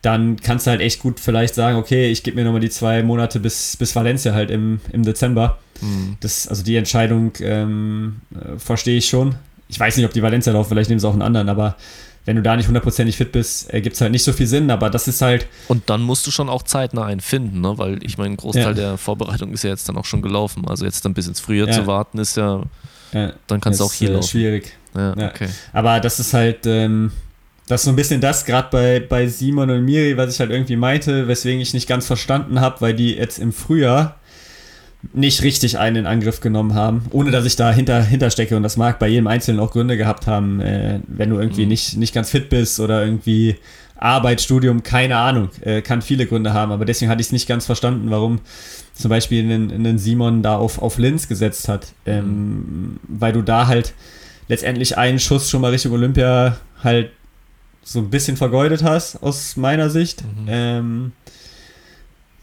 dann 0.00 0.36
kannst 0.36 0.66
du 0.66 0.70
halt 0.70 0.80
echt 0.80 1.00
gut 1.00 1.20
vielleicht 1.20 1.54
sagen, 1.54 1.76
okay, 1.76 2.10
ich 2.10 2.22
gebe 2.22 2.36
mir 2.36 2.44
nochmal 2.44 2.60
die 2.60 2.70
zwei 2.70 3.02
Monate 3.02 3.40
bis, 3.40 3.76
bis 3.76 3.94
Valencia 3.94 4.32
halt 4.32 4.50
im, 4.50 4.80
im 4.92 5.02
Dezember. 5.02 5.58
Mhm. 5.82 6.16
Das, 6.20 6.48
also 6.48 6.62
die 6.62 6.76
Entscheidung 6.76 7.32
ähm, 7.40 8.20
äh, 8.34 8.58
verstehe 8.58 8.96
ich 8.96 9.08
schon. 9.08 9.34
Ich 9.68 9.78
weiß 9.80 9.96
nicht, 9.96 10.06
ob 10.06 10.12
die 10.12 10.22
Valencia 10.22 10.52
laufen, 10.52 10.68
vielleicht 10.68 10.88
nehmen 10.90 11.00
sie 11.00 11.08
auch 11.08 11.12
einen 11.12 11.22
anderen, 11.22 11.48
aber 11.48 11.76
wenn 12.24 12.36
du 12.36 12.42
da 12.42 12.56
nicht 12.56 12.66
hundertprozentig 12.66 13.16
fit 13.16 13.30
bist, 13.32 13.70
ergibt 13.70 13.94
es 13.94 14.00
halt 14.00 14.10
nicht 14.12 14.24
so 14.24 14.32
viel 14.32 14.46
Sinn, 14.48 14.70
aber 14.70 14.90
das 14.90 15.06
ist 15.06 15.22
halt. 15.22 15.46
Und 15.68 15.88
dann 15.90 16.02
musst 16.02 16.26
du 16.26 16.30
schon 16.32 16.48
auch 16.48 16.62
zeitnah 16.64 17.04
einen 17.04 17.20
finden, 17.20 17.60
ne? 17.60 17.78
weil 17.78 18.02
ich 18.02 18.18
meine, 18.18 18.34
ein 18.34 18.36
Großteil 18.36 18.64
Ja. 18.64 18.72
der 18.72 18.98
Vorbereitung 18.98 19.52
ist 19.52 19.62
ja 19.62 19.70
jetzt 19.70 19.88
dann 19.88 19.96
auch 19.96 20.04
schon 20.04 20.22
gelaufen. 20.22 20.64
Also 20.68 20.84
jetzt 20.84 21.04
dann 21.04 21.14
bis 21.14 21.28
ins 21.28 21.38
Frühjahr 21.40 21.68
Ja. 21.68 21.74
zu 21.74 21.86
warten, 21.86 22.18
ist 22.18 22.36
ja, 22.36 22.62
Äh, 23.12 23.28
dann 23.46 23.60
kannst 23.60 23.78
du 23.78 23.84
auch 23.84 23.92
hier 23.92 24.10
äh, 24.10 24.12
laufen. 24.14 24.28
Schwierig. 24.28 24.72
Ja, 24.96 25.14
Ja. 25.16 25.28
okay. 25.28 25.48
Aber 25.72 26.00
das 26.00 26.18
ist 26.18 26.34
halt, 26.34 26.66
ähm, 26.66 27.12
das 27.68 27.82
ist 27.82 27.84
so 27.84 27.90
ein 27.90 27.96
bisschen 27.96 28.20
das, 28.20 28.44
gerade 28.44 28.68
bei, 28.72 28.98
bei 29.00 29.28
Simon 29.28 29.70
und 29.70 29.84
Miri, 29.84 30.16
was 30.16 30.34
ich 30.34 30.40
halt 30.40 30.50
irgendwie 30.50 30.76
meinte, 30.76 31.28
weswegen 31.28 31.60
ich 31.60 31.74
nicht 31.74 31.88
ganz 31.88 32.06
verstanden 32.06 32.60
habe, 32.60 32.80
weil 32.80 32.94
die 32.94 33.14
jetzt 33.14 33.38
im 33.38 33.52
Frühjahr 33.52 34.16
nicht 35.12 35.42
richtig 35.42 35.78
einen 35.78 35.96
in 35.96 36.06
Angriff 36.06 36.40
genommen 36.40 36.74
haben, 36.74 37.06
ohne 37.10 37.30
dass 37.30 37.44
ich 37.44 37.56
da 37.56 37.70
hinter, 37.72 38.02
hinterstecke 38.02 38.56
und 38.56 38.62
das 38.62 38.76
mag 38.76 38.98
bei 38.98 39.08
jedem 39.08 39.26
Einzelnen 39.26 39.60
auch 39.60 39.70
Gründe 39.72 39.96
gehabt 39.96 40.26
haben, 40.26 40.60
äh, 40.60 41.00
wenn 41.06 41.30
du 41.30 41.38
irgendwie 41.38 41.62
Mhm. 41.62 41.68
nicht, 41.68 41.96
nicht 41.96 42.14
ganz 42.14 42.30
fit 42.30 42.48
bist 42.48 42.80
oder 42.80 43.04
irgendwie 43.04 43.56
Arbeit, 43.98 44.40
Studium, 44.42 44.82
keine 44.82 45.16
Ahnung, 45.16 45.48
äh, 45.62 45.80
kann 45.82 46.02
viele 46.02 46.26
Gründe 46.26 46.52
haben, 46.52 46.70
aber 46.72 46.84
deswegen 46.84 47.10
hatte 47.10 47.20
ich 47.20 47.28
es 47.28 47.32
nicht 47.32 47.48
ganz 47.48 47.64
verstanden, 47.66 48.10
warum 48.10 48.40
zum 48.94 49.08
Beispiel 49.08 49.42
einen, 49.42 49.70
einen 49.70 49.98
Simon 49.98 50.42
da 50.42 50.56
auf, 50.56 50.80
auf 50.82 50.98
Linz 50.98 51.28
gesetzt 51.28 51.68
hat, 51.68 51.88
ähm, 52.04 52.98
weil 53.08 53.32
du 53.32 53.42
da 53.42 53.66
halt 53.66 53.94
letztendlich 54.48 54.96
einen 54.98 55.18
Schuss 55.18 55.50
schon 55.50 55.60
mal 55.62 55.70
Richtung 55.70 55.92
Olympia 55.92 56.56
halt 56.84 57.10
so 57.82 58.00
ein 58.00 58.10
bisschen 58.10 58.36
vergeudet 58.36 58.82
hast, 58.82 59.22
aus 59.22 59.56
meiner 59.56 59.90
Sicht. 59.90 60.22
Mhm. 60.22 60.46
Ähm, 60.48 61.12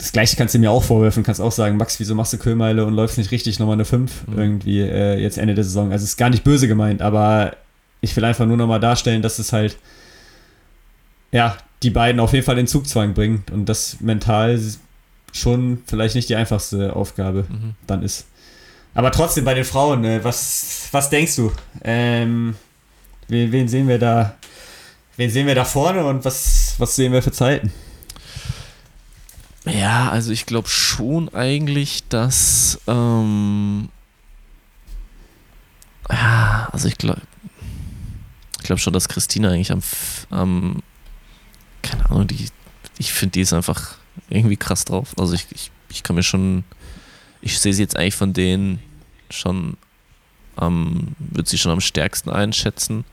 das 0.03 0.11
gleiche 0.11 0.35
kannst 0.35 0.53
du 0.53 0.59
mir 0.59 0.69
auch 0.69 0.83
vorwerfen, 0.83 1.23
kannst 1.23 1.39
auch 1.39 1.53
sagen, 1.53 1.77
Max, 1.77 1.97
wieso 1.97 2.13
machst 2.13 2.33
du 2.33 2.37
Kühlmeile 2.37 2.85
und 2.85 2.93
läufst 2.93 3.17
nicht 3.17 3.31
richtig 3.31 3.57
nochmal 3.57 3.75
eine 3.75 3.85
5 3.85 4.27
Mhm. 4.27 4.37
irgendwie 4.37 4.81
äh, 4.81 5.17
jetzt 5.17 5.37
Ende 5.37 5.55
der 5.55 5.63
Saison. 5.63 5.93
Also 5.93 6.03
es 6.03 6.09
ist 6.11 6.17
gar 6.17 6.29
nicht 6.29 6.43
böse 6.43 6.67
gemeint, 6.67 7.01
aber 7.01 7.55
ich 8.01 8.13
will 8.17 8.25
einfach 8.25 8.45
nur 8.45 8.57
nochmal 8.57 8.81
darstellen, 8.81 9.21
dass 9.21 9.39
es 9.39 9.53
halt 9.53 9.77
ja, 11.31 11.55
die 11.83 11.89
beiden 11.89 12.19
auf 12.19 12.33
jeden 12.33 12.45
Fall 12.45 12.57
in 12.59 12.67
Zugzwang 12.67 13.13
bringt 13.13 13.49
und 13.49 13.67
das 13.67 13.97
mental 14.01 14.59
schon 15.31 15.81
vielleicht 15.87 16.15
nicht 16.15 16.27
die 16.29 16.35
einfachste 16.35 16.95
Aufgabe 16.95 17.45
Mhm. 17.49 17.75
dann 17.87 18.03
ist. 18.03 18.25
Aber 18.93 19.09
trotzdem 19.11 19.45
bei 19.45 19.53
den 19.53 19.63
Frauen, 19.65 20.03
äh, 20.03 20.23
was, 20.23 20.89
was 20.91 21.09
denkst 21.09 21.35
du? 21.37 21.51
Ähm, 21.83 22.55
wen, 23.29 23.51
wen 23.53 23.67
sehen 23.69 23.87
wir 23.87 23.97
da? 23.99 24.35
Wen 25.17 25.29
sehen 25.29 25.47
wir 25.47 25.55
da 25.55 25.63
vorne 25.65 26.05
und 26.05 26.25
was, 26.25 26.75
was 26.77 26.95
sehen 26.95 27.13
wir 27.13 27.23
für 27.23 27.31
Zeiten? 27.31 27.71
Ja, 29.65 30.09
also 30.09 30.31
ich 30.31 30.45
glaube 30.45 30.67
schon 30.67 31.33
eigentlich, 31.33 32.03
dass. 32.09 32.79
Ähm, 32.87 33.89
ja, 36.09 36.69
also 36.71 36.87
ich 36.87 36.97
glaube. 36.97 37.21
Ich 38.59 38.65
glaube 38.65 38.79
schon, 38.79 38.93
dass 38.93 39.07
Christina 39.07 39.49
eigentlich 39.49 39.71
am. 39.71 39.81
Am 40.29 40.83
keine 41.81 42.09
Ahnung, 42.09 42.27
die. 42.27 42.47
Ich 42.97 43.13
finde, 43.13 43.33
die 43.33 43.41
ist 43.41 43.53
einfach 43.53 43.97
irgendwie 44.29 44.57
krass 44.57 44.85
drauf. 44.85 45.13
Also 45.17 45.33
ich, 45.33 45.47
ich, 45.51 45.71
ich 45.89 46.03
kann 46.03 46.15
mir 46.15 46.23
schon. 46.23 46.63
Ich 47.41 47.59
sehe 47.59 47.73
sie 47.73 47.81
jetzt 47.81 47.97
eigentlich 47.97 48.15
von 48.15 48.33
denen 48.33 48.79
schon 49.29 49.77
am. 50.55 51.15
Würde 51.19 51.49
sie 51.49 51.57
schon 51.57 51.71
am 51.71 51.81
stärksten 51.81 52.29
einschätzen. 52.29 53.05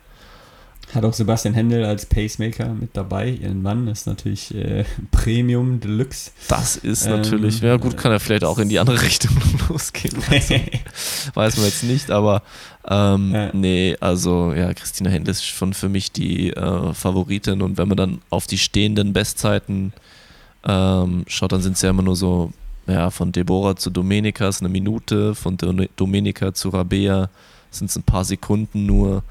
Hat 0.94 1.04
auch 1.04 1.12
Sebastian 1.12 1.54
Händel 1.54 1.84
als 1.84 2.06
Pacemaker 2.06 2.68
mit 2.74 2.90
dabei. 2.96 3.28
Ihren 3.30 3.62
Mann 3.62 3.86
ist 3.88 4.06
natürlich 4.06 4.54
äh, 4.54 4.84
Premium 5.12 5.78
Deluxe. 5.80 6.32
Das 6.48 6.76
ist 6.76 7.06
Ähm, 7.06 7.12
natürlich. 7.12 7.60
Ja, 7.60 7.76
gut, 7.76 7.96
kann 7.96 8.10
er 8.12 8.18
vielleicht 8.20 8.44
auch 8.44 8.58
in 8.58 8.68
die 8.68 8.78
andere 8.78 9.00
Richtung 9.02 9.30
losgehen. 9.68 10.16
Also, 10.30 10.54
weiß 11.34 11.56
man 11.58 11.66
jetzt 11.66 11.84
nicht, 11.84 12.10
aber 12.10 12.42
ähm, 12.88 13.32
Ja. 13.32 13.50
nee, 13.52 13.96
also 14.00 14.52
ja, 14.52 14.72
Christina 14.74 15.10
Händel 15.10 15.30
ist 15.32 15.44
schon 15.44 15.74
für 15.74 15.88
mich 15.88 16.10
die 16.12 16.50
äh, 16.50 16.92
Favoritin 16.94 17.62
und 17.62 17.78
wenn 17.78 17.88
man 17.88 17.96
dann 17.96 18.20
auf 18.30 18.46
die 18.46 18.58
stehenden 18.58 19.12
Bestzeiten 19.12 19.92
ähm, 20.66 21.24
schaut, 21.26 21.52
dann 21.52 21.62
sind 21.62 21.74
es 21.76 21.82
ja 21.82 21.90
immer 21.90 22.02
nur 22.02 22.16
so, 22.16 22.52
ja, 22.86 23.10
von 23.10 23.32
Deborah 23.32 23.76
zu 23.76 23.90
Domenica 23.90 24.48
ist 24.48 24.60
eine 24.60 24.68
Minute, 24.68 25.34
von 25.34 25.56
Do 25.56 25.72
Domenica 25.96 26.52
zu 26.52 26.70
Rabea 26.70 27.30
sind 27.70 27.88
es 27.90 27.96
ein 27.96 28.02
paar 28.02 28.24
Sekunden 28.24 28.86
nur. 28.86 29.22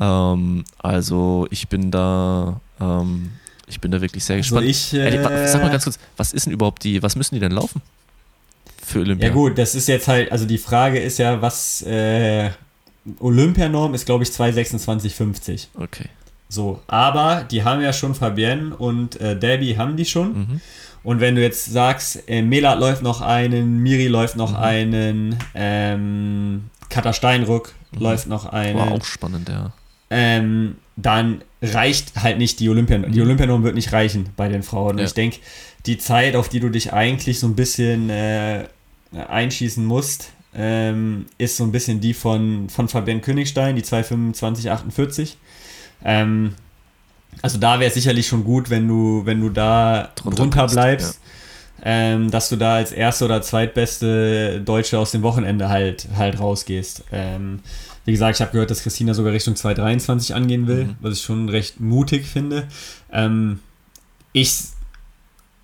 Ähm, 0.00 0.64
also 0.78 1.46
ich 1.50 1.68
bin 1.68 1.90
da, 1.90 2.60
ähm, 2.80 3.32
ich 3.66 3.80
bin 3.80 3.90
da 3.90 4.00
wirklich 4.00 4.24
sehr 4.24 4.36
Also 4.36 4.56
gespannt. 4.56 4.66
ich, 4.68 4.92
Ey, 4.94 5.22
wa- 5.22 5.30
äh, 5.30 5.48
sag 5.48 5.62
mal 5.62 5.70
ganz 5.70 5.84
kurz, 5.84 5.98
was 6.16 6.32
ist 6.32 6.46
denn 6.46 6.52
überhaupt 6.52 6.82
die, 6.84 7.02
was 7.02 7.16
müssen 7.16 7.34
die 7.34 7.40
denn 7.40 7.52
laufen? 7.52 7.80
Für 8.84 9.00
Olympia? 9.00 9.28
Ja 9.28 9.32
gut, 9.34 9.56
das 9.58 9.74
ist 9.74 9.88
jetzt 9.88 10.08
halt, 10.08 10.30
also 10.32 10.44
die 10.46 10.58
Frage 10.58 10.98
ist 10.98 11.18
ja, 11.18 11.40
was 11.40 11.82
äh, 11.82 12.50
Olympianorm 13.20 13.94
ist, 13.94 14.04
glaube 14.06 14.24
ich, 14.24 14.30
226,50. 14.30 15.68
Okay. 15.78 16.06
So, 16.48 16.80
aber 16.86 17.44
die 17.50 17.64
haben 17.64 17.80
ja 17.80 17.92
schon 17.92 18.14
Fabienne 18.14 18.76
und 18.76 19.20
äh, 19.20 19.38
Debbie 19.38 19.76
haben 19.76 19.96
die 19.96 20.04
schon. 20.04 20.32
Mhm. 20.38 20.60
Und 21.02 21.20
wenn 21.20 21.34
du 21.34 21.42
jetzt 21.42 21.66
sagst, 21.66 22.28
äh, 22.28 22.42
Melat 22.42 22.78
läuft 22.80 23.02
noch 23.02 23.20
einen, 23.20 23.82
Miri 23.82 24.06
läuft 24.06 24.36
noch 24.36 24.50
Mhm. 24.52 24.56
einen, 24.56 25.36
ähm, 25.54 26.70
Katha 26.90 27.12
Steinruck 27.12 27.72
Mhm. 27.92 28.00
läuft 28.00 28.26
noch 28.28 28.46
einen, 28.46 28.78
War 28.78 28.92
auch 28.92 29.04
spannend, 29.04 29.48
ja. 29.48 29.72
Ähm, 30.10 30.76
dann 30.96 31.42
reicht 31.62 32.16
halt 32.22 32.38
nicht 32.38 32.60
die 32.60 32.68
Olympianorm. 32.68 33.12
Die 33.12 33.20
Olympianorm 33.20 33.62
wird 33.64 33.74
nicht 33.74 33.92
reichen 33.92 34.28
bei 34.36 34.48
den 34.48 34.62
Frauen. 34.62 34.92
Und 34.92 34.98
Ja. 34.98 35.04
ich 35.06 35.14
denke, 35.14 35.38
die 35.86 35.98
Zeit, 35.98 36.36
auf 36.36 36.48
die 36.48 36.60
du 36.60 36.68
dich 36.68 36.92
eigentlich 36.92 37.40
so 37.40 37.46
ein 37.46 37.56
bisschen 37.56 38.10
äh, 38.10 38.64
einschießen 39.28 39.84
musst, 39.84 40.30
ähm, 40.54 41.26
ist 41.38 41.56
so 41.56 41.64
ein 41.64 41.72
bisschen 41.72 42.00
die 42.00 42.14
von, 42.14 42.68
von 42.68 42.88
Fabienne 42.88 43.20
Königstein, 43.20 43.74
die 43.76 43.82
225,48. 43.82 45.34
Ähm, 46.04 46.54
also 47.42 47.58
da 47.58 47.80
wäre 47.80 47.88
es 47.88 47.94
sicherlich 47.94 48.26
schon 48.28 48.44
gut, 48.44 48.70
wenn 48.70 48.86
du, 48.86 49.22
wenn 49.24 49.40
du 49.40 49.48
da 49.48 50.10
Drunter 50.14 50.42
drunter, 50.42 50.66
bleibst. 50.68 51.20
Ähm, 51.86 52.30
dass 52.30 52.48
du 52.48 52.56
da 52.56 52.76
als 52.76 52.92
erste 52.92 53.24
oder 53.26 53.42
zweitbeste 53.42 54.62
Deutsche 54.64 54.98
aus 54.98 55.10
dem 55.10 55.22
Wochenende 55.22 55.68
halt, 55.68 56.06
halt 56.16 56.38
rausgehst. 56.38 57.04
Ähm, 57.12 57.60
wie 58.04 58.12
gesagt, 58.12 58.36
ich 58.36 58.40
habe 58.42 58.52
gehört, 58.52 58.70
dass 58.70 58.82
Christina 58.82 59.14
sogar 59.14 59.32
Richtung 59.32 59.56
223 59.56 60.34
angehen 60.34 60.66
will, 60.66 60.84
Mhm. 60.86 60.96
was 61.00 61.14
ich 61.18 61.22
schon 61.22 61.48
recht 61.48 61.80
mutig 61.80 62.26
finde. 62.26 62.66
Ähm, 63.12 63.60
ich 64.32 64.52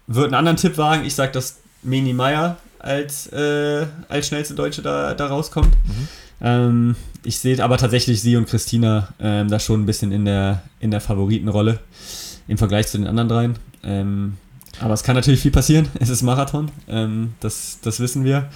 würde 0.07 0.26
einen 0.26 0.35
anderen 0.35 0.57
Tipp 0.57 0.79
wagen. 0.79 1.05
Ich 1.05 1.14
sage, 1.14 1.33
dass 1.33 1.59
Meni 1.82 2.12
Meyer 2.12 2.57
als, 2.78 3.26
äh, 3.28 3.86
als 4.09 4.26
schnellste 4.28 4.55
Deutsche 4.55 4.82
da, 4.82 5.14
da 5.14 5.26
rauskommt. 5.26 5.74
Mhm. 5.86 6.09
Ähm, 6.43 6.97
ich 7.24 7.38
sehe 7.38 7.62
aber 7.62 7.76
tatsächlich 7.76 8.22
sie 8.22 8.36
und 8.36 8.49
Christina 8.49 9.09
ähm, 9.20 9.49
da 9.49 9.59
schon 9.61 9.82
ein 9.82 9.86
bisschen 9.86 10.11
in 10.11 10.24
der, 10.24 10.62
in 10.80 10.91
der 10.91 11.01
Favoritenrolle 11.03 11.80
im 12.49 12.57
Vergleich 12.57 12.86
zu 12.88 12.97
den 12.99 13.07
anderen 13.07 13.28
dreien. 13.28 13.57
Ähm, 13.82 14.36
Aber 14.80 14.95
es 14.95 15.03
kann 15.03 15.14
natürlich 15.16 15.41
viel 15.41 15.51
passieren. 15.51 15.88
Es 16.01 16.09
ist 16.09 16.22
Marathon, 16.22 16.70
ähm, 16.88 17.34
das, 17.41 17.78
das 17.82 18.01
wissen 18.01 18.24
wir. 18.24 18.49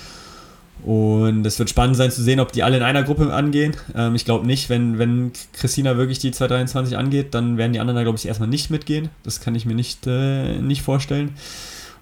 Und 0.84 1.46
es 1.46 1.58
wird 1.58 1.70
spannend 1.70 1.96
sein 1.96 2.10
zu 2.10 2.22
sehen, 2.22 2.40
ob 2.40 2.52
die 2.52 2.62
alle 2.62 2.76
in 2.76 2.82
einer 2.82 3.02
Gruppe 3.02 3.32
angehen. 3.32 3.74
Ähm, 3.94 4.14
ich 4.14 4.26
glaube 4.26 4.46
nicht, 4.46 4.68
wenn, 4.68 4.98
wenn 4.98 5.32
Christina 5.54 5.96
wirklich 5.96 6.18
die 6.18 6.30
223 6.30 6.98
angeht, 6.98 7.32
dann 7.32 7.56
werden 7.56 7.72
die 7.72 7.80
anderen 7.80 7.96
da, 7.96 8.02
glaube 8.02 8.18
ich, 8.18 8.26
erstmal 8.26 8.50
nicht 8.50 8.70
mitgehen. 8.70 9.08
Das 9.22 9.40
kann 9.40 9.54
ich 9.54 9.64
mir 9.64 9.74
nicht, 9.74 10.06
äh, 10.06 10.58
nicht 10.58 10.82
vorstellen. 10.82 11.36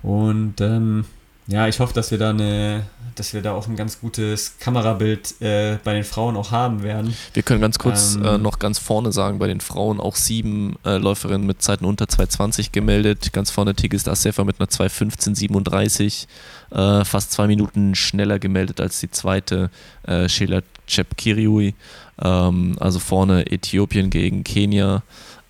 Und 0.03 0.61
ähm, 0.61 1.05
ja, 1.49 1.66
ich 1.66 1.80
hoffe, 1.80 1.93
dass 1.93 2.11
wir 2.12 2.18
da 2.18 2.30
eine, 2.30 2.84
dass 3.16 3.34
wir 3.34 3.43
da 3.43 3.53
auch 3.53 3.66
ein 3.66 3.74
ganz 3.74 4.01
gutes 4.01 4.59
Kamerabild 4.61 5.40
äh, 5.40 5.78
bei 5.82 5.95
den 5.95 6.05
Frauen 6.05 6.36
auch 6.36 6.53
haben 6.53 6.82
werden. 6.82 7.16
Wir 7.34 7.43
können 7.43 7.61
ganz 7.61 7.78
kurz 7.78 8.14
ähm, 8.14 8.24
äh, 8.24 8.38
noch 8.38 8.61
ganz 8.61 8.78
vorne 8.78 9.11
sagen, 9.11 9.40
bei 9.40 9.49
den 9.49 9.61
Frauen 9.61 9.99
auch 10.01 10.14
sieben 10.14 10.76
äh, 10.84 10.99
Läuferinnen 10.99 11.47
mit 11.47 11.61
Zeiten 11.61 11.84
unter 11.84 12.05
2,20 12.05 12.70
gemeldet. 12.70 13.32
Ganz 13.32 13.51
vorne 13.51 13.74
Tigis 13.74 14.07
Assefa 14.07 14.45
mit 14.45 14.61
einer 14.61 14.68
2,15,37, 14.68 16.26
äh, 16.70 17.05
fast 17.05 17.32
zwei 17.32 17.49
Minuten 17.49 17.97
schneller 17.97 18.38
gemeldet 18.38 18.80
als 18.80 19.01
die 19.01 19.11
zweite 19.11 19.70
äh, 20.05 20.28
Sheila 20.28 20.62
Chepkiriui. 20.86 21.74
Ähm, 22.23 22.77
also 22.81 22.99
vorne 22.99 23.51
Äthiopien 23.51 24.11
gegen 24.11 24.45
Kenia. 24.45 25.03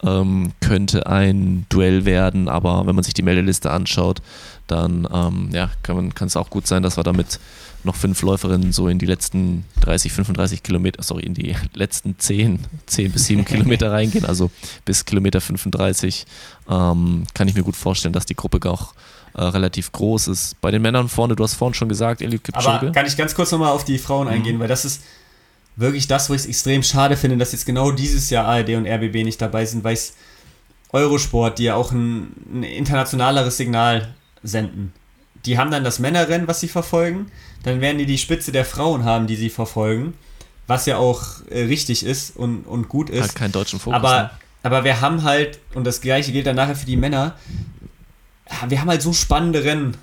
Ähm, 0.04 0.52
könnte 0.60 1.06
ein 1.06 1.64
Duell 1.68 2.04
werden, 2.04 2.48
aber 2.48 2.86
wenn 2.86 2.96
man 2.96 3.04
sich 3.04 3.14
die 3.14 3.22
Meldeliste 3.22 3.70
anschaut, 3.70 4.20
dann 4.66 5.06
ähm, 5.12 5.50
ja, 5.52 5.70
kann 5.84 6.12
es 6.20 6.36
auch 6.36 6.50
gut 6.50 6.66
sein, 6.66 6.82
dass 6.82 6.96
wir 6.96 7.04
damit 7.04 7.38
noch 7.84 7.94
fünf 7.94 8.22
Läuferinnen 8.22 8.72
so 8.72 8.88
in 8.88 8.98
die 8.98 9.06
letzten 9.06 9.64
30, 9.80 10.12
35 10.12 10.62
Kilometer, 10.62 11.02
sorry, 11.02 11.22
in 11.22 11.34
die 11.34 11.54
letzten 11.74 12.18
10, 12.18 12.60
10 12.86 13.12
bis 13.12 13.26
7 13.26 13.44
Kilometer 13.44 13.92
reingehen, 13.92 14.24
also 14.24 14.50
bis 14.84 15.04
Kilometer 15.04 15.40
35, 15.40 16.26
ähm, 16.68 17.24
kann 17.34 17.48
ich 17.48 17.54
mir 17.54 17.62
gut 17.62 17.76
vorstellen, 17.76 18.12
dass 18.12 18.26
die 18.26 18.36
Gruppe 18.36 18.68
auch 18.70 18.94
äh, 19.34 19.42
relativ 19.42 19.92
groß 19.92 20.28
ist. 20.28 20.60
Bei 20.60 20.70
den 20.70 20.82
Männern 20.82 21.08
vorne, 21.08 21.34
du 21.36 21.42
hast 21.42 21.54
vorhin 21.54 21.74
schon 21.74 21.88
gesagt, 21.88 22.22
Eliud 22.22 22.44
Kipchoge. 22.44 22.68
Aber 22.68 22.92
kann 22.92 23.06
ich 23.06 23.16
ganz 23.16 23.34
kurz 23.34 23.50
nochmal 23.50 23.72
auf 23.72 23.84
die 23.84 23.98
Frauen 23.98 24.26
mhm. 24.26 24.34
eingehen, 24.34 24.60
weil 24.60 24.68
das 24.68 24.84
ist 24.84 25.02
wirklich 25.76 26.06
das, 26.06 26.28
wo 26.28 26.34
ich 26.34 26.42
es 26.42 26.46
extrem 26.46 26.82
schade 26.82 27.16
finde, 27.16 27.36
dass 27.36 27.52
jetzt 27.52 27.66
genau 27.66 27.90
dieses 27.90 28.30
Jahr 28.30 28.46
ARD 28.46 28.70
und 28.70 28.86
RBB 28.86 29.24
nicht 29.24 29.40
dabei 29.40 29.64
sind, 29.64 29.84
weil 29.84 29.94
es 29.94 30.14
Eurosport, 30.92 31.58
die 31.58 31.64
ja 31.64 31.74
auch 31.74 31.92
ein, 31.92 32.32
ein 32.52 32.62
internationaleres 32.62 33.56
Signal 33.56 34.14
senden. 34.42 34.92
Die 35.46 35.58
haben 35.58 35.70
dann 35.70 35.84
das 35.84 35.98
Männerrennen, 35.98 36.46
was 36.46 36.60
sie 36.60 36.68
verfolgen. 36.68 37.32
Dann 37.62 37.80
werden 37.80 37.98
die 37.98 38.06
die 38.06 38.18
Spitze 38.18 38.52
der 38.52 38.64
Frauen 38.64 39.04
haben, 39.04 39.26
die 39.26 39.36
sie 39.36 39.50
verfolgen. 39.50 40.14
Was 40.66 40.86
ja 40.86 40.98
auch 40.98 41.24
äh, 41.50 41.62
richtig 41.62 42.04
ist 42.04 42.36
und, 42.36 42.64
und 42.64 42.88
gut 42.88 43.10
ist. 43.10 43.22
Halt 43.22 43.34
keinen 43.34 43.52
deutschen 43.52 43.80
Fokus. 43.80 43.96
Aber, 43.96 44.22
ne? 44.22 44.30
aber 44.62 44.84
wir 44.84 45.00
haben 45.00 45.24
halt, 45.24 45.58
und 45.74 45.84
das 45.84 46.00
gleiche 46.00 46.30
gilt 46.30 46.46
dann 46.46 46.56
nachher 46.56 46.76
für 46.76 46.86
die 46.86 46.96
Männer, 46.96 47.36
wir 48.68 48.80
haben 48.80 48.88
halt 48.88 49.02
so 49.02 49.12
spannende 49.12 49.64
Rennen 49.64 49.96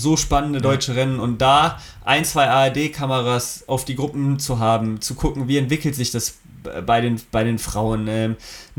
so 0.00 0.16
spannende 0.16 0.60
deutsche 0.60 0.96
Rennen 0.96 1.20
und 1.20 1.38
da 1.38 1.78
ein, 2.04 2.24
zwei 2.24 2.48
ARD-Kameras 2.48 3.64
auf 3.66 3.84
die 3.84 3.96
Gruppen 3.96 4.38
zu 4.38 4.58
haben, 4.58 5.00
zu 5.00 5.14
gucken, 5.14 5.48
wie 5.48 5.58
entwickelt 5.58 5.94
sich 5.94 6.10
das 6.10 6.38
bei 6.86 7.00
den, 7.00 7.20
bei 7.30 7.44
den 7.44 7.58
Frauen. 7.58 8.06
Ähm, 8.08 8.36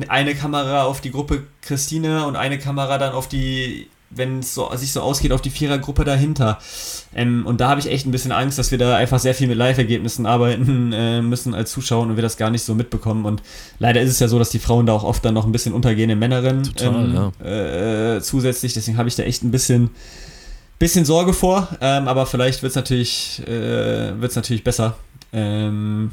eine 0.07 0.35
Kamera 0.35 0.83
auf 0.83 1.01
die 1.01 1.11
Gruppe 1.11 1.43
Christine 1.61 2.25
und 2.25 2.35
eine 2.35 2.59
Kamera 2.59 2.97
dann 2.97 3.13
auf 3.13 3.27
die, 3.27 3.87
wenn 4.09 4.39
es 4.39 4.53
so, 4.53 4.69
sich 4.75 4.91
so 4.91 5.01
ausgeht, 5.01 5.31
auf 5.31 5.41
die 5.41 5.49
Vierergruppe 5.49 6.03
dahinter. 6.03 6.59
Ähm, 7.15 7.45
und 7.45 7.61
da 7.61 7.69
habe 7.69 7.79
ich 7.79 7.87
echt 7.87 8.05
ein 8.05 8.11
bisschen 8.11 8.31
Angst, 8.31 8.59
dass 8.59 8.71
wir 8.71 8.77
da 8.77 8.95
einfach 8.95 9.19
sehr 9.19 9.33
viel 9.33 9.47
mit 9.47 9.57
Live-Ergebnissen 9.57 10.25
arbeiten 10.25 10.93
äh, 10.93 11.21
müssen 11.21 11.53
als 11.53 11.71
Zuschauer 11.71 12.03
und 12.03 12.15
wir 12.15 12.23
das 12.23 12.37
gar 12.37 12.49
nicht 12.49 12.63
so 12.63 12.75
mitbekommen. 12.75 13.25
Und 13.25 13.41
leider 13.79 14.01
ist 14.01 14.11
es 14.11 14.19
ja 14.19 14.27
so, 14.27 14.39
dass 14.39 14.49
die 14.49 14.59
Frauen 14.59 14.85
da 14.85 14.93
auch 14.93 15.03
oft 15.03 15.23
dann 15.25 15.33
noch 15.33 15.45
ein 15.45 15.51
bisschen 15.51 15.73
untergehen 15.73 16.09
in 16.09 16.19
Männerinnen 16.19 16.63
Total, 16.63 17.05
ähm, 17.05 17.31
ja. 17.43 18.15
äh, 18.15 18.21
zusätzlich. 18.21 18.73
Deswegen 18.73 18.97
habe 18.97 19.09
ich 19.09 19.15
da 19.15 19.23
echt 19.23 19.43
ein 19.43 19.51
bisschen 19.51 19.91
bisschen 20.81 21.05
Sorge 21.05 21.31
vor, 21.31 21.67
ähm, 21.79 22.07
aber 22.07 22.25
vielleicht 22.25 22.63
wird 22.63 22.71
es 22.71 22.75
natürlich, 22.75 23.41
äh, 23.47 24.11
natürlich 24.13 24.63
besser. 24.63 24.97
Ähm, 25.31 26.11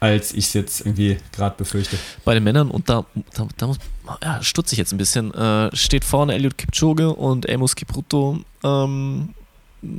als 0.00 0.32
ich 0.32 0.46
es 0.46 0.52
jetzt 0.52 0.80
irgendwie 0.80 1.16
gerade 1.32 1.56
befürchte. 1.56 1.96
Bei 2.24 2.34
den 2.34 2.44
Männern, 2.44 2.70
und 2.70 2.88
da, 2.88 3.06
da, 3.34 3.46
da 3.56 3.66
muss, 3.68 3.78
ja, 4.22 4.42
stutze 4.42 4.74
ich 4.74 4.78
jetzt 4.78 4.92
ein 4.92 4.98
bisschen, 4.98 5.32
äh, 5.32 5.74
steht 5.74 6.04
vorne 6.04 6.34
Eliud 6.34 6.58
Kipchoge 6.58 7.14
und 7.14 7.48
Amos 7.48 7.76
Kipruto 7.76 8.40
ähm, 8.62 9.30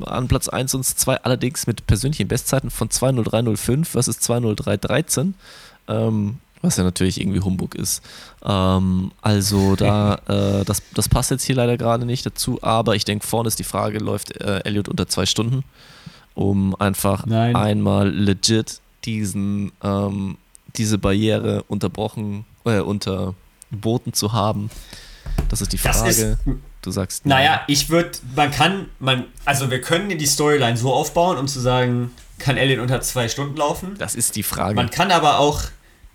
an 0.05 0.27
Platz 0.27 0.49
1 0.49 0.75
und 0.75 0.83
2, 0.83 1.23
allerdings 1.23 1.67
mit 1.67 1.87
persönlichen 1.87 2.27
Bestzeiten 2.27 2.69
von 2.69 2.89
2.03.05 2.89 3.85
versus 3.85 4.17
2.03.13. 4.17 5.33
Ähm, 5.87 6.37
was 6.61 6.77
ja 6.77 6.83
natürlich 6.83 7.19
irgendwie 7.19 7.39
Humbug 7.39 7.75
ist. 7.75 8.01
Ähm, 8.43 9.11
also 9.21 9.75
da, 9.75 10.15
äh, 10.27 10.65
das, 10.65 10.81
das 10.93 11.09
passt 11.09 11.31
jetzt 11.31 11.43
hier 11.43 11.55
leider 11.55 11.77
gerade 11.77 12.05
nicht 12.05 12.25
dazu, 12.25 12.59
aber 12.61 12.95
ich 12.95 13.05
denke, 13.05 13.25
vorne 13.25 13.47
ist 13.47 13.59
die 13.59 13.63
Frage, 13.63 13.99
läuft 13.99 14.39
äh, 14.41 14.59
Elliot 14.63 14.89
unter 14.89 15.07
zwei 15.07 15.25
Stunden, 15.25 15.63
um 16.33 16.75
einfach 16.75 17.25
Nein. 17.25 17.55
einmal 17.55 18.09
legit 18.09 18.81
diesen, 19.05 19.71
ähm, 19.83 20.37
diese 20.75 20.97
Barriere 20.97 21.63
unterbrochen, 21.63 22.45
äh, 22.65 22.79
unterboten 22.79 24.13
zu 24.13 24.33
haben. 24.33 24.69
Das 25.49 25.61
ist 25.61 25.73
die 25.73 25.77
Frage. 25.77 26.09
Ist, 26.09 26.37
du 26.81 26.91
sagst. 26.91 27.25
Naja, 27.25 27.61
ich 27.67 27.89
würde, 27.89 28.11
man 28.35 28.51
kann, 28.51 28.87
man, 28.99 29.25
also 29.45 29.69
wir 29.69 29.81
können 29.81 30.09
die 30.17 30.25
Storyline 30.25 30.77
so 30.77 30.93
aufbauen, 30.93 31.37
um 31.37 31.47
zu 31.47 31.59
sagen, 31.59 32.11
kann 32.39 32.57
Elliot 32.57 32.79
unter 32.79 33.01
zwei 33.01 33.29
Stunden 33.29 33.55
laufen? 33.55 33.95
Das 33.97 34.15
ist 34.15 34.35
die 34.35 34.43
Frage. 34.43 34.75
Man 34.75 34.89
kann 34.89 35.11
aber 35.11 35.39
auch 35.39 35.63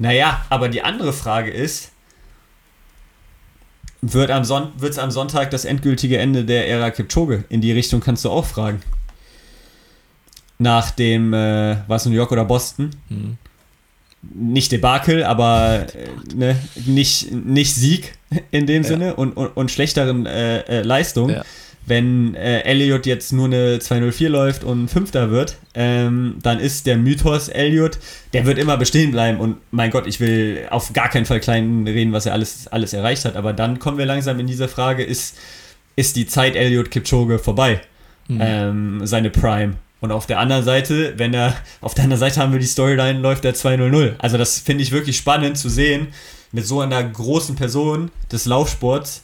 naja, 0.02 0.44
aber 0.48 0.68
die 0.68 0.82
andere 0.82 1.12
Frage 1.12 1.52
ist, 1.52 1.92
wird 4.00 4.30
es 4.30 4.50
am, 4.50 4.72
am 5.04 5.10
Sonntag 5.12 5.52
das 5.52 5.64
endgültige 5.64 6.18
Ende 6.18 6.44
der 6.44 6.68
Ära 6.68 6.90
Kipchoge? 6.90 7.44
In 7.48 7.60
die 7.60 7.70
Richtung 7.70 8.00
kannst 8.00 8.24
du 8.24 8.30
auch 8.30 8.44
fragen. 8.44 8.82
Nach 10.58 10.90
dem, 10.90 11.32
äh, 11.32 11.76
was 11.86 12.04
New 12.04 12.12
York 12.16 12.32
oder 12.32 12.44
Boston? 12.44 12.90
Hm. 13.06 13.38
Nicht 14.22 14.72
Debakel, 14.72 15.22
aber 15.22 15.86
äh, 15.94 16.34
ne, 16.34 16.56
nicht, 16.84 17.30
nicht 17.30 17.72
Sieg 17.72 18.18
in 18.50 18.66
dem 18.66 18.82
ja. 18.82 18.88
Sinne 18.88 19.14
und, 19.14 19.36
und, 19.36 19.56
und 19.56 19.70
schlechteren 19.70 20.26
äh, 20.26 20.62
äh 20.62 20.82
Leistungen. 20.82 21.36
Ja 21.36 21.44
wenn 21.86 22.34
äh, 22.34 22.60
Elliot 22.60 23.06
jetzt 23.06 23.32
nur 23.32 23.46
eine 23.46 23.78
204 23.78 24.28
läuft 24.28 24.64
und 24.64 24.88
Fünfter 24.88 25.30
wird, 25.30 25.56
ähm, 25.74 26.36
dann 26.42 26.60
ist 26.60 26.86
der 26.86 26.96
Mythos 26.96 27.48
Elliot, 27.48 27.98
der 28.32 28.46
wird 28.46 28.58
immer 28.58 28.76
bestehen 28.76 29.10
bleiben. 29.10 29.40
Und 29.40 29.56
mein 29.70 29.90
Gott, 29.90 30.06
ich 30.06 30.20
will 30.20 30.66
auf 30.70 30.92
gar 30.92 31.08
keinen 31.08 31.26
Fall 31.26 31.40
klein 31.40 31.84
reden, 31.86 32.12
was 32.12 32.26
er 32.26 32.34
alles, 32.34 32.68
alles 32.68 32.92
erreicht 32.92 33.24
hat. 33.24 33.34
Aber 33.34 33.52
dann 33.52 33.78
kommen 33.78 33.98
wir 33.98 34.06
langsam 34.06 34.38
in 34.38 34.46
diese 34.46 34.68
Frage, 34.68 35.02
ist, 35.02 35.36
ist 35.96 36.16
die 36.16 36.26
Zeit 36.26 36.54
Elliot 36.54 36.90
Kipchoge 36.90 37.38
vorbei? 37.38 37.80
Mhm. 38.28 38.38
Ähm, 38.40 39.00
seine 39.06 39.30
Prime. 39.30 39.74
Und 40.00 40.12
auf 40.12 40.26
der 40.26 40.38
anderen 40.38 40.64
Seite, 40.64 41.14
wenn 41.16 41.34
er, 41.34 41.54
auf 41.80 41.94
der 41.94 42.04
anderen 42.04 42.20
Seite 42.20 42.40
haben 42.40 42.52
wir 42.52 42.58
die 42.58 42.66
Storyline, 42.66 43.20
läuft 43.20 43.44
der 43.44 43.54
200. 43.54 44.16
Also 44.18 44.36
das 44.36 44.58
finde 44.58 44.82
ich 44.82 44.92
wirklich 44.92 45.16
spannend 45.16 45.58
zu 45.58 45.68
sehen, 45.68 46.08
mit 46.52 46.66
so 46.66 46.80
einer 46.80 47.02
großen 47.02 47.56
Person 47.56 48.10
des 48.30 48.44
Laufsports, 48.44 49.22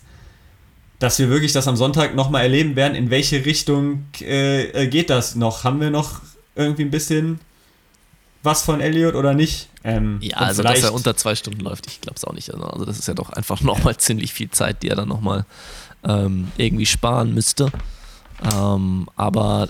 dass 0.99 1.18
wir 1.18 1.28
wirklich 1.28 1.53
das 1.53 1.68
am 1.68 1.76
Sonntag 1.76 2.14
nochmal 2.14 2.42
erleben 2.42 2.76
werden. 2.76 2.94
In 2.94 3.11
welche 3.11 3.44
Richtung 3.44 4.07
äh, 4.20 4.64
äh, 4.70 4.88
geht 4.88 5.11
das 5.11 5.34
noch? 5.36 5.64
Haben 5.64 5.80
wir 5.80 5.90
noch 5.90 6.20
irgendwie 6.57 6.82
ein 6.82 6.90
bisschen 6.90 7.40
was 8.42 8.62
von 8.62 8.80
Elliot 8.80 9.14
oder 9.14 9.34
nicht? 9.34 9.68
Ähm, 9.84 10.18
ja, 10.20 10.38
also 10.38 10.62
dass 10.62 10.82
er 10.82 10.92
unter 10.92 11.16
zwei 11.16 11.34
Stunden 11.34 11.61
läuft, 11.61 11.86
ich 11.86 12.01
glaube 12.01 12.16
es 12.16 12.24
auch 12.24 12.32
nicht. 12.32 12.53
Also 12.53 12.84
das 12.84 12.99
ist 12.99 13.09
ja 13.09 13.14
doch 13.14 13.30
einfach 13.30 13.61
nochmal 13.62 13.96
ziemlich 13.96 14.32
viel 14.32 14.51
Zeit, 14.51 14.82
die 14.82 14.88
er 14.88 14.96
dann 14.96 15.09
nochmal 15.09 15.44
ähm, 16.05 16.51
irgendwie 16.57 16.86
sparen 16.86 17.32
müsste. 17.34 17.70
Ähm, 18.53 19.09
aber, 19.16 19.68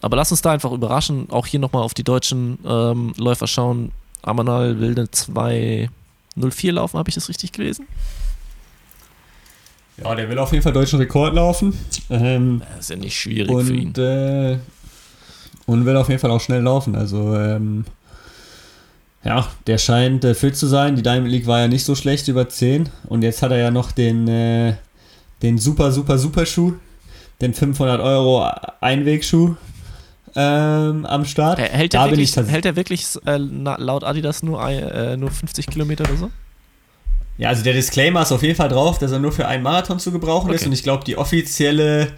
aber 0.00 0.16
lass 0.16 0.30
uns 0.30 0.42
da 0.42 0.52
einfach 0.52 0.72
überraschen. 0.72 1.30
Auch 1.30 1.46
hier 1.46 1.60
nochmal 1.60 1.82
auf 1.82 1.94
die 1.94 2.04
deutschen 2.04 2.58
ähm, 2.66 3.14
Läufer 3.16 3.46
schauen. 3.46 3.92
Amanal 4.22 4.80
will 4.80 4.92
eine 4.92 5.06
2.04 5.06 6.72
laufen, 6.72 6.98
habe 6.98 7.08
ich 7.08 7.14
das 7.14 7.28
richtig 7.28 7.52
gelesen? 7.52 7.86
Ja, 10.02 10.14
der 10.14 10.28
will 10.28 10.38
auf 10.38 10.52
jeden 10.52 10.62
Fall 10.62 10.72
deutschen 10.72 10.98
Rekord 10.98 11.34
laufen. 11.34 11.78
Ähm, 12.10 12.62
das 12.76 12.80
ist 12.80 12.90
ja 12.90 12.96
nicht 12.96 13.18
schwierig 13.18 13.50
und, 13.50 13.66
für 13.66 13.74
ihn. 13.74 13.94
Äh, 13.96 14.58
und 15.66 15.86
will 15.86 15.96
auf 15.96 16.08
jeden 16.08 16.20
Fall 16.20 16.30
auch 16.30 16.40
schnell 16.40 16.62
laufen. 16.62 16.96
Also, 16.96 17.34
ähm, 17.36 17.84
ja, 19.24 19.46
der 19.66 19.78
scheint 19.78 20.24
äh, 20.24 20.34
fit 20.34 20.56
zu 20.56 20.66
sein. 20.66 20.96
Die 20.96 21.02
Diamond 21.02 21.30
League 21.30 21.46
war 21.46 21.60
ja 21.60 21.68
nicht 21.68 21.84
so 21.84 21.94
schlecht 21.94 22.28
über 22.28 22.48
10. 22.48 22.88
Und 23.06 23.22
jetzt 23.22 23.40
hat 23.42 23.52
er 23.52 23.58
ja 23.58 23.70
noch 23.70 23.92
den, 23.92 24.28
äh, 24.28 24.74
den 25.42 25.58
super, 25.58 25.92
super, 25.92 26.18
super 26.18 26.44
Schuh. 26.44 26.74
Den 27.40 27.54
500 27.54 28.00
Euro 28.00 28.48
Einwegschuh 28.80 29.56
ähm, 30.36 31.06
am 31.06 31.24
Start. 31.24 31.58
Hält 31.58 31.92
der 31.92 32.04
wirklich, 32.10 32.36
hält 32.36 32.64
der 32.64 32.76
wirklich 32.76 33.06
äh, 33.26 33.36
laut 33.36 34.04
Adidas 34.04 34.42
nur, 34.42 34.62
äh, 34.68 35.16
nur 35.16 35.30
50 35.30 35.66
Kilometer 35.66 36.04
oder 36.04 36.16
so? 36.16 36.30
Ja, 37.36 37.48
also 37.48 37.62
der 37.62 37.72
Disclaimer 37.72 38.22
ist 38.22 38.32
auf 38.32 38.42
jeden 38.42 38.54
Fall 38.54 38.68
drauf, 38.68 38.98
dass 38.98 39.10
er 39.10 39.18
nur 39.18 39.32
für 39.32 39.48
einen 39.48 39.62
Marathon 39.62 39.98
zu 39.98 40.12
gebrauchen 40.12 40.50
okay. 40.50 40.56
ist. 40.56 40.66
Und 40.66 40.72
ich 40.72 40.82
glaube, 40.82 41.04
die 41.04 41.16
offizielle, 41.16 42.12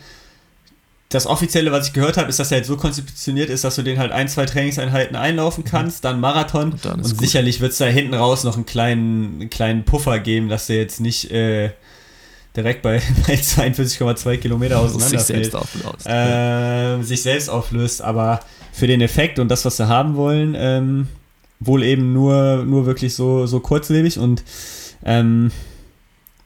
das 1.08 1.26
offizielle, 1.26 1.72
was 1.72 1.88
ich 1.88 1.92
gehört 1.94 2.18
habe, 2.18 2.28
ist, 2.28 2.38
dass 2.38 2.50
er 2.50 2.58
halt 2.58 2.66
so 2.66 2.76
konzeptioniert 2.76 3.48
ist, 3.48 3.64
dass 3.64 3.76
du 3.76 3.82
den 3.82 3.98
halt 3.98 4.12
ein, 4.12 4.28
zwei 4.28 4.44
Trainingseinheiten 4.44 5.16
einlaufen 5.16 5.64
mhm. 5.64 5.68
kannst, 5.68 6.04
dann 6.04 6.20
Marathon. 6.20 6.72
Und, 6.72 6.84
dann 6.84 7.00
und 7.00 7.18
sicherlich 7.18 7.60
wird 7.60 7.72
es 7.72 7.78
da 7.78 7.86
hinten 7.86 8.14
raus 8.14 8.44
noch 8.44 8.56
einen 8.56 8.66
kleinen, 8.66 9.40
einen 9.40 9.50
kleinen 9.50 9.84
Puffer 9.84 10.18
geben, 10.18 10.48
dass 10.48 10.66
der 10.66 10.76
jetzt 10.76 11.00
nicht, 11.00 11.30
äh, 11.30 11.70
direkt 12.56 12.82
bei, 12.82 13.00
bei 13.26 13.34
42,2 13.34 14.38
Kilometer 14.38 14.80
auseinander 14.80 15.18
sich 15.18 15.20
selbst 15.20 15.54
auflöst. 15.54 16.06
Äh, 16.06 17.02
sich 17.02 17.22
selbst 17.22 17.48
auflöst, 17.48 18.02
aber 18.02 18.40
für 18.72 18.86
den 18.86 19.00
Effekt 19.00 19.38
und 19.38 19.48
das, 19.48 19.64
was 19.64 19.76
sie 19.76 19.88
haben 19.88 20.16
wollen, 20.16 20.54
ähm, 20.58 21.08
wohl 21.60 21.82
eben 21.82 22.12
nur, 22.12 22.64
nur 22.66 22.86
wirklich 22.86 23.14
so, 23.14 23.46
so 23.46 23.60
kurzlebig 23.60 24.18
und 24.18 24.42
ähm, 25.04 25.50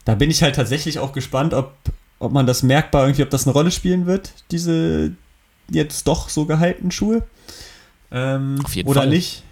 da 0.05 0.15
bin 0.15 0.29
ich 0.31 0.43
halt 0.43 0.55
tatsächlich 0.55 0.99
auch 0.99 1.13
gespannt, 1.13 1.53
ob, 1.53 1.73
ob 2.19 2.31
man 2.31 2.45
das 2.45 2.63
merkbar 2.63 3.03
irgendwie, 3.05 3.23
ob 3.23 3.29
das 3.29 3.45
eine 3.45 3.53
Rolle 3.53 3.71
spielen 3.71 4.05
wird, 4.05 4.33
diese 4.51 5.13
jetzt 5.69 6.07
doch 6.07 6.29
so 6.29 6.45
gehaltenen 6.45 6.91
Schuhe. 6.91 7.23
Ähm, 8.11 8.59
Auf 8.63 8.75
jeden 8.75 8.89
oder 8.89 9.01
Fall. 9.01 9.09
nicht. 9.09 9.43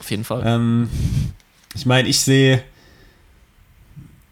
Auf 0.00 0.10
jeden 0.10 0.24
Fall. 0.24 0.42
Ähm, 0.44 0.88
ich 1.74 1.86
meine, 1.86 2.08
ich 2.08 2.20
sehe, 2.20 2.62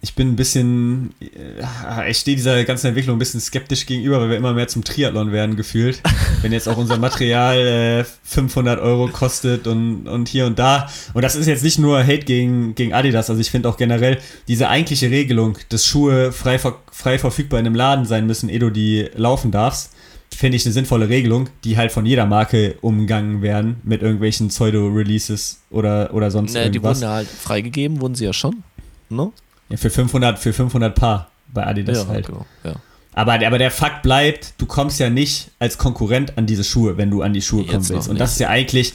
ich 0.01 0.15
bin 0.15 0.29
ein 0.29 0.37
bisschen, 0.37 1.13
äh, 1.21 2.11
ich 2.11 2.19
stehe 2.19 2.37
dieser 2.37 2.63
ganzen 2.65 2.87
Entwicklung 2.87 3.17
ein 3.17 3.19
bisschen 3.19 3.41
skeptisch 3.41 3.85
gegenüber, 3.85 4.21
weil 4.21 4.31
wir 4.31 4.37
immer 4.37 4.55
mehr 4.55 4.69
zum 4.69 4.85
Triathlon 4.85 5.33
werden 5.33 5.57
gefühlt. 5.57 6.01
Wenn 6.43 6.53
jetzt 6.53 6.69
auch 6.69 6.77
unser 6.77 6.99
Material 6.99 7.59
äh, 7.59 8.05
500 8.23 8.79
Euro 8.81 9.09
kostet 9.09 9.67
und, 9.67 10.07
und 10.07 10.29
hier 10.29 10.47
und 10.47 10.59
da. 10.59 10.89
Und 11.15 11.23
das 11.23 11.35
ist 11.35 11.47
jetzt 11.47 11.65
nicht 11.65 11.81
nur 11.81 11.99
Hate 12.01 12.25
gegen, 12.25 12.77
gegen 12.77 12.93
Adidas, 12.93 13.29
also 13.29 13.41
ich 13.41 13.51
finde 13.51 13.69
auch 13.69 13.77
generell 13.77 14.19
diese 14.47 14.69
eigentliche 14.69 15.11
Regelung, 15.11 15.59
dass 15.69 15.85
Schuhe 15.85 16.31
frei, 16.31 16.59
frei 16.59 17.19
verfügbar 17.19 17.59
in 17.59 17.67
einem 17.67 17.75
Laden 17.75 18.05
sein 18.05 18.27
müssen, 18.27 18.49
ehe 18.49 18.61
du 18.61 18.71
die 18.71 19.09
laufen 19.17 19.51
darfst, 19.51 19.93
finde 20.31 20.57
ich 20.57 20.65
eine 20.65 20.73
sinnvolle 20.73 21.09
Regelung, 21.09 21.49
die 21.65 21.77
halt 21.77 21.91
von 21.91 22.07
jeder 22.07 22.27
Marke 22.27 22.77
umgangen 22.83 23.43
werden 23.43 23.77
mit 23.83 24.03
irgendwelchen 24.03 24.49
Pseudo-Releases 24.49 25.63
oder, 25.71 26.15
oder 26.15 26.31
sonst 26.31 26.55
die 26.55 26.59
irgendwas. 26.59 26.99
wurden 26.99 27.03
ja 27.03 27.15
halt 27.15 27.29
freigegeben, 27.29 28.01
wurden 28.01 28.15
sie 28.15 28.27
ja 28.27 28.33
schon. 28.33 28.63
Ne? 29.09 29.33
Ja, 29.69 29.77
für 29.77 29.91
500, 29.91 30.39
für 30.39 30.53
500 30.53 30.95
Paar 30.95 31.31
bei 31.53 31.67
Adidas 31.67 31.99
ja, 31.99 32.07
halt. 32.07 32.27
genau. 32.27 32.47
Ja. 32.65 32.75
Aber, 33.13 33.35
aber 33.35 33.59
der 33.59 33.71
Fakt 33.71 34.03
bleibt, 34.03 34.55
du 34.59 34.67
kommst 34.67 35.01
ja 35.01 35.11
nicht 35.11 35.51
als 35.59 35.77
Konkurrent 35.77 36.39
an 36.39 36.47
diese 36.47 36.63
Schuhe, 36.63 36.97
wenn 36.97 37.11
du 37.11 37.23
an 37.23 37.33
die 37.33 37.43
Schuhe 37.43 37.63
Jetzt 37.63 37.73
kommen 37.73 37.89
willst. 37.89 38.09
Und 38.09 38.21
das 38.21 38.33
ist 38.33 38.39
ja 38.39 38.49
eigentlich, 38.49 38.93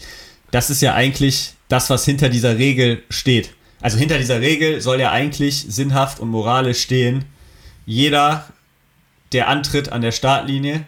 das 0.51 0.69
ist 0.69 0.81
ja 0.81 0.93
eigentlich 0.93 1.53
das, 1.67 1.89
was 1.89 2.05
hinter 2.05 2.29
dieser 2.29 2.57
Regel 2.57 3.03
steht. 3.09 3.51
Also 3.81 3.97
hinter 3.97 4.17
dieser 4.17 4.39
Regel 4.39 4.79
soll 4.79 5.01
ja 5.01 5.11
eigentlich 5.11 5.65
sinnhaft 5.67 6.21
und 6.21 6.29
moralisch 6.29 6.81
stehen, 6.81 7.25
jeder, 7.85 8.45
der 9.33 9.49
antritt 9.49 9.91
an 9.91 10.01
der 10.01 10.13
Startlinie, 10.13 10.85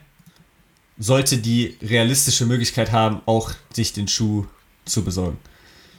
sollte 0.98 1.38
die 1.38 1.76
realistische 1.82 2.46
Möglichkeit 2.46 2.94
haben, 2.94 3.22
auch 3.26 3.52
sich 3.74 3.92
den 3.92 4.08
Schuh 4.08 4.46
zu 4.86 5.04
besorgen. 5.04 5.38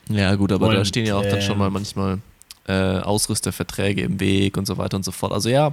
ja, 0.08 0.34
gut, 0.36 0.52
aber 0.52 0.72
da 0.72 0.78
Und, 0.78 0.86
stehen 0.86 1.04
ja 1.04 1.16
auch 1.16 1.22
dann 1.22 1.42
schon 1.42 1.52
ähm, 1.52 1.58
mal 1.58 1.70
manchmal 1.70 2.20
äh, 2.68 2.98
Ausrüsterverträge 3.00 4.02
im 4.02 4.18
Weg 4.20 4.56
und 4.56 4.66
so 4.66 4.76
weiter 4.78 4.96
und 4.96 5.04
so 5.04 5.12
fort. 5.12 5.32
Also 5.32 5.48
ja, 5.48 5.72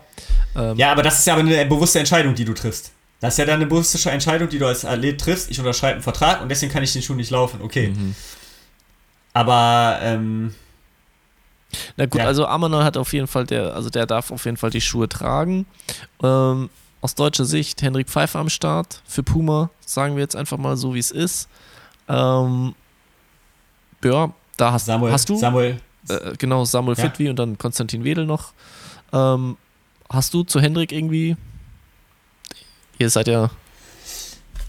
ähm, 0.56 0.78
Ja, 0.78 0.91
aber 0.91 1.04
das 1.04 1.20
ist 1.20 1.28
ja 1.28 1.34
aber 1.34 1.41
eine 1.41 1.66
bewusste 1.66 2.00
Entscheidung, 2.00 2.36
die 2.36 2.46
du 2.46 2.54
triffst. 2.54 2.91
Das 3.20 3.34
ist 3.36 3.38
ja 3.38 3.46
dann 3.46 3.56
eine 3.56 3.68
bewusste 3.68 4.10
Entscheidung, 4.12 4.50
die 4.50 4.60
du 4.60 4.68
als 4.68 4.84
Athlet 4.84 5.20
triffst. 5.22 5.50
Ich 5.50 5.58
unterschreibe 5.60 5.94
einen 5.94 6.04
Vertrag 6.04 6.41
und 6.41 6.50
deswegen 6.50 6.72
kann 6.74 6.84
ich 6.84 6.91
den 6.94 7.02
Schuh 7.02 7.14
nicht 7.16 7.32
laufen. 7.32 7.62
Okay. 7.62 7.89
Mhm. 7.89 8.16
Aber 9.34 10.00
ähm, 10.02 10.54
Na 11.98 12.06
gut, 12.06 12.20
Ja. 12.22 12.28
also 12.28 12.46
Amanal 12.46 12.84
hat 12.84 12.98
auf 12.98 13.14
jeden 13.14 13.28
Fall, 13.28 13.46
der, 13.46 13.74
also 13.74 13.89
der 13.89 14.06
darf 14.06 14.30
auf 14.32 14.46
jeden 14.46 14.58
Fall 14.58 14.70
die 14.70 14.82
Schuhe 14.82 15.10
tragen. 15.10 15.66
Ähm, 16.22 16.70
aus 17.02 17.16
deutscher 17.16 17.46
Sicht 17.46 17.82
Henrik 17.82 18.10
Pfeiffer 18.10 18.39
am 18.39 18.50
Start 18.50 19.02
für 19.06 19.24
Puma, 19.24 19.70
sagen 19.86 20.16
wir 20.16 20.22
jetzt 20.22 20.36
einfach 20.36 20.58
mal 20.58 20.78
so, 20.78 20.94
wie 20.94 21.00
es 21.00 21.12
ist. 21.12 21.50
Ähm, 22.08 22.76
ja, 24.04 24.32
da 24.58 24.72
hast, 24.74 24.86
Samuel, 24.86 25.12
hast 25.12 25.30
du, 25.30 25.38
Samuel, 25.38 25.80
äh, 26.10 26.34
genau, 26.38 26.66
Samuel 26.66 26.97
Ja. 26.97 27.04
Fitwi 27.06 27.30
und 27.30 27.38
dann 27.38 27.58
Konstantin 27.58 28.04
Wedel 28.04 28.26
noch. 28.26 28.54
Ähm, 29.12 29.58
hast 30.10 30.34
du 30.34 30.43
zu 30.43 30.60
Hendrik 30.60 30.91
irgendwie, 30.91 31.36
ihr 32.99 33.10
seid 33.10 33.28
ja, 33.28 33.49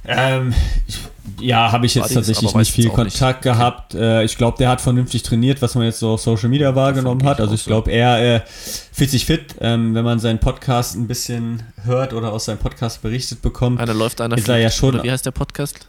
ähm, 0.07 0.53
ich, 0.87 0.99
ja, 1.41 1.73
habe 1.73 1.87
ich 1.87 1.95
jetzt 1.95 2.05
Allerdings, 2.05 2.27
tatsächlich 2.27 2.55
nicht 2.55 2.73
viel 2.73 2.91
auch 2.91 2.99
nicht. 2.99 3.19
Kontakt 3.19 3.41
gehabt. 3.41 3.95
Äh, 3.95 4.23
ich 4.25 4.37
glaube, 4.37 4.59
der 4.59 4.69
hat 4.69 4.83
vernünftig 4.83 5.23
trainiert, 5.23 5.63
was 5.63 5.75
man 5.77 5.85
jetzt 5.85 5.99
so 5.99 6.11
auf 6.11 6.21
Social 6.21 6.51
Media 6.51 6.75
wahrgenommen 6.75 7.25
hat. 7.25 7.41
Also 7.41 7.55
ich 7.55 7.65
glaube, 7.65 7.91
er 7.91 8.37
äh, 8.37 8.41
fühlt 8.47 9.09
sich 9.09 9.25
fit, 9.25 9.55
ähm, 9.63 9.95
wenn 9.95 10.05
man 10.05 10.19
seinen 10.21 10.41
Podcast 10.41 10.95
ein 10.97 11.07
bisschen 11.09 11.63
hört 11.85 12.13
oder 12.13 12.33
aus 12.35 12.45
seinem 12.45 12.59
Podcast 12.59 13.01
berichtet 13.01 13.41
bekommt. 13.41 13.81
einer 13.81 13.95
läuft, 13.95 14.21
einer 14.21 14.37
Ist 14.37 14.47
er 14.49 14.59
ja 14.59 14.71
schon- 14.71 15.03
wie 15.03 15.11
heißt 15.11 15.25
der 15.25 15.31
Podcast? 15.31 15.87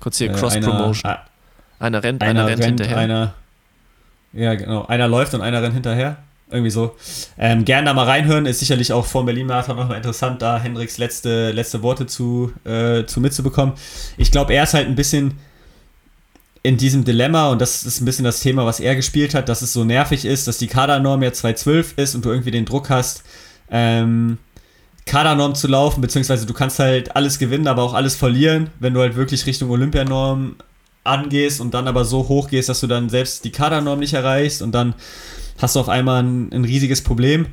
Kurz 0.00 0.18
hier 0.18 0.30
Äh, 0.30 0.34
Cross-Promotion. 0.34 1.08
Einer, 1.08 1.20
Einer, 1.78 2.02
rennt, 2.02 2.22
einer, 2.24 2.40
einer 2.40 2.48
rennt, 2.48 2.64
hinterher. 2.64 2.96
einer. 2.96 3.34
Ja, 4.38 4.54
genau. 4.54 4.86
Einer 4.86 5.08
läuft 5.08 5.34
und 5.34 5.42
einer 5.42 5.60
rennt 5.60 5.74
hinterher. 5.74 6.18
Irgendwie 6.48 6.70
so. 6.70 6.94
Ähm, 7.36 7.64
gerne 7.64 7.86
da 7.86 7.94
mal 7.94 8.04
reinhören. 8.04 8.46
Ist 8.46 8.60
sicherlich 8.60 8.92
auch 8.92 9.04
vor 9.04 9.22
dem 9.22 9.26
Berlin-Marathon 9.26 9.76
nochmal 9.76 9.96
interessant, 9.96 10.40
da 10.40 10.58
Hendricks 10.58 10.96
letzte, 10.96 11.50
letzte 11.50 11.82
Worte 11.82 12.06
zu, 12.06 12.52
äh, 12.64 13.04
zu 13.04 13.20
mitzubekommen. 13.20 13.74
Ich 14.16 14.30
glaube, 14.30 14.54
er 14.54 14.62
ist 14.62 14.74
halt 14.74 14.86
ein 14.86 14.94
bisschen 14.94 15.38
in 16.62 16.76
diesem 16.76 17.04
Dilemma 17.04 17.50
und 17.50 17.60
das 17.60 17.82
ist 17.84 18.00
ein 18.00 18.04
bisschen 18.04 18.24
das 18.24 18.40
Thema, 18.40 18.64
was 18.64 18.78
er 18.78 18.94
gespielt 18.94 19.34
hat, 19.34 19.48
dass 19.48 19.60
es 19.60 19.72
so 19.72 19.84
nervig 19.84 20.24
ist, 20.24 20.46
dass 20.46 20.58
die 20.58 20.66
Kadernorm 20.68 21.22
ja 21.22 21.32
212 21.32 21.98
ist 21.98 22.14
und 22.14 22.24
du 22.24 22.30
irgendwie 22.30 22.50
den 22.50 22.64
Druck 22.64 22.90
hast, 22.90 23.24
ähm, 23.70 24.38
Kadernorm 25.04 25.54
zu 25.54 25.66
laufen, 25.66 26.00
beziehungsweise 26.00 26.46
du 26.46 26.54
kannst 26.54 26.78
halt 26.78 27.16
alles 27.16 27.38
gewinnen, 27.38 27.66
aber 27.66 27.82
auch 27.82 27.94
alles 27.94 28.14
verlieren, 28.14 28.70
wenn 28.78 28.94
du 28.94 29.00
halt 29.00 29.16
wirklich 29.16 29.46
Richtung 29.46 29.70
Olympianorm 29.70 30.56
angehst 31.04 31.60
und 31.60 31.74
dann 31.74 31.88
aber 31.88 32.04
so 32.04 32.28
hoch 32.28 32.48
gehst, 32.48 32.68
dass 32.68 32.80
du 32.80 32.86
dann 32.86 33.08
selbst 33.08 33.44
die 33.44 33.52
Kadernorm 33.52 33.98
nicht 33.98 34.14
erreichst 34.14 34.62
und 34.62 34.72
dann 34.72 34.94
hast 35.60 35.76
du 35.76 35.80
auf 35.80 35.88
einmal 35.88 36.22
ein, 36.22 36.52
ein 36.52 36.64
riesiges 36.64 37.02
Problem. 37.02 37.46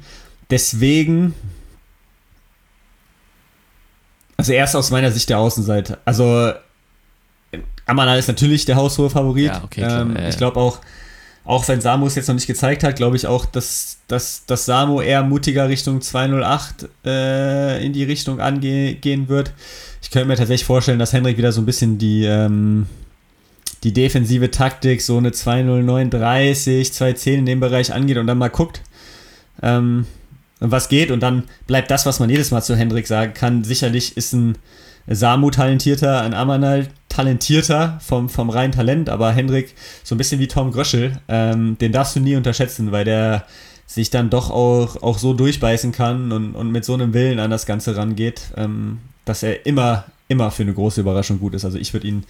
Deswegen, 0.49 1.33
also 4.37 4.53
erst 4.53 4.75
aus 4.75 4.91
meiner 4.91 5.11
Sicht 5.11 5.29
der 5.29 5.39
Außenseite. 5.39 5.97
Also 6.05 6.53
Amanal 7.85 8.19
ist 8.19 8.27
natürlich 8.27 8.65
der 8.65 8.75
haushohe 8.75 9.09
Favorit. 9.09 9.47
Ja, 9.47 9.63
okay, 9.63 9.81
ähm. 9.81 10.17
Ich 10.29 10.37
glaube 10.37 10.59
auch, 10.59 10.79
auch 11.45 11.67
wenn 11.67 11.79
Samu 11.81 12.07
es 12.07 12.15
jetzt 12.15 12.27
noch 12.27 12.35
nicht 12.35 12.47
gezeigt 12.47 12.83
hat, 12.83 12.95
glaube 12.95 13.15
ich 13.15 13.27
auch, 13.27 13.45
dass, 13.45 13.99
dass, 14.07 14.45
dass 14.45 14.65
Samu 14.65 15.01
eher 15.01 15.23
mutiger 15.23 15.69
Richtung 15.69 16.01
208 16.01 16.89
äh, 17.05 17.85
in 17.85 17.93
die 17.93 18.03
Richtung 18.03 18.39
angehen 18.39 19.29
wird. 19.29 19.53
Ich 20.01 20.09
könnte 20.09 20.27
mir 20.27 20.35
tatsächlich 20.35 20.65
vorstellen, 20.65 20.99
dass 20.99 21.13
Henrik 21.13 21.37
wieder 21.37 21.51
so 21.51 21.61
ein 21.61 21.65
bisschen 21.65 21.97
die, 21.97 22.25
ähm, 22.25 22.87
die 23.85 23.93
defensive 23.93 24.49
Taktik, 24.49 25.01
so 25.03 25.17
eine 25.17 25.31
20930, 25.31 26.91
210 26.91 27.39
in 27.39 27.45
dem 27.45 27.59
Bereich 27.59 27.93
angeht 27.93 28.17
und 28.17 28.25
dann 28.25 28.39
mal 28.39 28.49
guckt, 28.49 28.81
ähm, 29.61 30.07
was 30.59 30.89
geht. 30.89 31.11
Und 31.11 31.21
dann 31.21 31.43
bleibt 31.67 31.91
das, 31.91 32.07
was 32.07 32.19
man 32.19 32.31
jedes 32.31 32.49
Mal 32.49 32.63
zu 32.63 32.75
Hendrik 32.75 33.05
sagen 33.05 33.35
kann. 33.35 33.63
Sicherlich 33.63 34.17
ist 34.17 34.33
ein 34.33 34.57
Samu 35.07 35.51
talentierter, 35.51 36.21
ein 36.21 36.33
Amanal 36.33 36.87
talentierter 37.09 37.99
vom, 38.03 38.27
vom 38.27 38.49
reinen 38.49 38.71
Talent, 38.73 39.07
aber 39.07 39.31
Hendrik 39.31 39.75
so 40.03 40.15
ein 40.15 40.17
bisschen 40.17 40.39
wie 40.39 40.47
Tom 40.47 40.71
Gröschel, 40.71 41.19
ähm, 41.27 41.77
den 41.77 41.91
darfst 41.91 42.15
du 42.15 42.19
nie 42.19 42.35
unterschätzen, 42.35 42.91
weil 42.91 43.05
der 43.05 43.45
sich 43.85 44.09
dann 44.09 44.31
doch 44.31 44.49
auch, 44.49 45.03
auch 45.03 45.19
so 45.19 45.35
durchbeißen 45.35 45.91
kann 45.91 46.31
und, 46.31 46.55
und 46.55 46.71
mit 46.71 46.85
so 46.85 46.95
einem 46.95 47.13
Willen 47.13 47.39
an 47.39 47.51
das 47.51 47.67
Ganze 47.67 47.95
rangeht, 47.95 48.41
ähm, 48.57 48.97
dass 49.25 49.43
er 49.43 49.67
immer, 49.67 50.05
immer 50.27 50.49
für 50.49 50.63
eine 50.63 50.73
große 50.73 51.01
Überraschung 51.01 51.39
gut 51.39 51.53
ist. 51.53 51.65
Also 51.65 51.77
ich 51.77 51.93
würde 51.93 52.07
ihn 52.07 52.23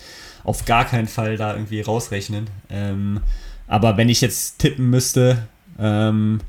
auf 0.46 0.66
gar 0.66 0.86
keinen 0.86 1.08
Fall 1.08 1.38
da 1.38 1.54
irgendwie 1.54 1.82
rausrechnen. 1.82 2.48
Ähm, 2.70 3.22
aber 3.68 3.98
wenn 3.98 4.10
ich 4.10 4.22
jetzt 4.22 4.60
tippen 4.60 4.90
müsste, 4.90 5.48
ähm, 5.80 6.40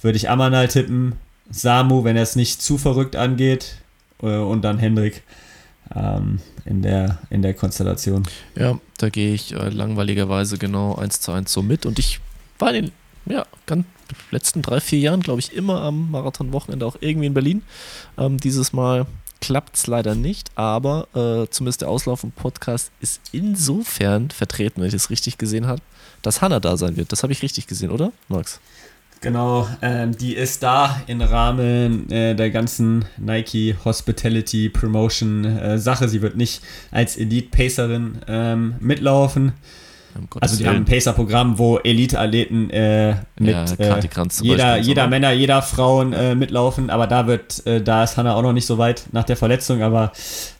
würde 0.00 0.16
ich 0.16 0.30
Amanal 0.30 0.68
tippen, 0.68 1.14
Samu, 1.50 2.04
wenn 2.04 2.16
er 2.16 2.22
es 2.22 2.36
nicht 2.36 2.62
zu 2.62 2.78
verrückt 2.78 3.16
angeht, 3.16 3.78
äh, 4.22 4.36
und 4.36 4.62
dann 4.62 4.78
Hendrik 4.78 5.22
ähm, 5.94 6.40
in, 6.64 6.82
der, 6.82 7.18
in 7.30 7.42
der 7.42 7.54
Konstellation. 7.54 8.24
Ja, 8.54 8.78
da 8.98 9.08
gehe 9.08 9.32
ich 9.32 9.54
äh, 9.54 9.68
langweiligerweise 9.70 10.58
genau 10.58 10.94
eins 10.96 11.20
zu 11.20 11.32
eins 11.32 11.52
so 11.52 11.62
mit. 11.62 11.86
Und 11.86 11.98
ich 11.98 12.20
war 12.58 12.74
in 12.74 12.86
den 12.86 12.92
ja, 13.32 13.46
ganz 13.66 13.86
letzten 14.30 14.62
drei, 14.62 14.80
vier 14.80 14.98
Jahren, 14.98 15.20
glaube 15.20 15.40
ich, 15.40 15.54
immer 15.54 15.82
am 15.82 16.10
Marathonwochenende 16.10 16.86
auch 16.86 16.96
irgendwie 17.00 17.26
in 17.26 17.34
Berlin. 17.34 17.62
Ähm, 18.16 18.38
dieses 18.38 18.72
Mal 18.72 19.06
klappt 19.40 19.76
es 19.76 19.86
leider 19.86 20.14
nicht, 20.14 20.50
aber 20.56 21.08
äh, 21.14 21.48
zumindest 21.50 21.82
der 21.82 21.88
Auslauf 21.88 22.24
im 22.24 22.32
Podcast 22.32 22.90
ist 23.00 23.20
insofern 23.32 24.30
vertreten, 24.30 24.80
wenn 24.80 24.88
ich 24.88 24.94
es 24.94 25.10
richtig 25.10 25.38
gesehen 25.38 25.66
habe, 25.66 25.80
dass 26.22 26.42
Hanna 26.42 26.60
da 26.60 26.76
sein 26.76 26.96
wird. 26.96 27.12
Das 27.12 27.22
habe 27.22 27.32
ich 27.32 27.42
richtig 27.42 27.66
gesehen, 27.66 27.90
oder, 27.90 28.12
Max? 28.28 28.60
Genau, 29.20 29.68
ähm, 29.82 30.16
die 30.16 30.34
ist 30.36 30.62
da 30.62 31.02
im 31.08 31.20
Rahmen 31.20 32.10
äh, 32.10 32.36
der 32.36 32.50
ganzen 32.50 33.04
Nike 33.16 33.74
Hospitality 33.84 34.68
Promotion 34.68 35.44
äh, 35.44 35.78
Sache. 35.78 36.08
Sie 36.08 36.22
wird 36.22 36.36
nicht 36.36 36.62
als 36.92 37.16
Elite 37.16 37.48
Pacerin 37.50 38.20
ähm, 38.28 38.76
mitlaufen. 38.78 39.54
Also 40.40 40.56
die 40.56 40.64
Willen. 40.64 40.74
haben 40.74 40.82
ein 40.82 40.84
Pacer-Programm, 40.84 41.58
wo 41.58 41.78
Elite-Athleten 41.78 42.70
äh, 42.70 43.16
mit 43.38 43.54
ja, 43.54 43.64
äh, 43.78 44.00
jeder, 44.42 44.76
jeder 44.78 45.04
so, 45.04 45.10
Männer, 45.10 45.32
jeder 45.32 45.62
Frauen 45.62 46.12
äh, 46.12 46.34
mitlaufen, 46.34 46.90
aber 46.90 47.06
da 47.06 47.26
wird, 47.26 47.66
äh, 47.66 47.82
da 47.82 48.04
ist 48.04 48.16
Hannah 48.16 48.34
auch 48.34 48.42
noch 48.42 48.52
nicht 48.52 48.66
so 48.66 48.78
weit 48.78 49.04
nach 49.12 49.24
der 49.24 49.36
Verletzung, 49.36 49.82
aber 49.82 50.12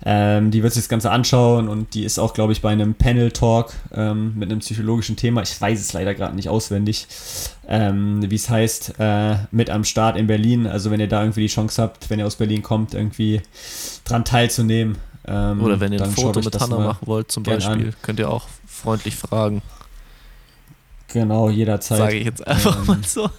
ähm, 0.04 0.50
die 0.50 0.62
wird 0.62 0.72
sich 0.72 0.84
das 0.84 0.88
Ganze 0.88 1.10
anschauen 1.10 1.68
und 1.68 1.94
die 1.94 2.04
ist 2.04 2.18
auch, 2.18 2.34
glaube 2.34 2.52
ich, 2.52 2.62
bei 2.62 2.70
einem 2.70 2.94
Panel-Talk 2.94 3.72
ähm, 3.94 4.34
mit 4.36 4.50
einem 4.50 4.60
psychologischen 4.60 5.16
Thema, 5.16 5.42
ich 5.42 5.60
weiß 5.60 5.80
es 5.80 5.92
leider 5.92 6.14
gerade 6.14 6.36
nicht 6.36 6.48
auswendig, 6.48 7.06
ähm, 7.68 8.28
wie 8.28 8.34
es 8.34 8.48
heißt, 8.48 8.94
äh, 8.98 9.36
mit 9.50 9.70
am 9.70 9.84
Start 9.84 10.16
in 10.16 10.26
Berlin. 10.26 10.66
Also 10.66 10.90
wenn 10.90 11.00
ihr 11.00 11.08
da 11.08 11.20
irgendwie 11.22 11.42
die 11.42 11.48
Chance 11.48 11.82
habt, 11.82 12.08
wenn 12.10 12.18
ihr 12.18 12.26
aus 12.26 12.36
Berlin 12.36 12.62
kommt, 12.62 12.94
irgendwie 12.94 13.42
dran 14.04 14.24
teilzunehmen. 14.24 14.96
Ähm, 15.26 15.60
Oder 15.60 15.78
wenn 15.78 15.92
ihr 15.92 16.02
ein 16.02 16.10
Foto 16.10 16.40
mit 16.40 16.58
Hannah 16.58 16.78
machen 16.78 17.06
wollt 17.06 17.30
zum 17.30 17.42
Beispiel, 17.42 17.88
an. 17.88 17.94
könnt 18.00 18.18
ihr 18.18 18.30
auch 18.30 18.46
freundlich 18.78 19.16
fragen. 19.16 19.62
Genau, 21.12 21.48
jederzeit. 21.48 21.98
Sage 21.98 22.16
ich 22.16 22.24
jetzt 22.26 22.46
einfach 22.46 22.78
ähm, 22.80 22.86
mal 22.86 22.98
so. 23.04 23.30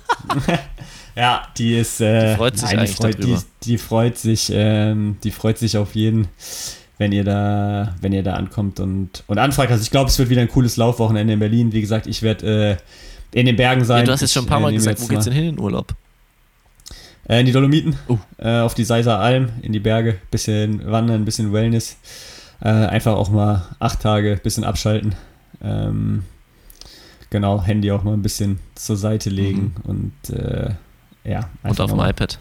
ja, 1.16 1.48
die 1.58 1.78
ist. 1.78 2.02
Äh, 2.02 2.32
die 2.32 2.36
freut 2.38 2.58
sich 2.58 2.70
nein, 2.70 2.80
eigentlich 2.80 2.96
die 2.96 3.02
freut, 3.02 3.20
darüber. 3.20 3.38
Die, 3.38 3.70
die 3.70 3.78
freut 3.78 4.18
sich, 4.18 4.52
ähm, 4.54 5.18
die 5.24 5.32
freut 5.32 5.58
sich 5.60 5.78
auf 5.78 5.94
jeden, 5.94 6.28
wenn 6.98 7.12
ihr 7.12 7.24
da, 7.24 7.96
wenn 8.02 8.12
ihr 8.12 8.24
da 8.24 8.34
ankommt 8.34 8.80
und, 8.80 9.24
und 9.28 9.38
anfragt. 9.38 9.72
Also 9.72 9.84
ich 9.84 9.92
glaube, 9.92 10.10
es 10.10 10.18
wird 10.18 10.30
wieder 10.30 10.42
ein 10.42 10.50
cooles 10.50 10.78
Laufwochenende 10.78 11.34
in 11.34 11.40
Berlin. 11.40 11.72
Wie 11.72 11.82
gesagt, 11.82 12.08
ich 12.08 12.24
werde 12.24 12.80
äh, 13.34 13.40
in 13.40 13.46
den 13.46 13.56
Bergen 13.56 13.86
sein. 13.86 14.00
Ja, 14.00 14.06
du 14.06 14.12
hast 14.14 14.22
jetzt 14.22 14.34
schon 14.34 14.46
ein 14.46 14.50
paar 14.50 14.60
Mal 14.60 14.74
gesagt, 14.74 15.00
wo 15.00 15.06
geht's 15.06 15.26
denn 15.26 15.34
hin 15.34 15.46
in 15.46 15.56
den 15.56 15.64
Urlaub? 15.64 15.94
Äh, 17.28 17.42
in 17.42 17.46
die 17.46 17.52
Dolomiten, 17.52 17.96
uh. 18.08 18.18
äh, 18.40 18.62
auf 18.62 18.74
die 18.74 18.84
Seiser 18.84 19.20
Alm, 19.20 19.50
in 19.62 19.74
die 19.74 19.80
Berge, 19.80 20.18
bisschen 20.32 20.90
wandern, 20.92 21.26
bisschen 21.26 21.54
Wellness. 21.54 21.98
Äh, 22.62 22.70
einfach 22.70 23.14
auch 23.14 23.30
mal 23.30 23.68
acht 23.78 24.02
Tage, 24.02 24.40
bisschen 24.42 24.64
abschalten. 24.64 25.14
Ähm, 25.62 26.24
genau, 27.30 27.62
Handy 27.62 27.92
auch 27.92 28.04
mal 28.04 28.14
ein 28.14 28.22
bisschen 28.22 28.60
zur 28.76 28.98
Seite 28.98 29.30
legen 29.30 29.76
mhm. 29.84 29.90
und 29.90 30.30
äh, 30.36 30.72
ja. 31.24 31.50
Und 31.64 31.80
auf 31.80 31.92
dem 31.92 32.00
iPad. 32.00 32.40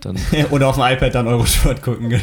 Dann. 0.00 0.18
Oder 0.50 0.68
auf 0.68 0.76
dem 0.76 0.84
iPad 0.84 1.14
dann 1.14 1.26
Eurosport 1.26 1.82
gucken. 1.82 2.20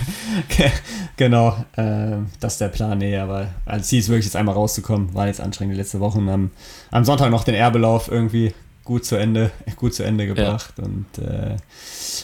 genau, 1.17 1.57
äh, 1.75 2.17
das 2.39 2.53
ist 2.53 2.61
der 2.61 2.69
Plan. 2.69 2.97
Nee, 2.97 3.17
aber 3.17 3.47
als 3.65 3.88
Ziel 3.88 3.99
ist 3.99 4.09
wirklich 4.09 4.25
jetzt 4.25 4.36
einmal 4.36 4.55
rauszukommen. 4.55 5.13
War 5.13 5.27
jetzt 5.27 5.41
anstrengend 5.41 5.73
die 5.73 5.79
letzte 5.79 5.99
Woche. 5.99 6.19
Am, 6.19 6.51
am 6.91 7.05
Sonntag 7.05 7.29
noch 7.29 7.43
den 7.43 7.55
Erbelauf 7.55 8.09
irgendwie 8.09 8.53
gut 8.84 9.05
zu 9.05 9.15
Ende, 9.15 9.51
gut 9.75 9.93
zu 9.93 10.03
Ende 10.03 10.27
gebracht. 10.27 10.73
Ja. 10.77 10.84
Und 10.84 11.05
äh, 11.17 11.57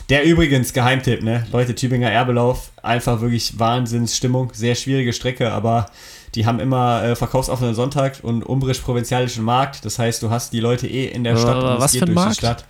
der 0.09 0.23
übrigens, 0.23 0.73
Geheimtipp, 0.73 1.23
ne? 1.23 1.45
Leute, 1.51 1.75
Tübinger 1.75 2.11
Erbelauf, 2.11 2.71
einfach 2.83 3.21
wirklich 3.21 3.59
Wahnsinnsstimmung. 3.59 4.51
Sehr 4.53 4.75
schwierige 4.75 5.13
Strecke, 5.13 5.51
aber 5.51 5.87
die 6.35 6.45
haben 6.45 6.59
immer 6.59 7.03
äh, 7.03 7.15
verkaufsoffenen 7.15 7.75
Sonntag 7.75 8.19
und 8.21 8.43
umbrisch 8.43 8.79
provinzialischen 8.79 9.43
Markt. 9.43 9.85
Das 9.85 9.99
heißt, 9.99 10.21
du 10.21 10.29
hast 10.29 10.53
die 10.53 10.59
Leute 10.59 10.87
eh 10.87 11.07
in 11.07 11.23
der 11.23 11.37
Stadt 11.37 11.63
und 11.63 11.83
es 11.83 11.91
geht 11.91 12.01
durch 12.01 12.15
Markt? 12.15 12.31
die 12.31 12.37
Stadt. 12.37 12.65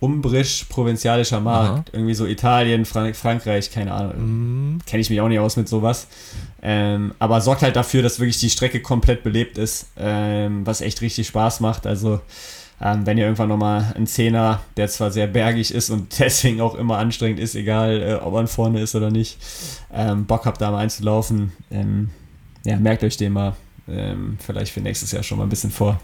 Umbrisch 0.00 0.64
provinzialischer 0.68 1.40
Markt. 1.40 1.70
Aha. 1.70 1.84
Irgendwie 1.92 2.14
so 2.14 2.26
Italien, 2.26 2.84
Frank 2.84 3.14
Frankreich, 3.14 3.70
keine 3.70 3.92
Ahnung. 3.92 4.14
Mhm. 4.16 4.78
Kenne 4.84 5.00
ich 5.00 5.10
mich 5.10 5.20
auch 5.20 5.28
nicht 5.28 5.38
aus 5.38 5.56
mit 5.56 5.68
sowas. 5.68 6.08
Ähm, 6.60 7.14
aber 7.20 7.40
sorgt 7.40 7.62
halt 7.62 7.76
dafür, 7.76 8.02
dass 8.02 8.18
wirklich 8.18 8.40
die 8.40 8.50
Strecke 8.50 8.80
komplett 8.80 9.22
belebt 9.22 9.58
ist, 9.58 9.86
ähm, 9.96 10.66
was 10.66 10.80
echt 10.80 11.00
richtig 11.02 11.28
Spaß 11.28 11.60
macht. 11.60 11.86
Also 11.86 12.20
ähm, 12.82 13.06
wenn 13.06 13.16
ihr 13.16 13.24
irgendwann 13.24 13.48
nochmal 13.48 13.92
einen 13.94 14.08
Zehner, 14.08 14.60
der 14.76 14.88
zwar 14.88 15.12
sehr 15.12 15.28
bergig 15.28 15.72
ist 15.72 15.90
und 15.90 16.18
deswegen 16.18 16.60
auch 16.60 16.74
immer 16.74 16.98
anstrengend 16.98 17.38
ist, 17.38 17.54
egal 17.54 18.02
äh, 18.02 18.14
ob 18.14 18.32
man 18.32 18.48
vorne 18.48 18.80
ist 18.80 18.94
oder 18.96 19.10
nicht, 19.10 19.38
ähm, 19.92 20.26
Bock 20.26 20.46
habt, 20.46 20.60
da 20.60 20.72
mal 20.72 20.78
einzulaufen, 20.78 21.52
ähm, 21.70 22.10
ja, 22.64 22.76
merkt 22.76 23.02
euch 23.04 23.16
den 23.16 23.32
mal. 23.32 23.54
Ähm, 23.88 24.38
vielleicht 24.40 24.72
für 24.72 24.80
nächstes 24.80 25.10
Jahr 25.12 25.22
schon 25.22 25.38
mal 25.38 25.44
ein 25.44 25.50
bisschen 25.50 25.70
vor. 25.70 26.00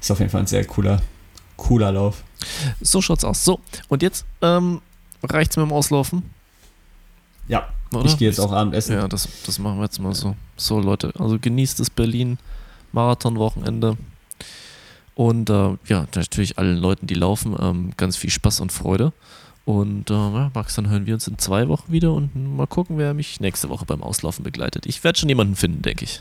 Ist 0.00 0.10
auf 0.10 0.18
jeden 0.18 0.30
Fall 0.30 0.40
ein 0.40 0.46
sehr 0.46 0.64
cooler, 0.64 1.02
cooler 1.56 1.92
Lauf. 1.92 2.24
So 2.80 3.02
schaut's 3.02 3.24
aus. 3.24 3.44
So, 3.44 3.60
und 3.88 4.02
jetzt 4.02 4.24
ähm, 4.40 4.80
reicht's 5.22 5.56
mit 5.56 5.66
dem 5.66 5.72
Auslaufen? 5.72 6.22
Ja, 7.48 7.68
Oder? 7.92 8.06
ich 8.06 8.16
gehe 8.16 8.28
jetzt 8.28 8.38
auch 8.38 8.52
Abendessen. 8.52 8.94
Ja, 8.94 9.08
das, 9.08 9.28
das 9.44 9.58
machen 9.58 9.78
wir 9.78 9.84
jetzt 9.84 9.98
mal 10.00 10.14
so. 10.14 10.34
So, 10.56 10.80
Leute, 10.80 11.12
also 11.18 11.38
genießt 11.38 11.80
das 11.80 11.90
Berlin 11.90 12.38
Marathon-Wochenende. 12.92 13.96
Und 15.14 15.50
äh, 15.50 15.76
ja, 15.86 16.06
natürlich 16.14 16.58
allen 16.58 16.78
Leuten, 16.78 17.06
die 17.06 17.14
laufen, 17.14 17.56
ähm, 17.60 17.92
ganz 17.96 18.16
viel 18.16 18.30
Spaß 18.30 18.60
und 18.60 18.72
Freude. 18.72 19.12
Und 19.64 20.10
äh, 20.10 20.14
ja, 20.14 20.50
Max, 20.54 20.74
dann 20.74 20.88
hören 20.88 21.06
wir 21.06 21.14
uns 21.14 21.28
in 21.28 21.38
zwei 21.38 21.68
Wochen 21.68 21.92
wieder 21.92 22.12
und 22.12 22.34
mal 22.34 22.66
gucken, 22.66 22.98
wer 22.98 23.14
mich 23.14 23.40
nächste 23.40 23.68
Woche 23.68 23.84
beim 23.84 24.02
Auslaufen 24.02 24.42
begleitet. 24.42 24.86
Ich 24.86 25.04
werde 25.04 25.18
schon 25.18 25.28
jemanden 25.28 25.56
finden, 25.56 25.82
denke 25.82 26.04
ich. 26.04 26.20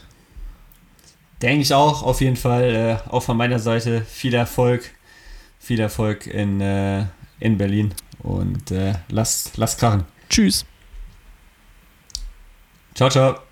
Denke 1.42 1.62
ich 1.62 1.74
auch, 1.74 2.04
auf 2.04 2.22
jeden 2.22 2.36
Fall. 2.36 3.00
Äh, 3.08 3.10
auch 3.10 3.24
von 3.24 3.38
meiner 3.38 3.60
Seite 3.60 4.02
viel 4.02 4.34
Erfolg. 4.34 4.92
Viel 5.60 5.80
Erfolg 5.80 6.28
in, 6.28 6.62
äh, 6.62 7.06
in 7.40 7.58
Berlin. 7.58 7.94
Und 8.22 8.72
äh, 8.72 8.94
lasst, 9.10 9.58
lasst 9.58 9.80
krachen. 9.80 10.06
Tschüss. 10.30 10.66
Ciao, 12.94 13.10
ciao. 13.10 13.49